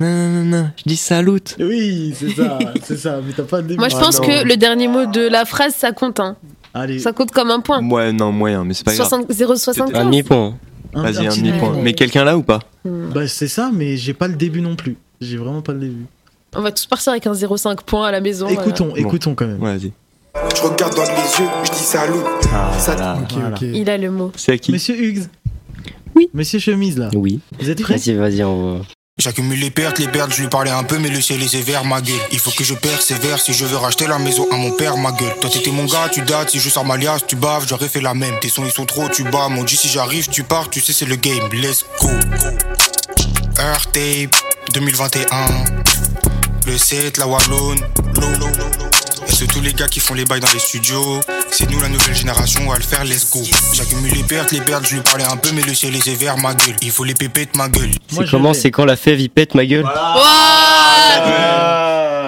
Non, 0.00 0.06
non, 0.08 0.28
non, 0.28 0.44
non, 0.44 0.70
je 0.76 0.82
dis 0.84 0.96
salut. 0.96 1.40
Oui, 1.60 2.12
c'est 2.18 2.30
ça, 2.30 2.58
c'est 2.84 2.96
ça, 2.98 3.20
mais 3.24 3.32
t'as 3.36 3.42
pas 3.44 3.62
de 3.62 3.68
début. 3.68 3.78
Moi 3.78 3.88
je 3.88 3.96
Ah, 3.96 4.00
pense 4.00 4.20
non. 4.20 4.26
que 4.26 4.44
le 4.44 4.56
dernier 4.56 4.88
mot 4.88 5.06
de 5.06 5.28
la 5.28 5.44
phrase 5.44 5.74
ça 5.76 5.92
compte. 5.92 6.18
Hein. 6.18 6.36
Allez, 6.74 6.98
Ça 6.98 7.12
compte 7.12 7.30
comme 7.30 7.50
un 7.50 7.60
point. 7.60 7.86
Ouais, 7.88 8.12
non, 8.12 8.32
moyen, 8.32 8.64
mais 8.64 8.74
c'est 8.74 8.84
pas 8.84 8.94
grave. 8.94 9.08
60 9.08 9.30
0,75. 9.30 9.94
Un 9.96 10.04
demi-point. 10.06 10.54
Vas-y, 10.92 11.26
un 11.28 11.34
demi-point. 11.36 11.74
Mais 11.82 11.92
quelqu'un 11.92 12.24
là 12.24 12.36
ou 12.36 12.42
pas? 12.42 12.60
Bah, 12.84 13.28
c'est 13.28 13.48
ça, 13.48 13.70
mais 13.72 13.96
j'ai 13.96 14.14
pas 14.14 14.26
le 14.28 14.34
début 14.34 14.60
non 14.60 14.74
plus. 14.76 14.96
J'ai 15.20 15.36
vraiment 15.36 15.62
pas 15.62 15.72
le 15.72 15.80
début. 15.80 16.06
On 16.54 16.62
va 16.62 16.72
tous 16.72 16.86
partir 16.86 17.12
avec 17.12 17.26
un 17.26 17.32
0,5 17.32 17.82
points 17.84 18.08
à 18.08 18.12
la 18.12 18.20
maison. 18.20 18.48
Écoutons, 18.48 18.86
voilà. 18.88 19.00
écoutons 19.00 19.34
quand 19.34 19.46
même. 19.46 19.58
Vas-y. 19.58 19.92
Je 20.56 20.62
regarde 20.62 20.94
dans 20.94 21.02
les 21.02 21.08
yeux, 21.08 21.48
je 21.64 21.70
dis 21.70 21.78
salut. 21.78 22.14
Ça- 22.78 23.16
Ok, 23.22 23.32
Voilà. 23.32 23.56
ok. 23.56 23.62
Il 23.62 23.88
a 23.90 23.96
le 23.98 24.10
mot. 24.10 24.32
C'est 24.36 24.52
à 24.52 24.58
qui 24.58 24.72
Monsieur 24.72 24.96
Hugues 25.00 25.24
Oui. 26.14 26.28
Monsieur 26.34 26.58
Chemise 26.58 26.98
là. 26.98 27.08
Oui. 27.14 27.40
Vous 27.60 27.70
êtes 27.70 27.80
prêts 27.82 27.96
Vas-y, 27.96 28.14
vas-y, 28.14 28.42
on 28.44 28.78
va. 28.78 28.84
J'accumule 29.18 29.58
les 29.60 29.70
pertes, 29.70 29.98
les 29.98 30.08
pertes, 30.08 30.32
je 30.32 30.40
lui 30.40 30.48
parlais 30.48 30.70
un 30.70 30.82
peu, 30.82 30.98
mais 30.98 31.10
le 31.10 31.20
ciel 31.20 31.42
est 31.42 31.48
sévère, 31.48 31.84
ma 31.84 32.00
gueule. 32.00 32.14
Il 32.32 32.38
faut 32.38 32.50
que 32.52 32.64
je 32.64 32.74
persévère 32.74 33.38
si 33.38 33.52
je 33.52 33.66
veux 33.66 33.76
racheter 33.76 34.06
la 34.06 34.18
maison 34.18 34.46
à 34.50 34.56
mon 34.56 34.70
père, 34.70 34.96
ma 34.96 35.12
gueule. 35.12 35.34
Toi, 35.40 35.50
t'étais 35.50 35.70
mon 35.70 35.84
gars, 35.84 36.08
tu 36.10 36.22
dates, 36.22 36.50
si 36.50 36.58
je 36.58 36.70
sors 36.70 36.86
ma 36.86 36.96
liasse, 36.96 37.26
tu 37.26 37.36
baves, 37.36 37.66
j'aurais 37.68 37.88
fait 37.88 38.00
la 38.00 38.14
même. 38.14 38.34
Tes 38.40 38.48
sons, 38.48 38.64
ils 38.64 38.70
sont 38.72 38.86
trop, 38.86 39.08
tu 39.10 39.24
bats. 39.24 39.48
Mon 39.50 39.62
dit, 39.64 39.76
si 39.76 39.88
j'arrive, 39.88 40.28
tu 40.28 40.42
pars, 40.42 40.70
tu 40.70 40.80
sais, 40.80 40.92
c'est 40.94 41.04
le 41.06 41.16
game. 41.16 41.48
Let's 41.52 41.84
go. 42.00 42.08
Earth 43.58 43.92
Tape 43.92 44.34
2021. 44.72 45.36
Le 46.66 46.76
7, 46.78 47.16
la 47.18 47.26
Wallone. 47.26 47.78
Low, 48.20 48.20
low, 48.20 48.38
low, 48.38 48.48
low. 48.48 48.86
Et 49.26 49.32
c'est 49.32 49.46
tous 49.46 49.60
les 49.60 49.72
gars 49.72 49.88
qui 49.88 50.00
font 50.00 50.14
les 50.14 50.24
bails 50.24 50.40
dans 50.40 50.52
les 50.52 50.58
studios. 50.58 51.20
C'est 51.50 51.68
nous 51.70 51.80
la 51.80 51.88
nouvelle 51.88 52.14
génération, 52.14 52.60
on 52.66 52.70
va 52.70 52.76
le 52.76 52.82
faire, 52.82 53.04
let's 53.04 53.28
go. 53.30 53.40
J'accumule 53.72 54.12
les 54.12 54.22
pertes, 54.22 54.52
les 54.52 54.60
pertes, 54.60 54.86
je 54.88 54.94
lui 54.96 55.02
parlais 55.02 55.24
un 55.24 55.36
peu, 55.36 55.50
mais 55.54 55.62
le 55.62 55.74
ciel 55.74 55.94
est 55.96 56.00
sévère, 56.04 56.36
ma 56.38 56.54
gueule. 56.54 56.76
Il 56.82 56.90
faut 56.90 57.04
les 57.04 57.14
pépettes, 57.14 57.56
ma 57.56 57.68
gueule. 57.68 57.90
Moi, 58.12 58.24
comment. 58.30 58.54
C'est 58.54 58.70
quand 58.70 58.84
la 58.84 58.96
fève 58.96 59.20
il 59.20 59.30
pète 59.30 59.54
ma 59.54 59.64
gueule 59.66 59.84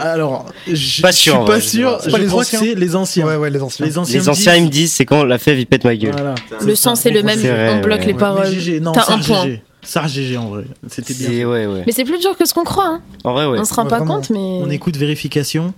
Alors, 0.01 0.47
je 0.71 1.03
Pas 1.03 1.13
sûr, 1.13 1.37
suis 1.37 1.45
pas 1.47 1.61
sûr. 1.61 1.99
C'est 2.03 2.11
pas 2.11 2.17
Je 2.19 2.23
les 2.23 2.29
crois 2.29 2.45
que 2.45 2.49
anciens 2.49 2.61
c'est 2.61 2.75
les 2.75 2.97
anciens. 2.97 3.27
Ouais, 3.27 3.37
ouais, 3.37 3.51
les 3.51 3.63
anciens. 3.63 3.87
Les 3.87 3.99
anciens. 3.99 4.21
Les 4.21 4.29
anciens 4.29 4.53
me 4.53 4.59
ils 4.59 4.65
me 4.65 4.69
disent- 4.69 4.93
c'est 4.93 5.05
quand 5.07 5.25
la 5.25 5.39
fève 5.39 5.59
il 5.59 5.67
pète 5.67 5.85
ma 5.85 5.97
gueule. 5.97 6.13
Voilà. 6.13 6.35
Le 6.61 6.75
sens 6.75 7.01
c'est 7.01 7.11
le 7.11 7.23
même, 7.23 7.39
on 7.41 7.81
bloque 7.81 8.01
ouais. 8.01 8.07
les 8.07 8.15
paroles. 8.15 8.55
T'as 8.95 9.13
un 9.13 9.19
point. 9.21 9.47
Ça 9.85 10.07
GG 10.07 10.37
en 10.37 10.49
vrai. 10.49 10.65
C'était 10.89 11.13
bien. 11.15 11.29
Ouais 11.49 11.67
ouais. 11.67 11.83
Mais 11.87 11.93
c'est 11.93 12.05
plus 12.05 12.19
dur 12.21 12.37
que 12.37 12.47
ce 12.47 12.55
qu'on 12.55 12.65
croit. 12.65 12.87
Hein. 12.87 13.03
En 13.25 13.33
vrai 13.33 13.47
ouais. 13.47 13.59
On 13.59 13.65
se 13.65 13.75
rend 13.75 13.83
Ouais, 13.85 13.91
pas 13.91 13.99
vraiment. 13.99 14.17
compte, 14.17 14.31
mais. 14.31 14.39
On 14.39 14.71
écoute 14.71 14.97
vérification. 14.97 15.75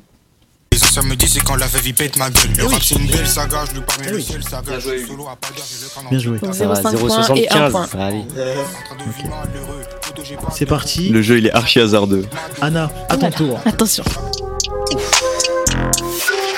Les 0.73 0.83
anciens 0.83 1.03
me 1.03 1.15
disent 1.15 1.33
c'est 1.35 1.41
quand 1.45 1.55
la 1.57 1.67
il 1.85 1.95
pète 1.95 2.17
ma 2.19 2.29
gueule. 2.31 2.43
Le 2.59 2.65
Oui. 2.67 2.73
rap 2.75 2.83
c'est 2.83 2.97
une 2.97 3.07
belle 3.07 3.27
saga, 3.27 3.65
je 3.69 3.75
lui 3.75 3.81
parle 3.81 4.01
mais 4.01 4.07
Eh 4.09 4.13
le 4.13 4.21
ciel 4.21 4.43
saga. 4.43 4.73
Je 4.79 5.07
solo 5.07 5.27
à 5.29 5.37
pas 5.37 5.49
le 6.03 6.11
Bien 6.11 6.19
joué. 6.19 6.39
Donc 6.39 6.55
Ça 6.55 6.67
va, 6.67 6.75
0,5 6.75 6.97
points 6.99 7.35
et 7.37 7.49
1 7.51 7.71
point. 7.71 7.87
0,75. 7.87 8.01
Allez. 8.01 8.25
Pas- 10.43 10.51
C'est 10.53 10.67
parti. 10.67 11.09
Le 11.11 11.23
jeu 11.23 11.39
il 11.39 11.47
est 11.47 11.53
archi 11.53 11.81
hasardeux. 11.81 12.27
Anna, 12.61 12.91
à 13.09 13.17
ton 13.17 13.31
tour. 13.31 13.61
Attention. 13.65 14.05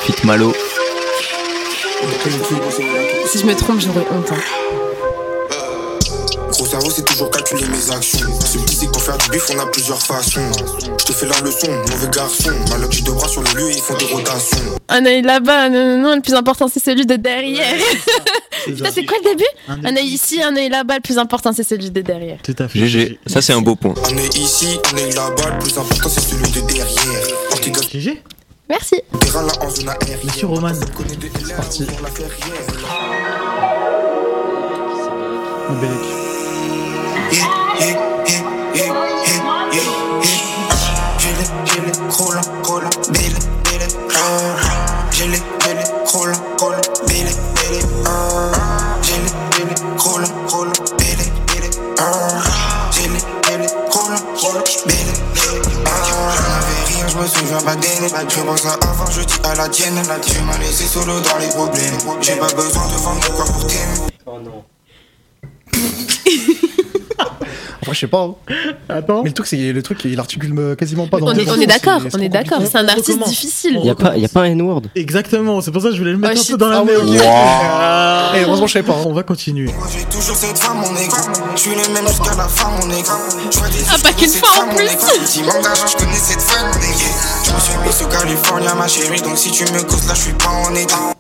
Fit 0.02 0.14
Malo. 0.26 0.52
Si 3.28 3.38
je 3.40 3.46
me 3.46 3.54
trompe, 3.54 3.80
j'aurais 3.80 4.06
honte. 4.10 4.32
hein. 4.32 4.65
Cerveau, 6.66 6.90
c'est 6.90 7.04
toujours 7.04 7.30
calculer 7.30 7.64
mes 7.68 7.94
actions. 7.94 8.28
Ce 8.40 8.58
qui 8.58 8.74
c'est 8.74 8.86
qu'en 8.86 8.98
faire 8.98 9.16
du 9.18 9.30
bif, 9.30 9.48
on 9.54 9.58
a 9.60 9.66
plusieurs 9.66 10.02
façons. 10.02 10.50
Je 10.98 11.04
te 11.04 11.12
fais 11.12 11.26
la 11.26 11.40
leçon, 11.40 11.70
mauvais 11.70 12.08
garçon. 12.12 12.50
Maloc, 12.70 12.90
j'ai 12.90 13.02
deux 13.02 13.12
bras 13.12 13.28
sur 13.28 13.42
le 13.42 13.50
lieu, 13.54 13.70
ils 13.70 13.80
font 13.80 13.96
des 13.96 14.06
rotations. 14.06 14.58
Un 14.88 15.06
œil 15.06 15.22
là-bas, 15.22 15.68
non, 15.68 15.86
non, 15.86 16.02
non, 16.02 16.16
le 16.16 16.22
plus 16.22 16.34
important 16.34 16.66
c'est 16.66 16.82
celui 16.82 17.06
de 17.06 17.14
derrière. 17.14 17.80
Putain, 18.64 18.90
c'est 18.94 19.04
quoi 19.04 19.16
le 19.22 19.30
début 19.30 19.44
Un 19.68 19.84
Un 19.84 19.96
œil 19.96 20.06
ici, 20.06 20.42
un 20.42 20.56
œil 20.56 20.68
là-bas, 20.68 20.96
le 20.96 21.02
plus 21.02 21.18
important 21.18 21.52
c'est 21.52 21.62
celui 21.62 21.90
de 21.92 22.00
derrière. 22.00 22.38
Tout 22.42 22.56
à 22.58 22.66
fait. 22.66 22.80
GG. 22.80 23.20
Ça 23.26 23.40
c'est 23.40 23.52
un 23.52 23.60
beau 23.62 23.76
point. 23.76 23.94
On 24.10 24.16
est 24.16 24.36
ici, 24.36 24.80
on 24.92 24.96
est 24.96 25.14
là-bas, 25.14 25.50
le 25.52 25.58
plus 25.60 25.78
important 25.78 26.08
c'est 26.08 26.20
celui 26.20 26.50
de 26.50 26.60
derrière. 26.66 26.86
GG. 27.92 28.22
Merci. 28.68 29.02
Monsieur 30.24 30.46
Roman. 30.48 30.72
Des 30.72 31.84
LR, 35.78 36.25
Je 58.36 58.42
pense 58.42 58.66
à 58.66 58.74
avant, 58.74 59.10
je 59.10 59.22
dis 59.22 59.34
à 59.44 59.54
la 59.54 59.68
tienne. 59.68 60.02
Tu 60.26 60.40
m'as 60.42 60.58
laissé 60.58 60.84
solo 60.84 61.20
dans 61.20 61.38
les 61.38 61.48
problèmes. 61.48 61.96
J'ai 62.20 62.36
pas 62.36 62.52
besoin 62.52 62.86
de 62.86 62.96
vendre 63.02 63.36
corps 63.36 63.52
pour 63.52 63.66
t'aimer. 63.66 64.10
Oh 64.26 64.38
non. 64.40 64.64
Après, 67.86 67.94
je 67.94 68.00
sais 68.00 68.06
pas. 68.08 68.22
hein. 68.22 68.34
Attends. 68.88 69.22
Mais 69.22 69.28
le 69.28 69.34
truc, 69.34 69.46
c'est 69.46 69.72
le 69.72 69.80
truc, 69.82 70.00
il 70.04 70.18
articule 70.18 70.52
euh, 70.58 70.74
quasiment 70.74 71.06
pas 71.06 71.18
dans 71.20 71.28
On 71.28 71.32
le 71.32 71.40
est, 71.40 71.48
on 71.50 71.60
est 71.60 71.66
d'accord, 71.66 72.00
on 72.12 72.18
est 72.20 72.28
d'accord. 72.28 72.58
C'est 72.68 72.78
un 72.78 72.88
artiste 72.88 73.22
difficile. 73.28 73.78
Y 73.84 73.90
a 73.90 73.94
pas 73.94 74.16
y 74.16 74.24
a 74.24 74.28
pas 74.28 74.40
un 74.42 74.46
N-word. 74.46 74.82
Exactement, 74.96 75.60
c'est 75.60 75.70
pour 75.70 75.82
ça 75.82 75.88
que 75.88 75.94
je 75.94 76.00
voulais 76.00 76.10
le 76.12 76.18
mettre 76.18 76.34
Oh, 76.36 76.40
un 76.42 76.52
peu 76.52 76.56
dans 76.58 76.68
la 76.68 76.78
Ah 76.78 76.84
merde. 76.84 77.22
Ah. 77.24 78.32
Eh, 78.36 78.42
heureusement, 78.42 78.66
je 78.66 78.72
savais 78.72 78.84
pas. 78.86 78.94
hein. 78.94 79.04
On 79.06 79.12
va 79.12 79.22
continuer. 79.22 79.66
Moi 79.66 79.86
j'ai 79.96 80.04
toujours 80.06 80.34
cette 80.36 80.58
femme 80.58 80.78
mon 80.78 80.92
négro 80.92 81.16
Je 81.54 81.60
suis 81.60 81.70
le 81.70 81.94
même 81.94 82.08
jusqu'à 82.08 82.34
la 82.36 82.48
fin 82.48 82.70
mon 82.70 82.86
négro 82.88 83.12
Je 83.52 83.58
vois 83.58 83.68
des 83.68 83.74
Ah, 83.88 83.96
pas 84.02 84.12
qu'une 84.12 84.28
fois, 84.30 84.64
en 84.64 84.74
plus. 84.74 84.88
Si 85.24 85.40
je 85.44 85.96
connais 85.96 86.12
cette 86.16 86.40
femme 86.40 86.66
mon 86.74 86.80
Je 86.80 87.52
me 87.52 87.60
suis 87.60 87.78
mis 87.86 87.92
sous 87.92 88.06
California 88.08 88.74
ma 88.74 88.88
chérie 88.88 89.20
Donc 89.22 89.38
si 89.38 89.50
tu 89.52 89.62
me 89.72 89.82
causes 89.84 90.08
là 90.08 90.14
je 90.14 90.20
suis 90.22 90.32
pas 90.32 90.48
en 90.48 90.74
état 90.74 91.15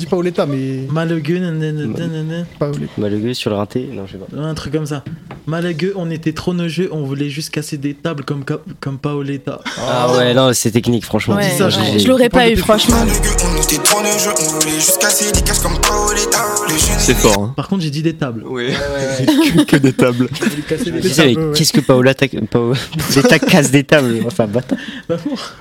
Dis 0.00 0.06
pas 0.06 0.16
Oleta, 0.16 0.46
mais. 0.46 0.86
Malagueux, 0.90 1.40
nanana, 1.40 1.84
nanana. 1.84 2.46
Pas 2.58 2.68
Oleta. 2.70 2.90
Bah 2.96 3.10
le 3.10 3.18
gueux 3.18 3.34
sur 3.34 3.50
le 3.50 3.56
rinté. 3.56 3.86
Non 3.92 4.06
je 4.06 4.12
sais 4.12 4.18
pas. 4.18 4.34
un 4.34 4.54
truc 4.54 4.72
comme 4.72 4.86
ça. 4.86 5.04
Malagueux, 5.46 5.92
on 5.94 6.10
était 6.10 6.32
trop 6.32 6.54
jeu, 6.68 6.88
on 6.90 7.04
voulait 7.04 7.28
juste 7.28 7.50
casser 7.50 7.76
des 7.76 7.92
tables 7.92 8.24
comme, 8.24 8.42
comme 8.80 8.96
Paoletta. 8.98 9.60
Ah 9.78 10.10
ouais 10.16 10.32
non 10.32 10.54
c'est 10.54 10.70
technique 10.70 11.04
franchement. 11.04 11.34
Ouais, 11.36 11.50
dis 11.50 11.58
ça, 11.58 11.66
ouais. 11.66 11.70
j'ai- 11.92 11.98
je 11.98 12.08
l'aurais 12.08 12.30
pas 12.30 12.48
eu, 12.48 12.56
franchement. 12.56 12.96
Le 13.04 13.10
gueux 13.10 13.36
on 13.44 13.62
était 13.62 13.82
trop 13.82 14.00
de 14.00 14.06
jeu 14.06 14.30
On 14.40 14.58
voulait 14.58 14.72
juste 14.76 14.98
casser 14.98 15.30
des 15.32 15.42
caches 15.42 15.58
comme 15.58 15.78
Paoletta 15.78 16.38
Le 16.66 16.70
jeune 16.70 16.98
C'est 16.98 17.14
fort. 17.14 17.42
Hein. 17.42 17.52
Par 17.54 17.68
contre, 17.68 17.82
j'ai 17.82 17.90
dit 17.90 18.02
des 18.02 18.14
tables. 18.14 18.42
Ouais. 18.46 18.72
que, 19.26 19.64
que 19.64 19.76
des 19.76 19.92
tables. 19.92 20.30
Qu'est-ce 20.68 21.72
que 21.74 21.80
Paola 21.80 22.14
ta... 22.14 22.24
Paola 22.50 22.78
ta 23.28 23.38
casse 23.38 23.70
des 23.70 23.84
tables? 23.84 24.22
Enfin 24.26 24.46
bâtard. 24.46 24.78
D'amour. 25.10 25.52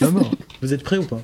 D'amour. 0.00 0.30
Vous 0.60 0.74
êtes 0.74 0.82
prêts 0.82 0.98
ou 0.98 1.04
pas? 1.04 1.20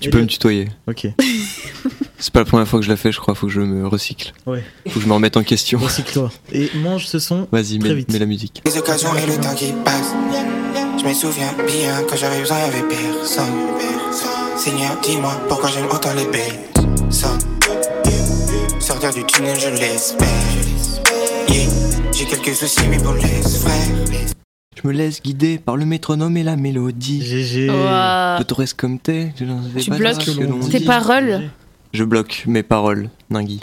Tu 0.00 0.10
peux 0.10 0.20
me 0.20 0.26
tutoyer. 0.26 0.68
Ok. 0.88 1.06
C'est 2.18 2.32
pas 2.32 2.40
la 2.40 2.46
première 2.46 2.66
fois 2.66 2.78
que 2.78 2.84
je 2.84 2.90
la 2.90 2.96
fais, 2.96 3.12
je 3.12 3.20
crois. 3.20 3.34
Faut 3.34 3.46
que 3.48 3.52
je 3.52 3.60
me 3.60 3.86
recycle. 3.86 4.32
Ouais. 4.46 4.64
Faut 4.88 4.98
que 4.98 5.00
je 5.00 5.06
me 5.06 5.12
remette 5.12 5.36
en 5.36 5.42
question. 5.42 5.78
Recycle-toi. 5.78 6.30
Et 6.52 6.70
mange 6.76 7.06
ce 7.06 7.18
son. 7.18 7.46
Vas-y, 7.52 7.78
mets, 7.78 7.94
vite. 7.94 8.10
mets 8.10 8.18
la 8.18 8.26
musique. 8.26 8.62
Les 8.64 8.78
occasions 8.78 9.14
et 9.16 9.26
le 9.26 9.34
temps 9.34 9.54
qui 9.54 9.72
passe 9.84 10.14
Je 10.98 11.06
me 11.06 11.12
souviens 11.12 11.52
bien 11.66 12.02
Quand 12.08 12.16
j'avais 12.16 12.40
besoin 12.40 12.58
y'avait 12.60 12.88
personne 12.88 13.44
Seigneur 14.56 14.96
dis-moi 15.02 15.32
pourquoi 15.48 15.68
j'aime 15.70 15.86
autant 15.90 16.14
les 16.14 16.24
belles 16.26 17.10
Ça 17.10 17.28
Sortir 18.80 19.12
du 19.12 19.24
tunnel 19.24 19.58
je 19.58 19.68
l'espère 19.68 20.28
Yeah 21.48 21.68
J'ai 22.12 22.24
quelques 22.24 22.54
soucis 22.54 22.86
mais 22.88 22.98
bon 22.98 23.12
laisse 23.12 23.58
frère 23.58 24.34
Je 24.82 24.88
me 24.88 24.92
laisse 24.92 25.22
guider 25.22 25.58
par 25.58 25.76
le 25.76 25.84
métronome 25.86 26.36
et 26.36 26.42
la 26.42 26.56
mélodie. 26.56 27.22
GG. 27.22 27.66
Je 27.68 28.42
te 28.42 28.54
reste 28.54 28.74
comme 28.74 28.98
t'es. 28.98 29.32
Tu 29.36 29.44
pas 29.46 29.96
bloques 29.96 30.18
dire 30.18 30.22
ce 30.22 30.30
que 30.38 30.44
l'on 30.44 30.60
tes 30.60 30.78
dit. 30.80 30.84
paroles. 30.84 31.50
Je 31.92 32.04
bloque 32.04 32.44
mes 32.46 32.62
paroles, 32.62 33.08
Ningui. 33.30 33.60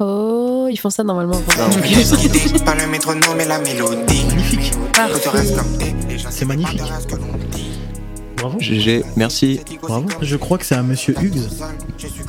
Oh, 0.00 0.66
ils 0.70 0.76
font 0.78 0.90
ça 0.90 1.04
normalement. 1.04 1.40
Je 1.70 1.78
me 1.78 1.82
laisse 1.94 2.16
guider 2.16 2.58
par 2.64 2.76
le 2.76 2.86
métronome 2.86 3.40
et 3.40 3.44
la 3.44 3.58
mélodie 3.58 4.24
Magnifique. 4.26 4.72
C'est 6.30 6.44
magnifique. 6.44 6.80
Bravo. 8.36 8.58
GG, 8.58 9.04
merci. 9.16 9.60
Bravo. 9.82 10.08
Je 10.20 10.36
crois 10.36 10.58
que 10.58 10.66
c'est 10.66 10.74
à 10.74 10.82
monsieur 10.82 11.14
Hugues. 11.22 11.42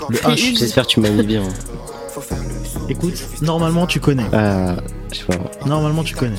Le 0.09 0.17
H. 0.17 0.57
J'espère 0.57 0.85
que 0.85 0.91
tu 0.91 0.99
m'as 0.99 1.09
mis 1.09 1.23
bien. 1.23 1.43
Écoute, 2.89 3.23
normalement 3.41 3.87
tu 3.87 3.99
connais. 3.99 4.25
Ah 4.33 4.75
je 5.11 5.19
sais 5.19 5.25
pas. 5.25 5.35
Normalement 5.65 6.03
tu 6.03 6.15
connais. 6.15 6.37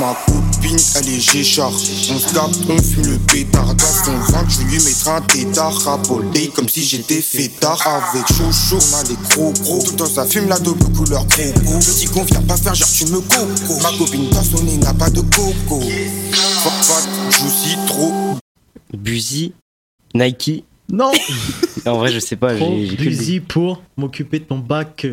ma 0.00 0.16
copine, 0.26 0.78
elle 0.96 1.08
est 1.08 1.20
Géchard. 1.20 1.70
On 1.70 2.18
se 2.18 2.34
capte, 2.34 2.58
on 2.68 2.82
fume 2.82 3.12
le 3.12 3.18
pétard. 3.18 3.74
Dans 3.74 4.04
son 4.04 4.16
ventre, 4.32 4.50
je 4.50 4.62
lui 4.62 4.82
mettrai 4.82 5.10
un 5.10 5.20
tétard. 5.20 5.74
Rabolé 5.74 6.48
comme 6.48 6.68
si 6.68 6.82
j'étais 6.82 7.20
fêtard. 7.20 7.80
Avec 7.86 8.26
chouchou, 8.28 8.78
on 8.78 8.96
a 8.96 9.02
les 9.04 9.16
gros 9.28 9.52
gros. 9.62 9.82
Tout 9.82 9.92
temps, 9.92 10.06
ça 10.06 10.24
fume 10.26 10.48
la 10.48 10.58
double 10.58 10.84
couleur 10.96 11.26
coco. 11.28 11.80
Je 11.80 11.98
dis 11.98 12.06
qu'on 12.06 12.24
vient 12.24 12.42
pas 12.42 12.56
faire 12.56 12.74
genre 12.74 12.88
tu 12.88 13.04
me 13.06 13.20
coco. 13.20 13.80
Ma 13.82 13.96
copine 13.98 14.30
pas 14.30 14.42
sonné, 14.42 14.76
n'a 14.78 14.94
pas 14.94 15.10
de 15.10 15.20
coco. 15.20 15.80
Fuck, 15.80 16.72
fuck, 16.82 17.08
juicy, 17.30 17.76
trop. 17.86 18.12
Buzy, 18.96 19.52
Nike. 20.14 20.64
Non 20.90 21.12
En 21.86 21.98
vrai 21.98 22.10
je 22.10 22.18
sais 22.18 22.36
pas. 22.36 22.56
J'ai 22.56 22.96
busy 22.96 23.40
pour 23.40 23.82
m'occuper 23.96 24.40
de 24.40 24.44
ton 24.44 24.58
bac. 24.58 25.06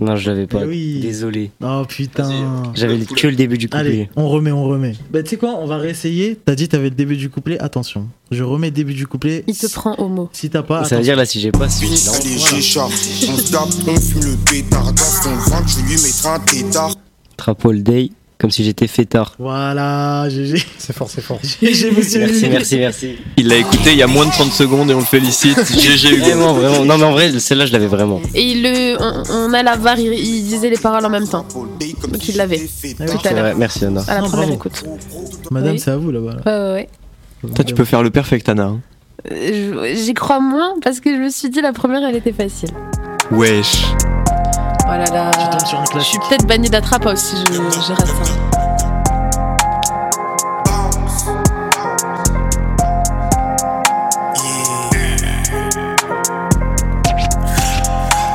Non, 0.00 0.16
je 0.16 0.30
l'avais 0.30 0.46
pas. 0.46 0.64
Oui. 0.64 1.00
Désolé. 1.00 1.50
Oh 1.62 1.82
putain. 1.86 2.72
J'avais 2.74 2.98
que 2.98 3.26
le 3.26 3.36
début 3.36 3.58
du 3.58 3.68
couplet. 3.68 3.80
Allez, 3.80 4.10
on 4.16 4.28
remet, 4.28 4.50
on 4.50 4.64
remet. 4.64 4.94
Bah, 5.12 5.22
tu 5.22 5.30
sais 5.30 5.36
quoi, 5.36 5.56
on 5.60 5.66
va 5.66 5.76
réessayer. 5.76 6.38
T'as 6.44 6.54
dit 6.54 6.68
t'avais 6.68 6.88
le 6.88 6.94
début 6.94 7.16
du 7.16 7.28
couplet. 7.28 7.58
Attention, 7.60 8.08
je 8.30 8.42
remets 8.42 8.68
le 8.68 8.74
début 8.74 8.94
du 8.94 9.06
couplet. 9.06 9.44
Il 9.46 9.56
te 9.56 9.70
prend 9.72 9.94
au 9.96 10.08
mot. 10.08 10.30
Si 10.32 10.48
t'as 10.50 10.62
pas. 10.62 10.84
Ça 10.84 10.96
veut 10.96 11.02
dire 11.02 11.16
là, 11.16 11.26
si 11.26 11.40
j'ai 11.40 11.52
pas, 11.52 11.68
c'est. 11.68 11.84
Allez. 11.84 12.36
On 13.28 13.36
tape, 13.50 13.68
on 13.86 14.00
fume 14.00 14.22
le 14.24 14.36
pétard. 14.50 14.92
Dans 14.92 15.02
son 15.02 15.34
ventre, 15.50 15.68
je 15.68 15.80
lui 15.82 16.02
mettrai 16.02 16.28
un 16.28 16.40
tétard. 16.40 16.94
Trapole 17.36 17.82
Day, 17.82 18.10
comme 18.40 18.50
si 18.50 18.64
j'étais 18.64 18.86
fêtard. 18.86 19.34
Voilà, 19.38 20.26
GG. 20.30 20.64
C'est 20.78 20.94
fort, 20.96 21.08
c'est 21.10 21.20
fort. 21.20 21.38
GG, 21.62 21.90
monsieur. 21.90 22.20
Merci, 22.20 22.48
merci, 22.48 22.78
merci. 22.78 23.16
Il 23.36 23.48
l'a 23.48 23.56
écouté 23.56 23.92
il 23.92 23.98
y 23.98 24.02
a 24.02 24.06
moins 24.06 24.24
de 24.24 24.30
30 24.30 24.50
secondes 24.52 24.90
et 24.90 24.94
on 24.94 25.00
le 25.00 25.04
félicite. 25.04 25.58
GG 25.78 26.08
Hugo. 26.16 26.24
Vraiment, 26.24 26.54
vraiment. 26.54 26.84
Non, 26.86 26.96
mais 26.98 27.04
en 27.04 27.12
vrai, 27.12 27.38
celle-là, 27.38 27.66
je 27.66 27.72
l'avais 27.72 27.86
vraiment. 27.86 28.20
Et 28.34 28.42
il 28.42 28.62
le, 28.62 28.96
on, 28.98 29.50
on 29.50 29.52
a 29.52 29.62
la 29.62 29.76
VAR, 29.76 29.98
il, 29.98 30.12
il 30.14 30.42
disait 30.44 30.70
les 30.70 30.78
paroles 30.78 31.04
en 31.04 31.10
même 31.10 31.28
temps. 31.28 31.44
Donc 31.54 32.28
il 32.28 32.36
l'avait. 32.36 32.58
Tout 32.58 32.64
à 32.64 33.06
C'est 33.22 33.30
l'heure. 33.34 33.40
vrai, 33.42 33.54
merci 33.56 33.84
Anna. 33.84 34.02
À 34.08 34.14
la 34.14 34.20
Non, 34.22 34.28
première 34.28 34.46
bravo. 34.48 34.54
écoute. 34.54 34.82
Madame, 35.50 35.72
Oui. 35.74 35.78
c'est 35.78 35.90
à 35.90 35.96
vous 35.98 36.10
là-bas. 36.10 36.36
là. 36.44 36.52
Ouais, 36.64 36.68
ouais, 36.72 36.88
ouais. 37.44 37.52
Toi, 37.54 37.64
tu 37.64 37.74
peux 37.74 37.84
faire 37.84 38.02
le 38.02 38.10
perfect, 38.10 38.48
Anna. 38.48 38.64
hein. 38.64 38.80
Euh, 39.30 39.94
J'y 39.94 40.14
crois 40.14 40.40
moins 40.40 40.74
parce 40.82 41.00
que 41.00 41.10
je 41.14 41.20
me 41.20 41.28
suis 41.28 41.50
dit 41.50 41.60
la 41.60 41.72
première 41.74 42.02
elle 42.08 42.16
était 42.16 42.32
facile. 42.32 42.70
Wesh. 43.30 43.82
Oh 44.92 44.96
là 44.96 45.04
là. 45.04 45.30
Tu 45.30 45.48
tombes 45.50 45.66
sur 45.66 45.78
un 45.78 45.84
Je 45.84 46.00
suis 46.00 46.18
classique. 46.18 46.20
peut-être 46.28 46.46
banni 46.46 46.68
d'attrape 46.68 47.06
aussi, 47.06 47.36
je, 47.48 47.54
je 47.54 47.92
rate 47.92 48.06
ça. 48.06 48.32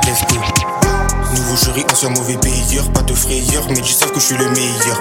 Let's 0.06 0.24
go. 0.30 0.39
Nouveau 1.34 1.56
jury, 1.58 1.84
ancien 1.91 2.10
mauvais 2.10 2.38
payeur. 2.38 2.89
Pas 2.91 3.01
de 3.01 3.14
frayeur, 3.14 3.64
mais 3.70 3.80
ils 3.80 3.86
savent 3.86 4.12
que 4.12 4.20
je 4.20 4.26
suis 4.26 4.38
le 4.38 4.49
meilleur. 4.51 4.97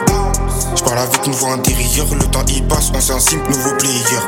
Je 0.76 0.82
parle 0.82 0.98
avec 0.98 1.26
une 1.26 1.32
voix 1.32 1.52
intérieure. 1.52 2.06
Le 2.14 2.24
temps 2.26 2.44
y 2.46 2.62
passe, 2.62 2.90
ancien 2.94 3.18
simple, 3.20 3.48
nouveau 3.50 3.76
player. 3.76 4.20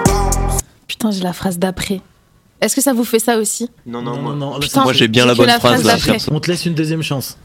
Putain, 0.87 1.11
j'ai 1.11 1.22
la 1.22 1.33
phrase 1.33 1.59
d'après. 1.59 2.01
Est-ce 2.61 2.75
que 2.75 2.81
ça 2.83 2.93
vous 2.93 3.05
fait 3.05 3.19
ça 3.19 3.37
aussi 3.39 3.69
Non, 3.87 4.03
Non, 4.03 4.17
non, 4.21 4.35
non. 4.35 4.53
là, 4.55 4.59
Putain, 4.61 4.83
Moi, 4.85 4.93
j'ai 4.93 5.09
bien 5.09 5.27
la 5.27 5.35
bonne 5.35 5.47
la 5.47 5.59
phrase 5.61 5.83
phrase 5.83 6.07
là. 6.07 6.17
On 6.31 6.41
te 6.41 6.51
laisse 6.51 6.65
une 6.67 6.75
deuxième 6.75 7.03
chance. 7.03 7.37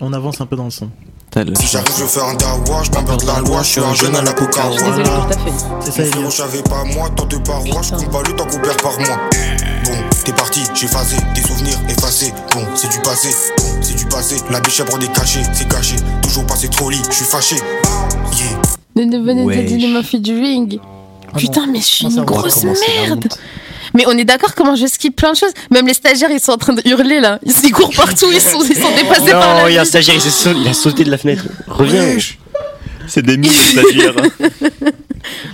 On 0.00 0.12
avance 0.12 0.40
un 0.40 0.46
peu 0.46 0.56
dans 0.56 0.64
le 0.64 0.70
son. 0.70 0.90
T'as 1.30 1.42
le- 1.44 1.54
Si 1.56 1.66
j'arrive, 1.66 1.92
je 1.98 2.04
fais 2.04 2.20
un 2.20 2.34
dawa. 2.34 2.82
Je 2.84 2.90
m'emmerde 2.92 3.24
la 3.24 3.40
loi. 3.40 3.62
Je 3.62 3.68
suis 3.68 3.80
un 3.80 3.94
jeune 3.94 4.14
à 4.14 4.22
la 4.22 4.32
coca. 4.32 4.62
Je 4.70 4.76
suis 4.78 4.84
désolée 4.84 5.10
pour 5.10 5.26
ta 5.28 5.38
feuille. 5.38 5.52
C'est 5.80 6.10
ça, 6.12 6.18
je 6.24 6.30
savais 6.30 6.62
pas 6.62 6.84
moi, 6.84 7.10
tant 7.16 7.26
de 7.26 7.36
parois, 7.38 7.82
je 7.82 7.90
compte 7.90 8.10
pas 8.12 8.22
le 8.22 8.36
temps 8.36 8.46
qu'on 8.46 8.58
perd 8.60 8.80
par 8.80 8.98
mois. 8.98 9.18
Bon, 9.84 9.92
t'es 10.24 10.32
parti, 10.32 10.60
j'ai 10.74 10.86
phasé, 10.86 11.16
des 11.34 11.42
souvenirs 11.42 11.78
effacés. 11.88 12.32
Bon, 12.52 12.62
c'est 12.76 12.90
du 12.90 12.98
passé, 13.00 13.28
bon, 13.58 13.64
c'est 13.82 13.96
du 13.96 14.06
passé. 14.06 14.36
La 14.50 14.60
biche 14.60 14.80
à 14.80 14.84
des 14.98 15.08
cachés, 15.08 15.42
c'est 15.52 15.68
caché. 15.68 15.96
Toujours 16.22 16.46
passé 16.46 16.68
trop 16.68 16.90
lit, 16.90 17.02
je 17.10 17.14
suis 17.16 17.24
fâché. 17.24 17.56
Yeah. 17.56 19.04
Ne 19.06 19.10
devenez 19.12 19.44
pas 19.44 20.18
du 20.18 20.34
ring. 20.40 20.78
Ah 21.32 21.36
Putain, 21.38 21.66
non. 21.66 21.72
mais 21.72 21.80
je 21.80 21.84
suis 21.84 22.06
Non, 22.06 22.18
une 22.18 22.24
grosse 22.24 22.62
merde. 22.64 23.26
Mais 23.94 24.04
on 24.06 24.12
est 24.18 24.24
d'accord 24.24 24.54
comment 24.54 24.74
je 24.76 24.86
skip 24.86 25.14
plein 25.16 25.32
de 25.32 25.36
choses. 25.36 25.52
Même 25.70 25.86
les 25.86 25.94
stagiaires, 25.94 26.30
ils 26.30 26.40
sont 26.40 26.52
en 26.52 26.56
train 26.58 26.72
de 26.74 26.82
hurler 26.84 27.20
là. 27.20 27.38
Ils, 27.44 27.52
ils 27.64 27.70
courent 27.72 27.94
partout, 27.94 28.26
ils 28.32 28.40
sont, 28.40 28.62
ils 28.62 28.76
sont 28.76 28.94
dépassés 28.96 29.30
par 29.30 29.54
Non, 29.56 29.62
la 29.64 29.70
il 29.70 29.74
y 29.74 29.78
a 29.78 29.82
un 29.82 29.84
stagiaire, 29.84 30.14
il, 30.16 30.20
s'est 30.20 30.30
sau- 30.30 30.54
il 30.56 30.66
a 30.68 30.74
sauté 30.74 31.04
de 31.04 31.10
la 31.10 31.18
fenêtre. 31.18 31.44
Reviens. 31.68 32.16
C'est 33.06 33.22
des 33.22 33.36
mille 33.36 33.52
stagiaires. 33.52 34.14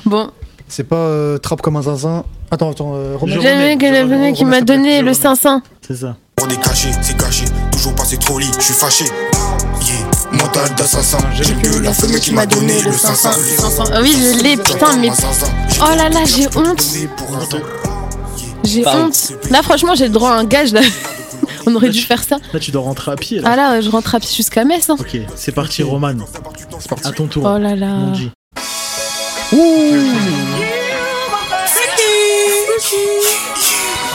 Bon, 0.04 0.30
C'est 0.68 0.84
pas 0.84 0.96
euh, 0.96 1.38
trappe 1.38 1.62
comme 1.62 1.76
un 1.76 1.82
zinzin. 1.82 2.24
Attends, 2.50 2.70
attends, 2.72 2.92
euh, 2.96 3.16
remets. 3.16 3.34
J'ai 3.40 3.52
le 3.54 3.58
mec 3.58 3.80
je 3.80 3.86
le 3.92 4.00
remets, 4.02 4.18
mec 4.18 4.34
qui 4.34 4.44
m'a 4.44 4.60
donné 4.60 4.94
le 5.02 5.10
remets. 5.10 5.14
500. 5.14 5.62
C'est 5.86 5.96
ça. 5.96 6.16
Pour 6.34 6.46
des 6.48 6.56
cachés, 6.56 6.90
c'est 7.02 7.16
caché. 7.16 7.44
Toujours 7.70 7.94
passé 7.94 8.16
trop 8.16 8.38
lit, 8.38 8.50
je 8.58 8.64
suis 8.64 8.74
fâché. 8.74 9.04
Yeah. 9.04 10.10
Mental 10.32 10.74
d'assassin, 10.76 11.18
j'aime 11.34 11.56
mieux 11.62 11.80
la 11.80 11.92
femme 11.92 12.10
qui 12.18 12.32
m'a 12.32 12.46
donné 12.46 12.80
le 12.82 12.92
500. 12.92 13.30
500. 13.32 13.84
Ah 13.92 13.98
oui, 14.02 14.12
je 14.16 14.42
l'ai, 14.42 14.56
putain, 14.56 14.96
mais. 14.96 15.10
Oh 15.80 15.96
là 15.96 16.08
là, 16.08 16.20
j'ai 16.24 16.46
honte. 16.56 16.82
J'ai 18.64 18.86
honte. 18.86 19.32
Là, 19.50 19.62
franchement, 19.62 19.94
j'ai 19.94 20.04
le 20.06 20.12
droit 20.12 20.30
à 20.30 20.34
un 20.34 20.44
gage 20.44 20.72
là. 20.72 20.80
On 21.66 21.74
aurait 21.74 21.90
dû 21.90 22.00
faire 22.00 22.22
ça. 22.22 22.38
Là, 22.52 22.58
tu 22.60 22.70
dois 22.70 22.82
rentrer 22.82 23.12
à 23.12 23.16
pied. 23.16 23.38
Là. 23.40 23.50
Ah 23.52 23.56
là, 23.56 23.80
je 23.80 23.90
rentre 23.90 24.14
à 24.14 24.20
pied 24.20 24.30
jusqu'à 24.34 24.64
Metz. 24.64 24.88
hein. 24.88 24.96
Ok, 24.98 25.16
c'est 25.36 25.52
parti, 25.52 25.82
Roman. 25.82 26.14
À 27.04 27.12
ton 27.12 27.26
tour. 27.26 27.42
Oh 27.46 27.58
là 27.58 27.76
là. 27.76 27.86
Mon 27.88 28.14
G. 28.14 28.30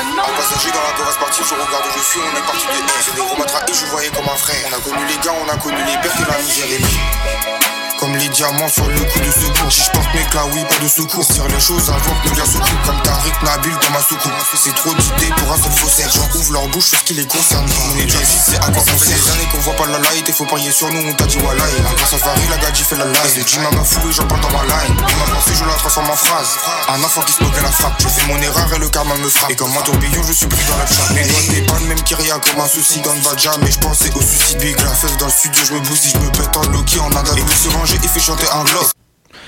Un 0.08 0.38
passager 0.38 0.72
dans 0.72 1.06
la 1.06 1.12
se 1.12 1.20
partir, 1.20 1.44
je 1.46 1.54
regarde 1.54 1.86
où 1.86 1.92
je 1.98 2.04
suis, 2.04 2.20
on 2.20 2.38
est 2.38 2.42
parti 2.46 2.66
de 2.66 2.72
R. 2.72 3.02
C'est 3.04 3.16
des 3.16 3.22
gros 3.22 3.38
matraques 3.38 3.70
et 3.70 3.74
je 3.74 3.86
voyais 3.92 4.10
comme 4.10 4.26
un 4.26 4.38
frère. 4.38 4.56
On 4.70 4.74
a 4.74 4.80
connu 4.82 5.06
les 5.08 5.16
gars, 5.24 5.34
on 5.46 5.50
a 5.50 5.58
connu 5.58 5.78
les 5.78 5.98
pertes 6.02 6.20
et 6.20 6.32
la 6.32 6.38
misère. 6.42 7.65
Comme 8.06 8.18
les 8.18 8.30
diamants 8.30 8.70
sur 8.70 8.88
le 8.88 9.00
coup 9.00 9.20
de 9.20 9.32
secours. 9.32 9.72
Si 9.72 9.82
je 9.82 9.90
porte 9.90 10.14
mes 10.14 10.24
clas, 10.30 10.46
oui, 10.54 10.64
pas 10.70 10.78
de 10.78 10.88
secours. 10.88 11.26
Tire 11.26 11.48
les 11.48 11.60
choses 11.60 11.90
avant 11.90 12.14
que 12.22 12.30
me 12.30 12.36
dire 12.36 12.46
secours. 12.46 12.82
Comme 12.86 13.02
Tariq 13.02 13.34
Nabil 13.42 13.74
dans 13.82 13.90
ma 13.90 14.00
soucoupe. 14.00 14.32
C'est 14.54 14.76
trop 14.76 14.94
d'idées 14.94 15.34
pour 15.38 15.52
un 15.52 15.58
seul 15.58 15.72
faussaire. 15.72 16.10
J'en 16.14 16.38
ouvre 16.38 16.54
leur 16.54 16.68
bouche 16.68 16.90
sur 16.90 17.00
ce 17.00 17.04
qui 17.04 17.16
les 17.16 17.26
concerne. 17.26 17.66
On 17.66 17.98
est 17.98 18.04
déjà 18.04 18.20
c'est 18.22 18.58
à 18.58 18.70
quoi 18.70 18.84
on 18.86 18.98
sait. 19.00 19.10
Des 19.10 19.32
années 19.32 19.50
qu'on 19.52 19.58
voit 19.58 19.74
pas 19.74 19.88
la 19.88 19.98
light, 19.98 20.30
et 20.30 20.34
faut 20.34 20.46
parier 20.46 20.72
sur 20.72 20.92
nous, 20.92 21.02
on 21.02 21.14
t'a 21.14 21.26
dit 21.26 21.40
wallah. 21.40 21.64
La 21.82 22.06
safari, 22.06 22.42
la 22.48 22.58
gadji 22.58 22.84
fait 22.84 22.96
la 22.96 23.06
live. 23.06 23.46
À 23.66 23.76
ma 23.76 23.84
foule, 23.84 24.14
j'en 24.14 24.28
parle 24.28 24.42
dans 24.42 24.52
ma 24.52 24.64
line. 24.66 24.94
Et 24.94 25.16
ma 25.16 25.26
pensée, 25.34 25.56
je 25.58 25.66
la 25.66 25.74
transforme 25.74 26.12
en 26.12 26.16
phrase. 26.16 26.60
Un 26.90 27.04
enfant 27.04 27.22
qui 27.22 27.34
se 27.34 27.44
moque 27.44 27.58
à 27.58 27.64
la 27.64 27.72
frappe. 27.72 28.00
Je 28.04 28.08
fais 28.08 28.28
mon 28.28 28.38
erreur 28.40 28.72
et 28.72 28.78
le 28.78 28.90
karma 28.90 29.16
me 29.16 29.30
frappe. 29.30 29.50
Et 29.50 29.56
comme 29.56 29.76
un 29.76 29.82
tourbillon, 29.82 30.22
je 30.28 30.34
suis 30.34 30.46
pris 30.46 30.64
dans 30.66 30.78
la 30.78 30.86
chat. 30.86 31.10
Doigts 31.10 31.54
n'est 31.56 31.66
pas 31.66 31.80
le 31.80 31.88
même 31.88 32.04
rien 32.20 32.38
comme 32.38 32.62
un 32.62 32.68
souci 32.68 33.02
dans 33.02 33.14
le. 33.14 33.22
Mais 33.64 33.72
je 33.72 33.80
pensais 33.80 34.12
au 34.14 34.22
suicide. 34.22 34.60
Big 34.60 34.80
la 34.80 34.94
fesse 34.94 35.18
dans 35.18 35.26
le 35.26 35.32
studio, 35.32 35.64
je 35.66 35.74
me 35.74 35.80
bousille, 35.80 36.14
je 36.14 36.20
me 36.20 36.30
pète 36.30 36.56
en 36.56 36.62
Loki 36.70 37.00
en 37.00 37.10
Ada. 37.10 37.32
Et 37.34 37.56
se 37.56 37.70
et 38.04 38.08
fait 38.08 38.20
chanter 38.20 38.46
un 38.54 38.64
glock. 38.66 38.88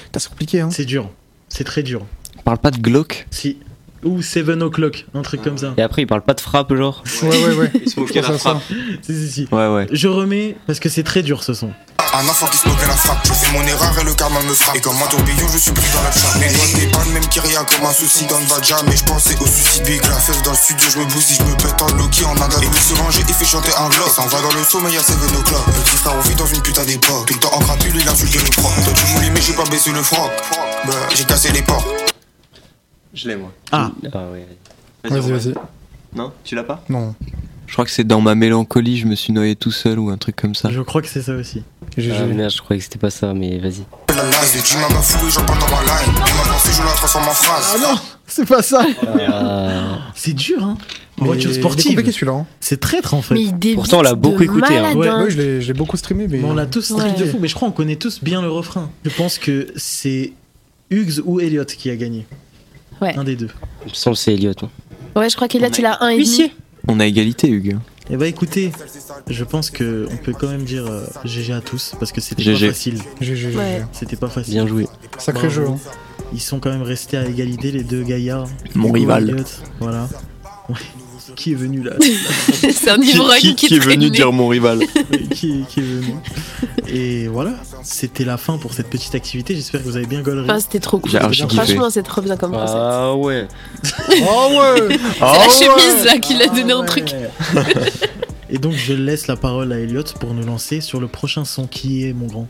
Putain, 0.06 0.20
C'est 0.20 0.30
compliqué, 0.30 0.62
hein. 0.62 0.70
C'est 0.72 0.86
dur. 0.86 1.10
C'est 1.50 1.66
très 1.66 1.84
dur. 1.84 2.06
Parle 2.46 2.60
pas 2.60 2.72
de 2.72 2.78
Glock. 2.78 3.28
Si. 3.30 3.58
Ou 4.04 4.22
7 4.22 4.50
o'clock, 4.62 5.06
un 5.14 5.22
truc 5.22 5.42
comme 5.42 5.58
ça. 5.58 5.74
Et 5.76 5.82
après, 5.82 6.04
il 6.04 6.06
parle 6.06 6.22
pas 6.22 6.34
de 6.34 6.40
frappe, 6.40 6.74
genre. 6.74 7.04
Ouais, 7.24 7.28
ouais, 7.30 7.56
ouais. 7.56 7.72
Il 7.84 7.90
se 7.90 8.00
moquait 8.00 8.22
la 8.22 8.32
frappe. 8.38 8.62
Si, 9.02 9.14
si, 9.14 9.32
si. 9.32 9.48
Ouais, 9.52 9.68
ouais. 9.68 9.88
Je 9.92 10.08
remets 10.08 10.56
parce 10.66 10.80
que 10.80 10.88
c'est 10.88 11.04
très 11.04 11.24
dur 11.24 11.44
ce 11.44 11.54
son. 11.54 11.72
Un 12.18 12.28
enfant 12.28 12.48
qui 12.48 12.58
se 12.58 12.68
moque 12.68 12.82
à 12.82 12.88
la 12.88 12.96
frappe. 12.96 13.20
Je 13.28 13.34
fais 13.34 13.52
mon 13.54 13.62
erreur 13.62 13.94
et 14.00 14.04
le 14.04 14.12
karma 14.16 14.42
me 14.42 14.54
frappe. 14.56 14.76
Et 14.76 14.82
comme 14.82 14.98
un 14.98 15.06
tourbillon, 15.06 15.48
je 15.54 15.60
suis 15.60 15.72
pris 15.72 15.86
dans 15.94 16.02
la 16.02 16.10
doigts 16.10 16.80
n'est 16.80 16.90
pas 16.90 17.06
le 17.06 17.12
même 17.12 17.28
qui 17.28 17.40
rien 17.40 17.64
comme 17.64 17.86
un 17.86 17.94
souci 17.94 18.26
dans 18.26 18.40
le. 18.40 18.46
Mais 18.90 18.98
je 18.98 19.04
pensais 19.04 19.38
au 19.40 19.46
suicide. 19.46 19.86
Big 19.86 20.02
la 20.02 20.18
fesse 20.18 20.42
dans 20.42 20.50
le 20.50 20.58
studio, 20.58 20.90
je 20.90 20.98
me 20.98 21.06
bousille, 21.06 21.38
je 21.38 21.44
me 21.44 21.56
pète 21.58 21.80
en 21.80 21.94
Loki 21.96 22.26
en 22.26 22.36
Ada. 22.42 22.58
Et 22.58 22.68
puis 22.68 22.82
se 22.82 22.96
ranger 22.96 23.22
et 23.22 23.34
fait 23.34 23.46
chanter 23.46 23.70
un 23.78 23.90
glock. 23.90 24.10
Ça 24.10 24.24
en 24.24 24.28
va 24.28 24.42
dans 24.42 24.52
le 24.52 24.64
sommeil, 24.64 24.96
y'a 24.96 25.04
7 25.04 25.16
o'clock. 25.16 25.66
Petit 25.66 25.98
frère, 25.98 26.16
on 26.18 26.22
vit 26.22 26.34
dans 26.34 26.48
une 26.48 26.62
putain 26.64 26.86
d'époque. 26.86 27.28
Tout 27.28 27.34
le 27.36 27.40
temps 27.40 27.54
en 27.54 27.60
crapule, 27.60 27.94
il 27.96 28.10
insulte 28.10 28.34
le 28.34 28.50
proc. 28.50 28.74
Toi, 28.84 28.94
tu 28.96 29.06
voulais, 29.14 29.30
mais 29.30 29.42
j'ai 29.42 29.54
pas 29.54 29.66
baissé 29.66 29.92
le 29.92 30.02
froc. 30.02 30.32
Bah, 30.88 30.94
j'ai 31.14 31.24
cassé 31.24 31.52
les 31.52 31.62
portes. 31.62 31.88
Je 33.14 33.28
l'ai, 33.28 33.36
moi. 33.36 33.52
Ah, 33.72 33.92
Ah 34.12 34.26
ouais. 34.32 34.48
Vas-y, 35.04 35.32
vas-y. 35.32 35.54
Non, 36.16 36.34
tu 36.44 36.56
l'as 36.56 36.64
pas? 36.64 36.84
Non. 36.90 37.14
Je 37.68 37.74
crois 37.74 37.86
que 37.86 37.92
c'est 37.92 38.06
dans 38.06 38.22
ma 38.22 38.34
mélancolie, 38.34 38.98
je 38.98 39.06
me 39.06 39.14
suis 39.14 39.34
noyé 39.34 39.56
tout 39.56 39.72
seul 39.72 40.00
ou 40.00 40.10
un 40.10 40.18
truc 40.18 40.36
comme 40.38 40.56
ça. 40.56 40.72
je 40.72 40.82
crois 40.82 41.02
que 41.02 41.08
c'est 41.08 41.22
ça 41.22 41.34
aussi. 41.34 41.64
Ah 42.00 42.26
merde, 42.26 42.52
je 42.52 42.62
croyais 42.62 42.78
que 42.80 42.84
c'était 42.84 43.00
pas 43.00 43.10
ça, 43.10 43.34
mais 43.34 43.58
vas-y. 43.58 43.84
Ah 44.10 44.24
non, 47.82 47.96
c'est 48.28 48.48
pas 48.48 48.62
ça. 48.62 48.86
Ah. 49.28 50.00
C'est 50.16 50.34
dur, 50.34 50.64
hein. 50.64 50.78
En 51.20 51.24
Mais 51.24 51.28
voiture 51.30 51.52
sportive. 51.54 51.92
compliqué 51.96 52.12
celui-là. 52.12 52.34
Hein. 52.34 52.46
C'est 52.60 52.80
traître 52.80 53.16
en 53.16 53.24
fait. 53.24 53.34
Mais 53.34 53.42
il 53.42 53.58
débite 53.58 53.76
Pourtant, 53.78 54.00
on 54.00 54.04
l'a 54.04 54.14
beaucoup 54.14 54.38
de 54.40 54.44
écouté, 54.44 54.68
hein. 54.78 54.82
malade, 54.82 54.98
Ouais, 54.98 55.08
hein. 55.08 55.24
Ouais, 55.24 55.32
je 55.32 55.38
l'ai 55.38 55.62
je 55.62 55.68
l'ai 55.68 55.74
beaucoup 55.74 55.98
streamé, 55.98 56.28
mais. 56.28 56.38
Mais 56.38 56.44
on 56.48 56.54
l'a 56.54 56.68
tous 56.68 56.92
Ouais. 56.92 57.00
strict 57.00 57.18
de 57.20 57.26
fou, 57.26 57.38
mais 57.42 57.48
je 57.48 57.56
crois 57.56 57.68
qu'on 57.70 57.74
connaît 57.74 57.96
tous 57.96 58.24
bien 58.24 58.42
le 58.44 58.52
refrain. 58.52 58.92
Je 59.04 59.10
pense 59.10 59.40
que 59.40 59.68
c'est 59.76 60.34
Hugues 60.92 61.20
ou 61.26 61.40
Elliot 61.40 61.66
qui 61.66 61.90
a 61.90 61.96
gagné. 61.96 62.28
Ouais. 63.02 63.16
Un 63.18 63.24
des 63.24 63.36
deux. 63.36 63.50
Il 63.86 63.90
me 63.90 63.96
semble 63.96 64.16
que 64.16 64.22
c'est 64.22 64.34
Elliot. 64.36 64.54
hein. 64.62 64.70
Ouais, 65.16 65.30
je 65.30 65.36
crois 65.36 65.48
qu'il 65.48 65.64
a, 65.66 65.70
il 65.76 65.86
a 65.86 66.04
un 66.04 66.10
et 66.10 66.18
demi. 66.24 66.52
On 66.88 67.00
a 67.00 67.06
égalité, 67.08 67.50
Hugues. 67.50 67.78
Et 68.10 68.16
bah 68.16 68.28
écoutez, 68.28 68.72
je 69.30 69.44
pense 69.44 69.70
que 69.70 70.08
on 70.12 70.18
peut 70.18 70.34
quand 70.34 70.48
même 70.48 70.64
dire 70.64 70.88
euh, 70.88 71.06
GG 71.26 71.54
à 71.54 71.62
tous 71.62 71.94
parce 72.00 72.12
que 72.12 72.22
c'était 72.22 72.44
pas 72.44 72.58
facile. 72.58 73.02
GG. 73.20 73.56
Ouais. 73.56 73.84
C'était 73.92 74.16
pas 74.16 74.30
facile. 74.30 74.54
Bien 74.54 74.68
joué. 74.68 74.88
Sacré 75.18 75.48
Bravo. 75.48 75.54
jeu. 75.54 75.68
Hein. 75.68 75.78
Ils 76.34 76.42
sont 76.42 76.60
quand 76.60 76.70
même 76.70 76.84
restés 76.84 77.18
à 77.18 77.26
égalité 77.26 77.72
les 77.72 77.84
deux 77.84 78.04
gaillards. 78.04 78.48
Mon 78.76 78.92
rival. 78.92 79.44
Voilà. 79.80 80.08
Ouais. 80.70 80.76
Qui 81.38 81.52
est 81.52 81.56
venu 81.56 81.84
là 81.84 81.94
C'est 82.52 82.90
un 82.90 83.00
ivrogne 83.00 83.40
qui- 83.40 83.56
qui, 83.56 83.68
qui 83.68 83.76
est 83.76 83.80
venu 83.80 84.10
dire 84.10 84.34
mon 84.34 84.48
rival 84.50 84.80
qui, 85.32 85.64
qui 85.70 85.80
est 85.80 85.84
venu 85.84 86.16
Et 86.90 87.28
voilà, 87.28 87.54
c'était 87.84 88.26
la 88.26 88.38
fin 88.38 88.58
pour 88.58 88.74
cette 88.74 88.90
petite 88.90 89.14
activité. 89.14 89.56
J'espère 89.56 89.82
que 89.84 89.86
vous 89.88 89.96
avez 89.98 90.08
bien 90.08 90.22
gaulerie. 90.22 90.48
Ah, 90.50 90.60
c'était 90.60 90.80
trop 90.80 90.98
cool. 90.98 91.12
Franchement, 91.12 91.90
c'est 91.92 92.02
trop 92.04 92.22
bien 92.22 92.36
comme 92.38 92.52
concept. 92.52 92.74
Ah 92.80 93.14
ouais. 93.16 93.48
Oh 94.22 94.60
ouais 94.60 94.98
c'est 95.20 95.68
la 95.68 95.78
chemise 95.78 96.06
là 96.06 96.18
qui 96.18 96.34
l'a 96.34 96.48
donné 96.48 96.74
un 96.74 96.84
truc. 96.84 97.14
Et 98.50 98.58
donc 98.58 98.74
je 98.74 98.94
laisse 98.94 99.28
la 99.28 99.36
parole 99.36 99.72
à 99.74 99.80
Elliot 99.80 100.04
pour 100.20 100.34
nous 100.34 100.46
lancer 100.46 100.82
sur 100.82 101.00
le 101.00 101.08
prochain 101.08 101.46
son 101.46 101.68
qui 101.68 102.04
est 102.06 102.14
mon 102.14 102.26
grand. 102.28 102.48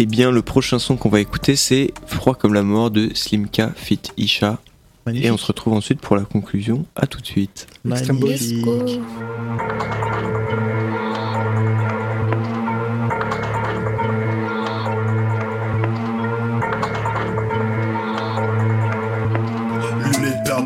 Eh 0.00 0.06
bien, 0.06 0.30
le 0.30 0.42
prochain 0.42 0.78
son 0.78 0.96
qu'on 0.96 1.08
va 1.08 1.18
écouter, 1.18 1.56
c'est 1.56 1.92
Froid 2.06 2.36
comme 2.36 2.54
la 2.54 2.62
mort 2.62 2.92
de 2.92 3.10
Slimka 3.14 3.72
Fit 3.74 3.98
Isha. 4.16 4.58
Et 5.14 5.30
on 5.30 5.36
se 5.36 5.46
retrouve 5.46 5.74
ensuite 5.74 6.00
pour 6.00 6.16
la 6.16 6.22
conclusion. 6.22 6.86
À 6.96 7.06
tout 7.06 7.20
de 7.20 7.26
suite. 7.26 7.66
Magnifique. 7.84 8.64
Magnifique. 8.66 9.00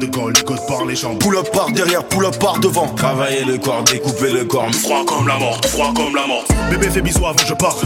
de 0.02 0.06
gants, 0.06 0.28
les 0.28 0.42
côtes 0.42 0.66
par 0.66 0.84
les 0.84 0.96
jambes. 0.96 1.18
Pull 1.18 1.36
up 1.36 1.48
par 1.52 1.70
derrière, 1.70 2.04
pull 2.04 2.24
up 2.24 2.38
par 2.38 2.58
devant. 2.58 2.88
Travailler 2.94 3.44
le 3.44 3.58
corps, 3.58 3.84
découper 3.84 4.32
le 4.32 4.44
corps. 4.44 4.70
Froid 4.74 5.04
comme 5.06 5.28
la 5.28 5.38
mort, 5.38 5.60
froid 5.66 5.92
comme 5.94 6.14
la 6.14 6.26
mort. 6.26 6.44
Bébé 6.70 6.90
fait 6.90 7.02
bisous 7.02 7.26
avant 7.26 7.44
je 7.46 7.54
pars. 7.54 7.76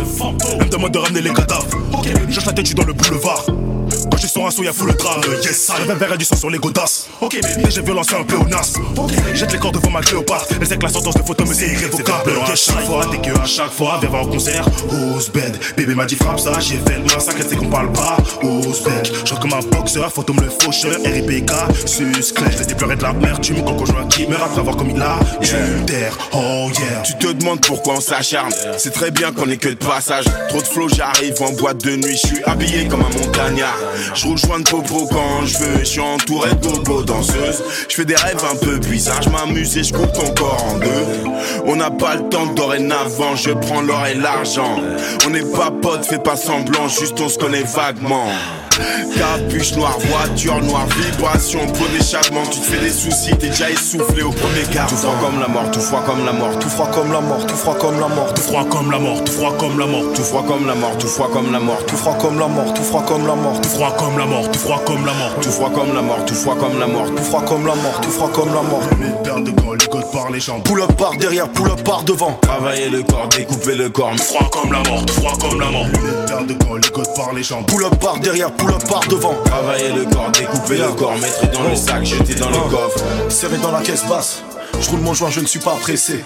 Elle 0.52 0.64
me 0.64 0.70
demande 0.70 0.92
de 0.92 0.98
ramener 0.98 1.20
les 1.20 1.32
cadavres. 1.32 1.66
Ok, 1.92 2.08
Cherche 2.30 2.46
la 2.46 2.52
tête, 2.52 2.64
je 2.64 2.68
suis 2.68 2.74
dans 2.74 2.84
le 2.84 2.92
boulevard. 2.92 3.44
Quand 4.10 4.18
je 4.18 4.26
sors 4.26 4.46
un 4.46 4.50
son, 4.50 4.62
y'a 4.62 4.72
full 4.72 4.88
le 4.88 4.94
drame. 4.94 5.20
Yes, 5.42 5.64
ça. 5.64 5.74
Le 5.86 5.94
verre 5.94 6.16
du 6.16 6.24
sang 6.24 6.36
sur 6.36 6.50
les 6.50 6.58
godasses. 6.58 7.08
Ok, 7.20 7.40
baby. 7.42 7.64
j'ai 7.70 7.82
violence 7.82 8.12
un 8.12 8.24
peu 8.24 8.36
au 8.36 8.44
nas. 8.44 8.62
Jette 9.34 9.52
les 9.52 9.58
corps 9.58 9.72
devant 9.72 9.90
ma 9.90 10.00
Cléopâtre. 10.00 10.46
Elle 10.60 10.66
sait 10.66 10.76
que 10.76 10.82
la 10.82 10.88
sentence 10.88 11.14
de 11.14 11.22
photo 11.22 11.44
me 11.44 11.52
c'est 11.52 11.68
irrévocable. 11.68 12.32
À 12.50 12.54
chaque 12.54 12.84
fois, 12.84 13.06
dès 13.10 13.18
que 13.18 13.36
à 13.38 13.44
chaque 13.44 13.72
fois, 13.72 13.98
viens 14.00 14.10
voir 14.10 14.22
au 14.24 14.28
concert. 14.28 14.66
Ose 14.90 15.30
bed. 15.30 15.58
Bébé 15.76 15.94
m'a 15.94 16.06
dit 16.06 16.16
frappe 16.16 16.40
ça, 16.40 16.58
j'ai 16.60 16.76
fait 16.76 16.98
le 16.98 17.04
massacre, 17.04 17.42
sait 17.48 17.56
qu'on 17.56 17.68
parle 17.68 17.92
pas? 17.92 18.16
Ose 18.42 18.82
bed. 18.82 19.10
Je 19.24 19.34
comme 19.34 19.52
un 19.52 19.60
boxeur, 19.76 20.12
photo 20.12 20.32
me 20.32 20.42
le 20.42 20.50
faucheur. 20.50 20.98
RIPK, 21.04 21.50
susclé. 21.86 22.46
Je 22.52 22.58
laisse 22.58 22.74
pleurer 22.74 22.96
de 22.96 23.02
la 23.02 23.12
merde, 23.12 23.40
tu 23.42 23.52
me 23.54 23.60
conjoint 23.62 24.06
qui 24.08 24.26
meurt 24.26 24.42
après 24.42 24.60
avoir 24.60 24.76
comme 24.76 24.90
il 24.90 25.02
a. 25.02 25.18
Tu 25.40 25.54
terre, 25.86 26.16
oh 26.32 26.70
yeah. 26.78 27.02
Tu 27.02 27.14
te 27.14 27.32
demandes 27.32 27.60
pourquoi 27.60 27.94
on 27.94 28.00
s'acharne. 28.00 28.52
C'est 28.78 28.92
très 28.92 29.10
bien 29.10 29.32
qu'on 29.32 29.48
est 29.50 29.56
que 29.56 29.68
de 29.68 29.74
passage. 29.74 30.24
Trop 30.48 30.60
de 30.60 30.66
flow, 30.66 30.88
j'arrive 30.88 31.34
en 31.40 31.52
boîte 31.52 31.82
de 31.84 31.96
nuit. 31.96 32.18
Je 32.22 32.26
suis 32.28 32.44
habillé 32.44 32.86
comme 32.88 33.00
un 33.00 33.18
montagnard. 33.18 33.76
Je 34.14 34.26
roule 34.26 34.38
joint 34.38 34.58
de 34.60 34.68
popo 34.68 35.06
quand 35.10 35.44
je 35.44 35.58
veux. 35.58 35.78
Je 35.80 35.84
suis 35.84 36.00
entouré 36.00 36.50
de 36.50 37.02
danseuses. 37.02 37.62
Je 37.88 37.94
fais 37.94 38.04
des 38.04 38.16
rêves 38.16 38.44
un 38.50 38.56
peu 38.56 38.78
bizarres. 38.78 39.22
Je 39.22 39.28
m'amuse 39.30 39.76
et 39.76 39.84
je 39.84 39.92
coupe 39.92 40.12
ton 40.12 40.46
en 40.46 40.78
deux. 40.78 41.30
On 41.66 41.76
n'a 41.76 41.90
pas 41.90 42.16
le 42.16 42.28
temps 42.28 42.46
dorénavant. 42.46 43.36
Je 43.36 43.50
prends 43.50 43.80
l'or 43.80 44.06
et 44.06 44.14
l'argent. 44.14 44.80
On 45.26 45.30
n'est 45.30 45.42
pas 45.42 45.70
potes, 45.70 46.04
fais 46.04 46.18
pas 46.18 46.36
semblant. 46.36 46.88
Juste 46.88 47.20
on 47.20 47.28
se 47.28 47.38
connaît 47.38 47.64
vaguement. 47.64 48.28
Capuche 49.16 49.74
noire, 49.76 49.96
voiture 49.98 50.60
noire, 50.62 50.86
vibration, 50.98 51.66
pot 51.66 51.88
d'échappement. 51.96 52.42
Tu 52.50 52.60
te 52.60 52.66
fais 52.66 52.80
des 52.80 52.90
soucis, 52.90 53.36
t'es 53.38 53.48
déjà 53.48 53.70
essoufflé 53.70 54.22
au 54.22 54.30
premier 54.30 54.62
quart. 54.72 54.86
Tout 54.86 54.96
froid 54.96 55.14
comme 55.20 55.40
la 55.40 55.48
mort, 55.48 55.70
tout 55.70 55.80
froid 55.80 56.02
comme 56.06 56.24
la 56.24 56.32
mort, 56.32 56.58
tout 56.58 56.68
froid 56.68 56.88
comme 56.90 57.12
la 57.12 57.20
mort, 57.20 57.46
tout 57.46 57.56
froid 57.56 57.74
comme 57.74 58.00
la 58.00 58.08
mort, 58.08 58.34
tout 58.34 58.42
froid 58.42 58.64
comme 58.68 58.90
la 58.90 58.98
mort, 58.98 59.24
tout 59.24 59.32
froid 59.32 59.52
comme 59.58 59.78
la 59.78 59.86
mort, 59.86 60.12
tout 60.14 60.22
froid 60.22 60.48
comme 60.48 60.66
la 60.66 60.74
mort, 60.74 60.96
tout 60.96 61.08
froid 61.08 61.28
comme 61.28 61.52
la 61.52 61.56
mort, 61.56 61.84
tout 61.84 61.96
froid 61.96 62.14
comme 62.18 62.38
la 62.38 62.46
mort, 62.46 62.74
tout 62.74 62.82
froid 62.82 63.02
comme 63.06 63.18
la 63.18 63.26
mort, 63.26 63.70
tout 63.72 63.72
froid 63.72 63.94
comme 63.96 64.16
la 64.16 64.24
mort, 64.26 64.50
tout 64.50 64.60
froid 64.60 64.80
comme 64.84 65.06
la 65.06 65.12
mort, 65.12 65.40
tout 65.40 65.50
froid 65.50 65.70
comme 65.74 65.94
la 65.94 66.02
mort, 66.02 66.24
tout 66.26 66.34
froid 66.34 66.56
comme 66.56 66.78
la 66.78 66.86
mort, 66.86 67.14
tout 67.14 67.22
froid 67.22 67.42
comme 67.46 67.66
la 67.66 67.74
mort, 67.74 68.00
tout 68.02 68.10
froid 68.10 68.30
comme 68.32 68.54
la 68.54 68.62
mort. 68.62 68.82
Mes 69.00 69.22
paires 69.24 69.40
de 69.40 69.50
gants, 69.50 69.72
les 69.72 69.86
côtes 69.86 70.12
par 70.12 70.30
les 70.30 70.40
jambes. 70.40 70.62
Up 70.68 70.92
par 70.96 71.16
derrière, 71.16 71.44
up 71.44 71.82
par 71.84 72.02
devant. 72.04 72.32
Travailler 72.42 72.90
le 72.90 73.02
corps, 73.02 73.28
découper 73.28 73.74
le 73.74 73.88
corps. 73.88 74.12
Tout 74.16 74.22
froid 74.22 74.50
comme 74.50 74.72
la 74.72 74.82
mort, 74.88 75.04
tout 75.06 75.14
froid 75.14 75.32
comme 75.40 75.60
la 75.60 75.70
mort. 75.70 75.86
Mes 75.86 76.26
paires 76.26 76.44
de 76.44 76.52
gants, 76.52 76.74
les 76.74 76.90
côtes 76.90 77.14
par 77.16 77.32
les 77.32 77.42
jambes. 77.42 77.64
Up 77.70 77.96
par 78.00 78.18
derrière, 78.18 78.52
pull 78.52 78.65
par 78.88 79.06
devant. 79.08 79.34
Travailler 79.44 79.92
le 79.92 80.04
corps, 80.04 80.30
découper 80.30 80.76
le 80.78 80.92
corps, 80.92 81.16
mettre 81.16 81.50
dans 81.50 81.68
le 81.68 81.76
sac, 81.76 82.04
jeter 82.04 82.34
dans 82.34 82.50
le 82.50 82.70
coffre. 82.70 82.98
Serré 83.28 83.58
dans 83.58 83.72
la 83.72 83.80
caisse 83.80 84.04
basse. 84.08 84.42
Je 84.80 84.90
roule 84.90 85.00
mon 85.00 85.14
joint, 85.14 85.30
je 85.30 85.40
ne 85.40 85.46
suis 85.46 85.58
pas 85.58 85.74
pressé. 85.76 86.24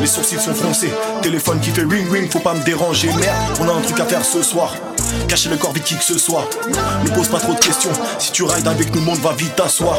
Les 0.00 0.06
sourcils 0.06 0.38
sont 0.38 0.54
froncés. 0.54 0.90
Téléphone 1.22 1.58
qui 1.60 1.70
fait 1.70 1.82
ring 1.82 2.10
ring, 2.10 2.30
faut 2.30 2.38
pas 2.38 2.54
me 2.54 2.62
déranger. 2.62 3.08
Merde, 3.08 3.58
on 3.60 3.68
a 3.68 3.72
un 3.72 3.80
truc 3.80 3.98
à 3.98 4.04
faire 4.04 4.24
ce 4.24 4.42
soir. 4.42 4.74
Cacher 5.26 5.48
le 5.48 5.56
corps 5.56 5.72
vite 5.72 5.84
qui 5.84 5.96
que 5.96 6.04
ce 6.04 6.18
soit. 6.18 6.48
Ne 7.04 7.10
pose 7.10 7.28
pas 7.28 7.38
trop 7.38 7.54
de 7.54 7.58
questions. 7.58 7.90
Si 8.18 8.30
tu 8.30 8.44
rides 8.44 8.68
avec 8.68 8.94
nous, 8.94 9.00
monde 9.00 9.18
va 9.18 9.32
vite 9.32 9.56
t'asseoir. 9.56 9.98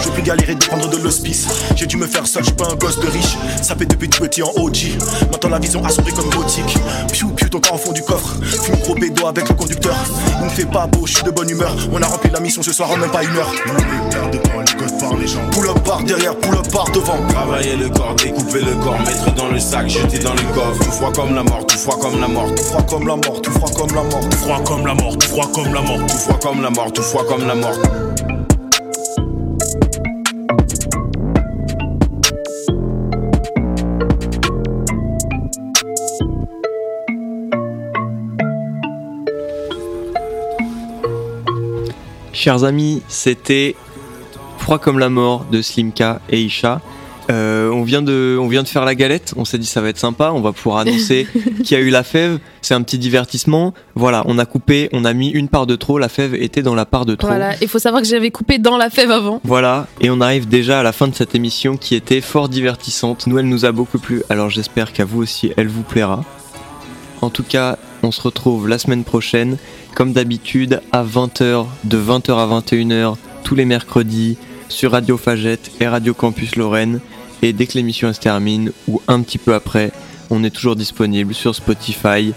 Je 0.00 0.08
veux 0.08 0.12
plus 0.12 0.22
galérer 0.22 0.54
de 0.54 0.64
prendre 0.64 0.88
de 0.88 0.96
l'hospice. 0.96 1.46
J'ai 1.76 1.86
dû 1.86 1.96
me 1.96 2.06
faire 2.06 2.26
seul, 2.26 2.42
je 2.42 2.48
suis 2.48 2.56
pas 2.56 2.68
un 2.70 2.74
gosse 2.74 2.98
de 2.98 3.06
riche. 3.06 3.36
Ça 3.62 3.76
fait 3.76 3.86
depuis 3.86 4.08
tout 4.08 4.22
petit 4.22 4.42
en 4.42 4.50
OG. 4.56 4.96
Maintenant 5.30 5.50
la 5.50 5.58
vision 5.58 5.84
assurée 5.84 6.12
comme 6.12 6.30
gothique. 6.30 6.76
Piu 7.12 7.26
piu 7.46 7.50
ton 7.50 7.60
corps 7.60 7.74
au 7.74 7.78
fond 7.78 7.92
du 7.92 8.02
coffre. 8.02 8.36
Fume 8.42 8.76
gros 8.82 8.94
bédo 8.94 9.26
avec 9.26 9.48
le 9.48 9.54
conducteur. 9.54 9.96
Il 10.40 10.46
ne 10.46 10.50
fait 10.50 10.66
pas 10.66 10.86
beau, 10.86 11.06
je 11.06 11.14
suis 11.14 11.24
de 11.24 11.30
bonne 11.30 11.48
humeur. 11.48 11.74
On 11.92 12.02
a 12.02 12.06
rempli 12.06 12.30
la 12.30 12.40
mission 12.40 12.62
ce 12.62 12.72
soir 12.72 12.90
en 12.90 12.96
même 12.96 13.10
pas 13.10 13.22
une 13.22 13.36
heure. 13.36 13.52
Pull 15.52 15.68
up 15.68 15.78
par 15.84 16.02
derrière, 16.02 16.36
pull 16.36 16.54
up 16.54 16.66
par 16.72 16.90
devant. 16.90 17.18
Travailler 17.28 17.76
le 17.76 17.88
corps, 17.88 18.14
découper 18.16 18.60
le 18.60 18.74
corps, 18.82 18.98
mettre 19.00 19.34
dans 19.34 19.48
le 19.48 19.58
sac, 19.58 19.88
jeter 19.88 20.18
dans 20.18 20.34
le 20.34 20.42
coffre. 20.54 20.84
Tout 20.84 20.90
froid 20.90 21.12
comme 21.12 21.34
la 21.34 21.42
mort, 21.42 21.66
tout 21.66 21.78
froid 21.78 21.98
comme 22.00 22.20
la 22.20 22.28
mort, 22.28 22.54
tout 22.54 22.62
froid 22.62 22.82
comme 22.82 23.06
la 23.06 23.16
mort, 23.16 23.40
tout 23.40 23.50
froid 23.50 23.70
comme 23.74 23.96
la 23.96 24.02
mort, 24.02 24.20
tout 24.28 24.36
froid 24.38 24.62
comme 24.64 24.86
la 24.86 24.94
mort, 24.94 25.18
tout 25.18 25.28
froid 25.28 25.50
comme 25.52 25.74
la 25.74 25.82
mort, 25.82 26.06
tout 26.06 26.16
froid 26.16 26.38
comme 26.40 26.62
la 26.62 26.70
mort, 26.70 26.92
tout 26.92 27.02
froid 27.02 27.24
comme 27.26 27.46
la 27.46 27.54
mort. 27.54 28.15
Chers 42.46 42.62
amis, 42.62 43.02
c'était 43.08 43.74
Froid 44.58 44.78
comme 44.78 45.00
la 45.00 45.08
mort 45.08 45.46
de 45.50 45.60
Slimka 45.60 46.20
et 46.30 46.40
Isha. 46.40 46.80
Euh, 47.28 47.70
on, 47.70 47.82
vient 47.82 48.02
de, 48.02 48.38
on 48.40 48.46
vient 48.46 48.62
de 48.62 48.68
faire 48.68 48.84
la 48.84 48.94
galette, 48.94 49.34
on 49.36 49.44
s'est 49.44 49.58
dit 49.58 49.66
ça 49.66 49.80
va 49.80 49.88
être 49.88 49.98
sympa, 49.98 50.30
on 50.32 50.40
va 50.40 50.52
pouvoir 50.52 50.78
annoncer 50.78 51.26
qui 51.64 51.74
a 51.74 51.80
eu 51.80 51.90
la 51.90 52.04
fève, 52.04 52.38
c'est 52.62 52.74
un 52.74 52.82
petit 52.82 52.98
divertissement. 52.98 53.74
Voilà, 53.96 54.22
on 54.26 54.38
a 54.38 54.46
coupé, 54.46 54.88
on 54.92 55.04
a 55.04 55.12
mis 55.12 55.30
une 55.30 55.48
part 55.48 55.66
de 55.66 55.74
trop, 55.74 55.98
la 55.98 56.08
fève 56.08 56.36
était 56.36 56.62
dans 56.62 56.76
la 56.76 56.86
part 56.86 57.04
de 57.04 57.16
trop. 57.16 57.26
Voilà, 57.26 57.56
il 57.60 57.66
faut 57.66 57.80
savoir 57.80 58.00
que 58.00 58.06
j'avais 58.06 58.30
coupé 58.30 58.58
dans 58.58 58.76
la 58.76 58.90
fève 58.90 59.10
avant. 59.10 59.40
Voilà, 59.42 59.88
et 60.00 60.08
on 60.08 60.20
arrive 60.20 60.46
déjà 60.46 60.78
à 60.78 60.82
la 60.84 60.92
fin 60.92 61.08
de 61.08 61.16
cette 61.16 61.34
émission 61.34 61.76
qui 61.76 61.96
était 61.96 62.20
fort 62.20 62.48
divertissante. 62.48 63.26
Nous, 63.26 63.40
elle 63.40 63.48
nous 63.48 63.64
a 63.64 63.72
beaucoup 63.72 63.98
plu, 63.98 64.22
alors 64.30 64.50
j'espère 64.50 64.92
qu'à 64.92 65.04
vous 65.04 65.20
aussi, 65.20 65.52
elle 65.56 65.66
vous 65.66 65.82
plaira. 65.82 66.22
En 67.22 67.30
tout 67.30 67.42
cas, 67.42 67.76
on 68.04 68.12
se 68.12 68.20
retrouve 68.22 68.68
la 68.68 68.78
semaine 68.78 69.02
prochaine, 69.02 69.56
comme 69.96 70.12
d'habitude, 70.12 70.82
à 70.92 71.02
20h, 71.02 71.64
de 71.84 71.98
20h 71.98 72.36
à 72.36 72.60
21h, 72.60 73.16
tous 73.42 73.54
les 73.54 73.64
mercredis, 73.64 74.36
sur 74.68 74.92
Radio 74.92 75.16
Fagette 75.16 75.70
et 75.80 75.88
Radio 75.88 76.12
Campus 76.12 76.56
Lorraine. 76.56 77.00
Et 77.40 77.54
dès 77.54 77.66
que 77.66 77.78
l'émission 77.78 78.12
se 78.12 78.20
termine, 78.20 78.72
ou 78.88 79.00
un 79.08 79.22
petit 79.22 79.38
peu 79.38 79.54
après, 79.54 79.92
on 80.28 80.44
est 80.44 80.50
toujours 80.50 80.76
disponible 80.76 81.32
sur 81.32 81.54
Spotify, 81.54 82.34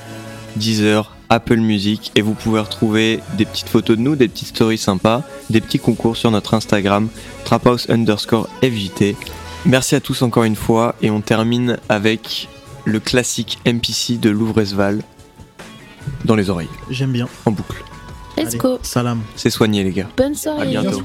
Deezer, 0.55 1.13
Apple 1.27 1.57
Music, 1.57 2.13
et 2.15 2.21
vous 2.21 2.33
pouvez 2.33 2.61
retrouver 2.61 3.19
des 3.37 3.43
petites 3.43 3.67
photos 3.67 3.97
de 3.97 4.03
nous, 4.03 4.15
des 4.15 4.29
petites 4.29 4.55
stories 4.55 4.77
sympas, 4.77 5.23
des 5.49 5.59
petits 5.59 5.79
concours 5.79 6.15
sur 6.15 6.31
notre 6.31 6.53
Instagram, 6.53 7.09
traphouse 7.43 7.89
underscore 7.89 8.47
FJT. 8.63 9.17
Merci 9.65 9.95
à 9.95 9.99
tous 9.99 10.21
encore 10.21 10.45
une 10.45 10.55
fois, 10.55 10.95
et 11.01 11.11
on 11.11 11.19
termine 11.19 11.77
avec 11.89 12.47
le 12.85 13.01
classique 13.01 13.57
MPC 13.65 14.17
de 14.17 14.29
Louvresval 14.29 15.01
dans 16.25 16.35
les 16.35 16.49
oreilles. 16.49 16.69
J'aime 16.89 17.11
bien. 17.11 17.27
En 17.45 17.51
boucle. 17.51 17.83
Let's 18.37 18.49
Allez, 18.49 18.57
go. 18.57 18.79
Salam. 18.81 19.21
C'est 19.35 19.49
soigné 19.49 19.83
les 19.83 19.91
gars. 19.91 20.07
Bonne 20.15 20.33
À 20.33 20.35
soirée. 20.35 20.67
bientôt. 20.67 21.01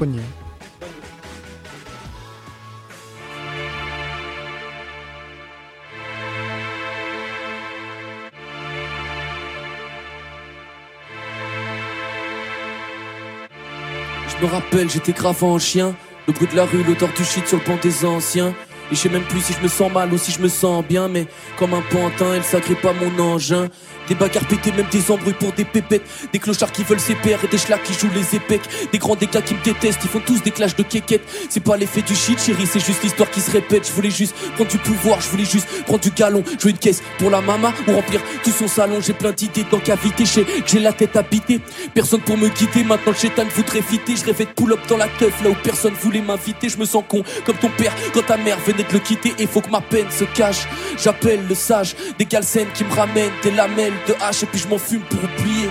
Je 14.29 14.45
me 14.45 14.51
rappelle, 14.51 14.91
j'étais 14.91 15.13
grave 15.13 15.43
en 15.45 15.59
chien. 15.59 15.95
Le 16.27 16.33
bruit 16.33 16.49
de 16.49 16.57
la 16.57 16.65
rue, 16.65 16.83
l'odeur 16.83 17.11
du 17.17 17.25
shit 17.25 17.47
sur 17.47 17.59
le 17.59 17.65
pont 17.65 17.79
des 17.83 18.05
anciens. 18.05 18.55
Et 18.91 18.95
je 18.95 19.01
sais 19.01 19.09
même 19.09 19.25
plus 19.25 19.41
si 19.41 19.53
je 19.53 19.61
me 19.61 19.69
sens 19.69 19.93
mal 19.93 20.13
ou 20.13 20.19
si 20.19 20.33
je 20.33 20.41
me 20.41 20.49
sens 20.49 20.85
bien. 20.85 21.09
Mais 21.09 21.27
comme 21.59 21.75
un 21.75 21.83
pantin, 21.83 22.35
elle 22.35 22.45
s'agrippe 22.45 22.85
à 22.85 22.93
mon 22.93 23.19
engin. 23.23 23.69
Des 24.09 24.15
bagarres 24.15 24.47
pétées, 24.47 24.73
même 24.73 24.87
des 24.91 25.11
embrouilles 25.11 25.35
pour 25.35 25.53
des 25.53 25.65
pépettes. 25.65 26.05
Des 26.33 26.39
clochards 26.39 26.73
qui 26.73 26.85
veulent 26.85 27.01
ses 27.01 27.15
et 27.15 27.47
des 27.47 27.59
schlacs 27.59 27.83
qui 27.83 27.95
jouent 27.95 28.13
les 28.15 28.37
épecs. 28.37 28.63
Des 28.93 28.99
grands 28.99 29.17
déclats 29.17 29.41
qui 29.41 29.55
me 29.55 29.63
détestent, 29.63 30.01
ils 30.03 30.11
font 30.11 30.21
tous 30.21 30.43
des 30.43 30.51
clashs 30.51 30.77
de 30.77 30.83
quéquettes. 30.83 31.25
C'est 31.49 31.63
pas 31.63 31.77
l'effet 31.77 32.03
du 32.03 32.15
shit, 32.15 32.39
chérie, 32.39 32.67
c'est 32.67 32.85
juste 32.85 33.03
l'histoire 33.03 33.31
qui 33.31 33.41
se 33.41 33.51
répète. 33.51 33.87
Je 33.87 33.93
voulais 33.93 34.11
juste 34.11 34.35
prendre 34.57 34.71
du 34.71 34.79
pouvoir, 34.79 35.21
je 35.21 35.29
voulais 35.29 35.45
juste 35.45 35.67
prendre 35.85 36.01
du 36.01 36.11
galon. 36.11 36.45
Jouer 36.61 36.73
une 36.73 36.79
caisse 36.79 37.03
pour 37.19 37.31
la 37.31 37.41
mama 37.41 37.73
ou 37.89 37.93
remplir 37.93 38.21
tout 38.43 38.51
son 38.51 38.69
salon. 38.69 39.01
J'ai 39.01 39.15
plein 39.15 39.33
d'idées 39.33 39.65
dans 39.71 39.79
cavité, 39.79 40.25
j'ai 40.67 40.79
la 40.79 40.93
tête 40.93 41.17
habitée. 41.17 41.61
Personne 41.95 42.21
pour 42.21 42.37
me 42.37 42.49
guider, 42.49 42.85
maintenant 42.85 43.13
le 43.13 43.19
chétan 43.19 43.45
voudrait 43.55 43.83
fiter. 43.83 44.17
Je 44.17 44.25
rêvais 44.25 44.45
de 44.45 44.51
pull-up 44.51 44.81
dans 44.89 44.99
la 44.99 45.09
teuf, 45.09 45.43
là 45.43 45.51
où 45.51 45.57
personne 45.63 45.95
voulait 45.95 46.21
m'inviter. 46.21 46.69
Je 46.69 46.77
me 46.77 46.85
sens 46.85 47.05
con 47.09 47.23
comme 47.47 47.57
ton 47.57 47.71
père 47.71 47.95
quand 48.13 48.23
ta 48.27 48.37
mère 48.37 48.59
venait 48.67 48.74
de 48.83 48.93
le 48.93 48.99
quitter. 48.99 49.33
Et 49.39 49.47
faut 49.47 49.61
que 49.61 49.71
ma 49.71 49.81
peine 49.81 50.11
se 50.11 50.25
cache. 50.25 50.67
J'appelle 50.99 51.47
le 51.49 51.55
sage, 51.55 51.95
des 52.19 52.27
galsènes 52.27 52.73
qui 52.75 52.85
me 52.85 52.93
ramènent 52.93 53.33
des 53.43 53.53
lamelles 53.53 53.95
de 54.09 54.15
hache 54.21 54.43
et 54.43 54.47
puis 54.47 54.59
je 54.59 54.69
m'en 54.69 54.79
fume 54.79 55.03
pour 55.03 55.21
oublier. 55.23 55.71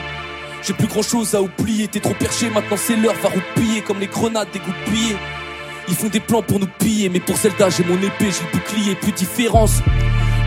J'ai 0.62 0.74
plus 0.74 0.88
grand 0.88 1.02
chose 1.02 1.36
à 1.36 1.42
oublier, 1.42 1.90
t'es 1.90 2.00
trop 2.00 2.14
perché, 2.14 2.50
maintenant 2.50 2.78
c'est 2.78 2.96
l'heure, 2.96 3.16
va 3.22 3.28
roupiller 3.28 3.82
comme 3.82 4.00
les 4.00 4.08
grenades 4.08 4.48
dégoupillées. 4.54 5.18
Ils 5.90 5.96
font 5.96 6.08
des 6.08 6.22
plans 6.22 6.42
pour 6.42 6.58
nous 6.60 6.70
piller, 6.80 7.10
mais 7.10 7.20
pour 7.20 7.36
Zelda 7.36 7.70
j'ai 7.70 7.84
mon 7.84 7.98
épée, 7.98 8.32
j'ai 8.32 8.46
le 8.46 8.60
bouclier, 8.60 8.96
plus 8.96 9.12
différence. 9.12 9.82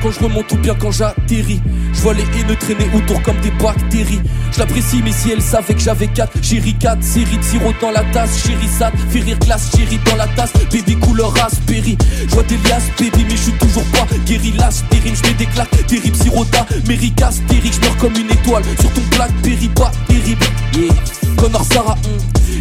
Quand 0.07 0.13
je 0.13 0.21
remonte 0.21 0.53
ou 0.53 0.57
bien 0.59 0.75
quand 0.77 0.93
j'atterris, 0.93 1.61
je 1.93 2.01
vois 2.01 2.15
les 2.15 2.23
haineux 2.23 2.55
traîner 2.55 2.89
autour 2.95 3.21
comme 3.23 3.41
des 3.41 3.51
bactéries. 3.51 4.21
Je 4.53 4.61
l'apprécie, 4.61 5.01
mais 5.03 5.11
si 5.11 5.33
elle 5.33 5.43
savait 5.43 5.75
que 5.75 5.81
j'avais 5.81 6.07
4, 6.07 6.45
chérie 6.45 6.75
4, 6.75 7.03
série 7.03 7.37
de 7.37 7.43
sirop 7.43 7.73
dans 7.81 7.91
la 7.91 8.05
tasse, 8.13 8.41
chérie 8.41 8.69
ça, 8.69 8.93
fait 9.11 9.19
rire 9.19 9.37
glace, 9.41 9.69
chérie 9.77 9.99
dans 10.09 10.15
la 10.15 10.29
tasse, 10.29 10.53
baby 10.71 10.95
couleur 10.95 11.33
raspberry. 11.33 11.99
Je 12.25 12.33
vois 12.33 12.45
des 12.45 12.57
liasses, 12.59 12.89
baby, 12.97 13.25
mais 13.25 13.37
je 13.37 13.43
suis 13.43 13.53
toujours 13.55 13.83
pas 13.87 14.07
guéri, 14.25 14.53
las, 14.53 14.85
terrible, 14.91 15.17
je 15.17 15.33
des 15.33 15.47
claques, 15.47 15.87
terrible, 15.89 16.17
sirota, 16.17 16.65
mérica, 16.87 17.33
stérique, 17.33 17.75
je 17.75 17.81
meurs 17.81 17.97
comme 17.97 18.15
une 18.15 18.31
étoile 18.31 18.63
sur 18.81 18.93
ton 18.93 19.03
blackberry, 19.11 19.69
pas 19.71 19.91
terrible. 20.07 20.47
Yeah. 20.73 20.95
Connor 21.37 21.65
Sarah. 21.65 21.99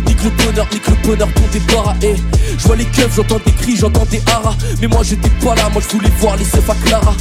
Nique 0.06 0.24
le 0.24 0.30
bonheur, 0.30 0.68
nique 0.72 0.88
le 0.88 0.96
bonheur 1.08 1.28
ton 1.34 1.48
départ 1.52 1.96
eh. 2.02 2.16
Je 2.58 2.68
vois 2.68 2.76
les 2.76 2.86
keufs, 2.86 3.16
j'entends 3.16 3.40
des 3.46 3.52
cris, 3.52 3.76
j'entends 3.76 4.06
des 4.06 4.22
haras. 4.28 4.56
Mais 4.82 4.88
moi 4.88 5.02
j'étais 5.04 5.30
pas 5.44 5.56
là, 5.56 5.70
moi 5.70 5.82
je 5.82 5.96
voulais 5.96 6.12
voir 6.20 6.38
les 6.38 6.46
seufs 6.46 6.70
à 6.70 6.76
Clara. 6.86 7.14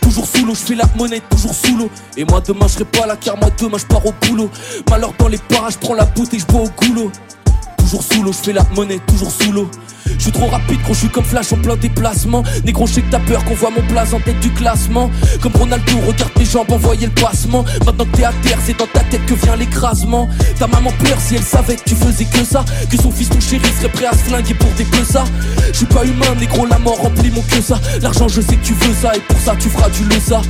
Toujours 0.00 0.26
sous 0.26 0.44
l'eau, 0.44 0.54
je 0.54 0.60
fais 0.60 0.74
la 0.74 0.84
monnaie, 0.96 1.22
toujours 1.30 1.54
sous 1.54 1.76
l'eau. 1.76 1.90
Et 2.16 2.24
moi 2.24 2.40
demain 2.46 2.66
je 2.68 2.74
serai 2.74 2.84
pas 2.84 3.06
là 3.06 3.16
car 3.16 3.36
moi 3.38 3.50
demain 3.58 3.78
je 3.78 3.86
pars 3.86 4.04
au 4.04 4.12
boulot. 4.22 4.50
Malheur 4.90 5.12
dans 5.18 5.28
les 5.28 5.38
parages, 5.38 5.76
prends 5.78 5.94
la 5.94 6.04
bouteille, 6.04 6.40
je 6.40 6.46
bois 6.46 6.62
au 6.62 6.68
goulot 6.68 7.10
Toujours 7.94 8.12
sous 8.12 8.22
l'eau, 8.24 8.32
je 8.32 8.38
fais 8.38 8.52
la 8.52 8.64
monnaie, 8.74 8.98
toujours 9.06 9.30
sous 9.30 9.52
l'eau. 9.52 9.70
Je 10.04 10.18
suis 10.18 10.32
trop 10.32 10.48
rapide 10.48 10.80
quand 10.84 10.94
je 10.94 11.06
comme 11.06 11.22
Flash 11.22 11.52
en 11.52 11.58
plein 11.58 11.76
déplacement. 11.76 12.42
Négro, 12.64 12.88
je 12.88 12.94
sais 12.94 13.02
que 13.02 13.10
t'as 13.12 13.20
peur 13.20 13.44
qu'on 13.44 13.54
voit 13.54 13.70
mon 13.70 13.86
place 13.86 14.12
en 14.12 14.18
tête 14.18 14.40
du 14.40 14.50
classement. 14.50 15.12
Comme 15.40 15.52
Ronaldo, 15.52 15.92
regarde 16.04 16.32
tes 16.34 16.44
jambes, 16.44 16.72
envoyer 16.72 17.06
le 17.06 17.12
passement. 17.12 17.64
Maintenant 17.86 18.04
que 18.04 18.16
t'es 18.16 18.24
à 18.24 18.32
terre, 18.42 18.58
c'est 18.66 18.76
dans 18.76 18.88
ta 18.88 18.98
tête 18.98 19.24
que 19.26 19.34
vient 19.34 19.54
l'écrasement. 19.54 20.28
Ta 20.58 20.66
maman 20.66 20.90
pleure 20.98 21.20
si 21.20 21.36
elle 21.36 21.44
savait 21.44 21.76
que 21.76 21.84
tu 21.84 21.94
faisais 21.94 22.24
que 22.24 22.44
ça. 22.44 22.64
Que 22.90 22.96
son 22.96 23.12
fils, 23.12 23.28
ton 23.28 23.38
chéri, 23.38 23.62
serait 23.78 23.92
prêt 23.92 24.06
à 24.06 24.12
se 24.12 24.24
flinguer 24.24 24.54
pour 24.54 24.70
des 24.72 24.86
ça. 25.04 25.22
Je 25.68 25.76
suis 25.76 25.86
pas 25.86 26.04
humain, 26.04 26.34
négro, 26.40 26.66
la 26.66 26.80
mort 26.80 26.98
remplit 26.98 27.30
mon 27.30 27.42
que 27.42 27.60
ça. 27.60 27.78
L'argent, 28.02 28.26
je 28.26 28.40
sais 28.40 28.56
que 28.56 28.64
tu 28.64 28.74
veux 28.74 28.94
ça 29.00 29.14
et 29.14 29.20
pour 29.20 29.38
ça 29.38 29.54
tu 29.56 29.68
feras 29.68 29.88
du 29.90 30.02
le 30.02 30.18
ça 30.18 30.42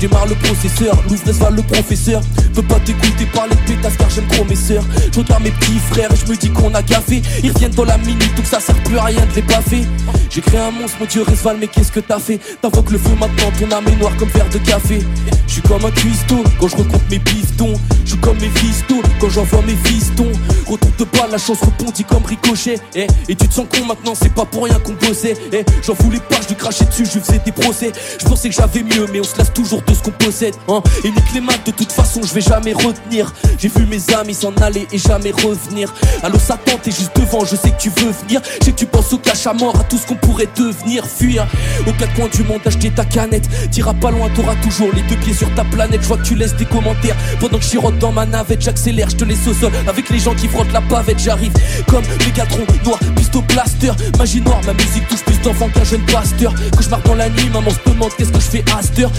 je 0.00 0.06
démarre 0.06 0.26
le 0.26 0.34
processeur, 0.36 0.94
Louis 1.08 1.18
va 1.24 1.50
le 1.50 1.62
professeur. 1.62 2.20
Veux 2.54 2.62
pas 2.62 2.78
t'écouter 2.80 3.26
parler 3.32 3.54
de 3.56 3.72
pétasse 3.72 3.96
car 3.96 4.08
j'aime 4.10 4.26
trop 4.28 4.44
mes 4.44 4.54
sœurs. 4.54 4.84
Je 5.12 5.18
regarde 5.18 5.42
mes 5.42 5.50
petits 5.50 5.78
frères 5.90 6.10
et 6.12 6.16
je 6.16 6.30
me 6.30 6.36
dis 6.36 6.50
qu'on 6.50 6.72
a 6.74 6.82
gaffé. 6.82 7.22
Ils 7.42 7.50
reviennent 7.52 7.72
dans 7.74 7.84
la 7.84 7.98
minute 7.98 8.34
donc 8.36 8.46
ça 8.46 8.60
sert 8.60 8.76
plus 8.84 8.96
à 8.98 9.04
rien 9.04 9.26
de 9.26 9.34
les 9.34 9.42
baffer. 9.42 9.84
J'ai 10.30 10.40
créé 10.40 10.60
un 10.60 10.70
monstre 10.70 10.98
mon 11.00 11.06
dieu 11.06 11.22
Resval 11.22 11.56
mais 11.60 11.66
qu'est-ce 11.66 11.90
que 11.92 12.00
t'as 12.00 12.18
fait? 12.20 12.38
T'invoques 12.62 12.90
le 12.90 12.98
feu 12.98 13.10
maintenant 13.18 13.50
ton 13.58 13.70
âme 13.76 13.88
est 13.88 13.96
noire 13.96 14.16
comme 14.18 14.28
verre 14.28 14.48
de 14.50 14.58
café. 14.58 15.00
Je 15.46 15.52
suis 15.54 15.62
comme 15.62 15.84
un 15.84 15.90
cuistot 15.90 16.44
quand 16.60 16.68
je 16.68 16.76
recompte 16.76 17.10
mes 17.10 17.18
pistons. 17.18 17.74
Je 18.04 18.10
suis 18.10 18.18
comme 18.20 18.38
mes 18.38 18.50
fistos 18.50 19.02
quand 19.20 19.30
j'envoie 19.30 19.62
mes 19.62 19.76
fistons. 19.88 20.30
Retourne 20.66 21.10
pas 21.10 21.26
la 21.30 21.38
chance 21.38 21.58
rebondit 21.60 22.04
comme 22.04 22.24
ricochet. 22.24 22.78
Eh, 22.94 23.06
Et 23.28 23.34
tu 23.34 23.48
te 23.48 23.54
sens 23.54 23.66
con 23.72 23.84
maintenant 23.86 24.14
c'est 24.14 24.32
pas 24.32 24.44
pour 24.44 24.64
rien 24.64 24.78
qu'on 24.78 24.92
bossait. 24.92 25.34
Eh, 25.52 25.64
J'en 25.84 25.94
voulais 25.94 26.20
pas 26.20 26.36
je 26.42 26.48
lui 26.48 26.56
crachais 26.56 26.84
dessus 26.84 27.04
je 27.06 27.18
faisais 27.20 27.40
des 27.44 27.52
procès. 27.52 27.92
Je 28.20 28.24
pensais 28.26 28.48
que 28.48 28.54
j'avais 28.54 28.82
mieux 28.82 29.06
mais 29.12 29.20
on 29.20 29.24
se 29.24 29.36
laisse 29.38 29.52
toujours 29.52 29.82
de 29.88 29.94
ce 29.94 30.02
qu'on 30.02 30.10
possède 30.10 30.54
hein. 30.68 30.82
Et 31.04 31.10
nique 31.10 31.32
les 31.34 31.40
maths 31.40 31.66
de 31.66 31.72
toute 31.72 31.90
façon 31.92 32.20
je 32.22 32.32
vais 32.34 32.40
jamais 32.40 32.72
retenir. 32.72 33.32
J'ai 33.58 33.68
vu 33.68 33.86
mes 33.86 34.00
amis 34.14 34.34
s'en 34.34 34.52
aller 34.60 34.86
et 34.92 34.98
jamais 34.98 35.32
revenir. 35.32 35.92
Allô 36.22 36.38
Satan 36.38 36.78
t'es 36.82 36.90
juste 36.90 37.16
devant 37.16 37.44
je 37.44 37.56
sais 37.56 37.70
que 37.70 37.80
tu 37.80 37.90
veux 37.90 38.12
venir. 38.22 38.40
Je 38.64 38.70
que 38.70 38.76
tu 38.76 38.86
penses 38.86 39.12
au 39.12 39.18
cache 39.18 39.46
à 39.46 39.52
mort 39.52 39.78
à 39.80 39.84
tout 39.84 39.96
ce 39.96 40.06
qu'on 40.06 40.16
pourrait 40.16 40.48
devenir. 40.56 41.06
Fuir 41.06 41.46
aux 41.86 41.92
quatre 41.92 42.14
coins 42.14 42.28
du 42.28 42.42
monde 42.44 42.60
acheter 42.66 42.90
ta 42.90 43.04
canette. 43.04 43.48
T'iras 43.70 43.94
pas 43.94 44.10
loin 44.10 44.28
t'auras 44.34 44.56
toujours 44.56 44.90
les 44.94 45.02
deux 45.02 45.16
pieds 45.16 45.34
sur 45.34 45.52
ta 45.54 45.64
planète. 45.64 46.02
Je 46.02 46.08
vois 46.08 46.18
que 46.18 46.24
tu 46.24 46.34
laisses 46.34 46.56
des 46.56 46.66
commentaires. 46.66 47.16
Pendant 47.40 47.58
que 47.58 47.64
je 47.64 47.98
dans 47.98 48.12
ma 48.12 48.26
navette 48.26 48.60
J'accélère 48.60 49.08
je 49.10 49.16
te 49.16 49.24
laisse 49.24 49.46
au 49.46 49.54
sol. 49.54 49.72
Avec 49.88 50.10
les 50.10 50.18
gens 50.18 50.34
qui 50.34 50.48
frottent 50.48 50.72
la 50.72 50.82
pavette 50.82 51.18
J'arrive 51.18 51.52
comme 51.86 52.04
Mégatron 52.26 52.66
noir 52.84 52.98
pisto 53.16 53.42
blaster 53.42 53.92
Magie 54.18 54.40
noire 54.40 54.60
ma 54.66 54.74
musique 54.74 55.06
touche 55.08 55.22
plus 55.24 55.40
d'enfants 55.40 55.68
qu'un 55.68 55.84
jeune 55.84 56.04
pasteur. 56.06 56.54
Marque 56.90 57.04
dans 57.04 57.16
la 57.16 57.28
nuit 57.28 57.50
maman 57.52 57.70
se 57.70 57.90
demande 57.90 58.10
qu'est-ce 58.16 58.32
que 58.32 58.40
je 58.40 58.46
fais 58.46 58.64
à 58.76 58.82
cette 58.82 58.98
heure 58.98 59.12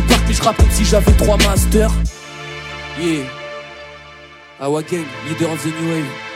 bac 0.00 0.20
mais 0.26 0.34
je 0.34 0.42
rappe 0.42 0.56
comme 0.56 0.70
si 0.70 0.84
j'avais 0.84 1.12
trois 1.12 1.36
masters. 1.36 1.92
Yeah. 2.98 3.24
Awa 4.60 4.80
leader 4.80 5.50
of 5.50 5.62
the 5.62 5.66
new 5.66 5.88
wave 5.90 6.31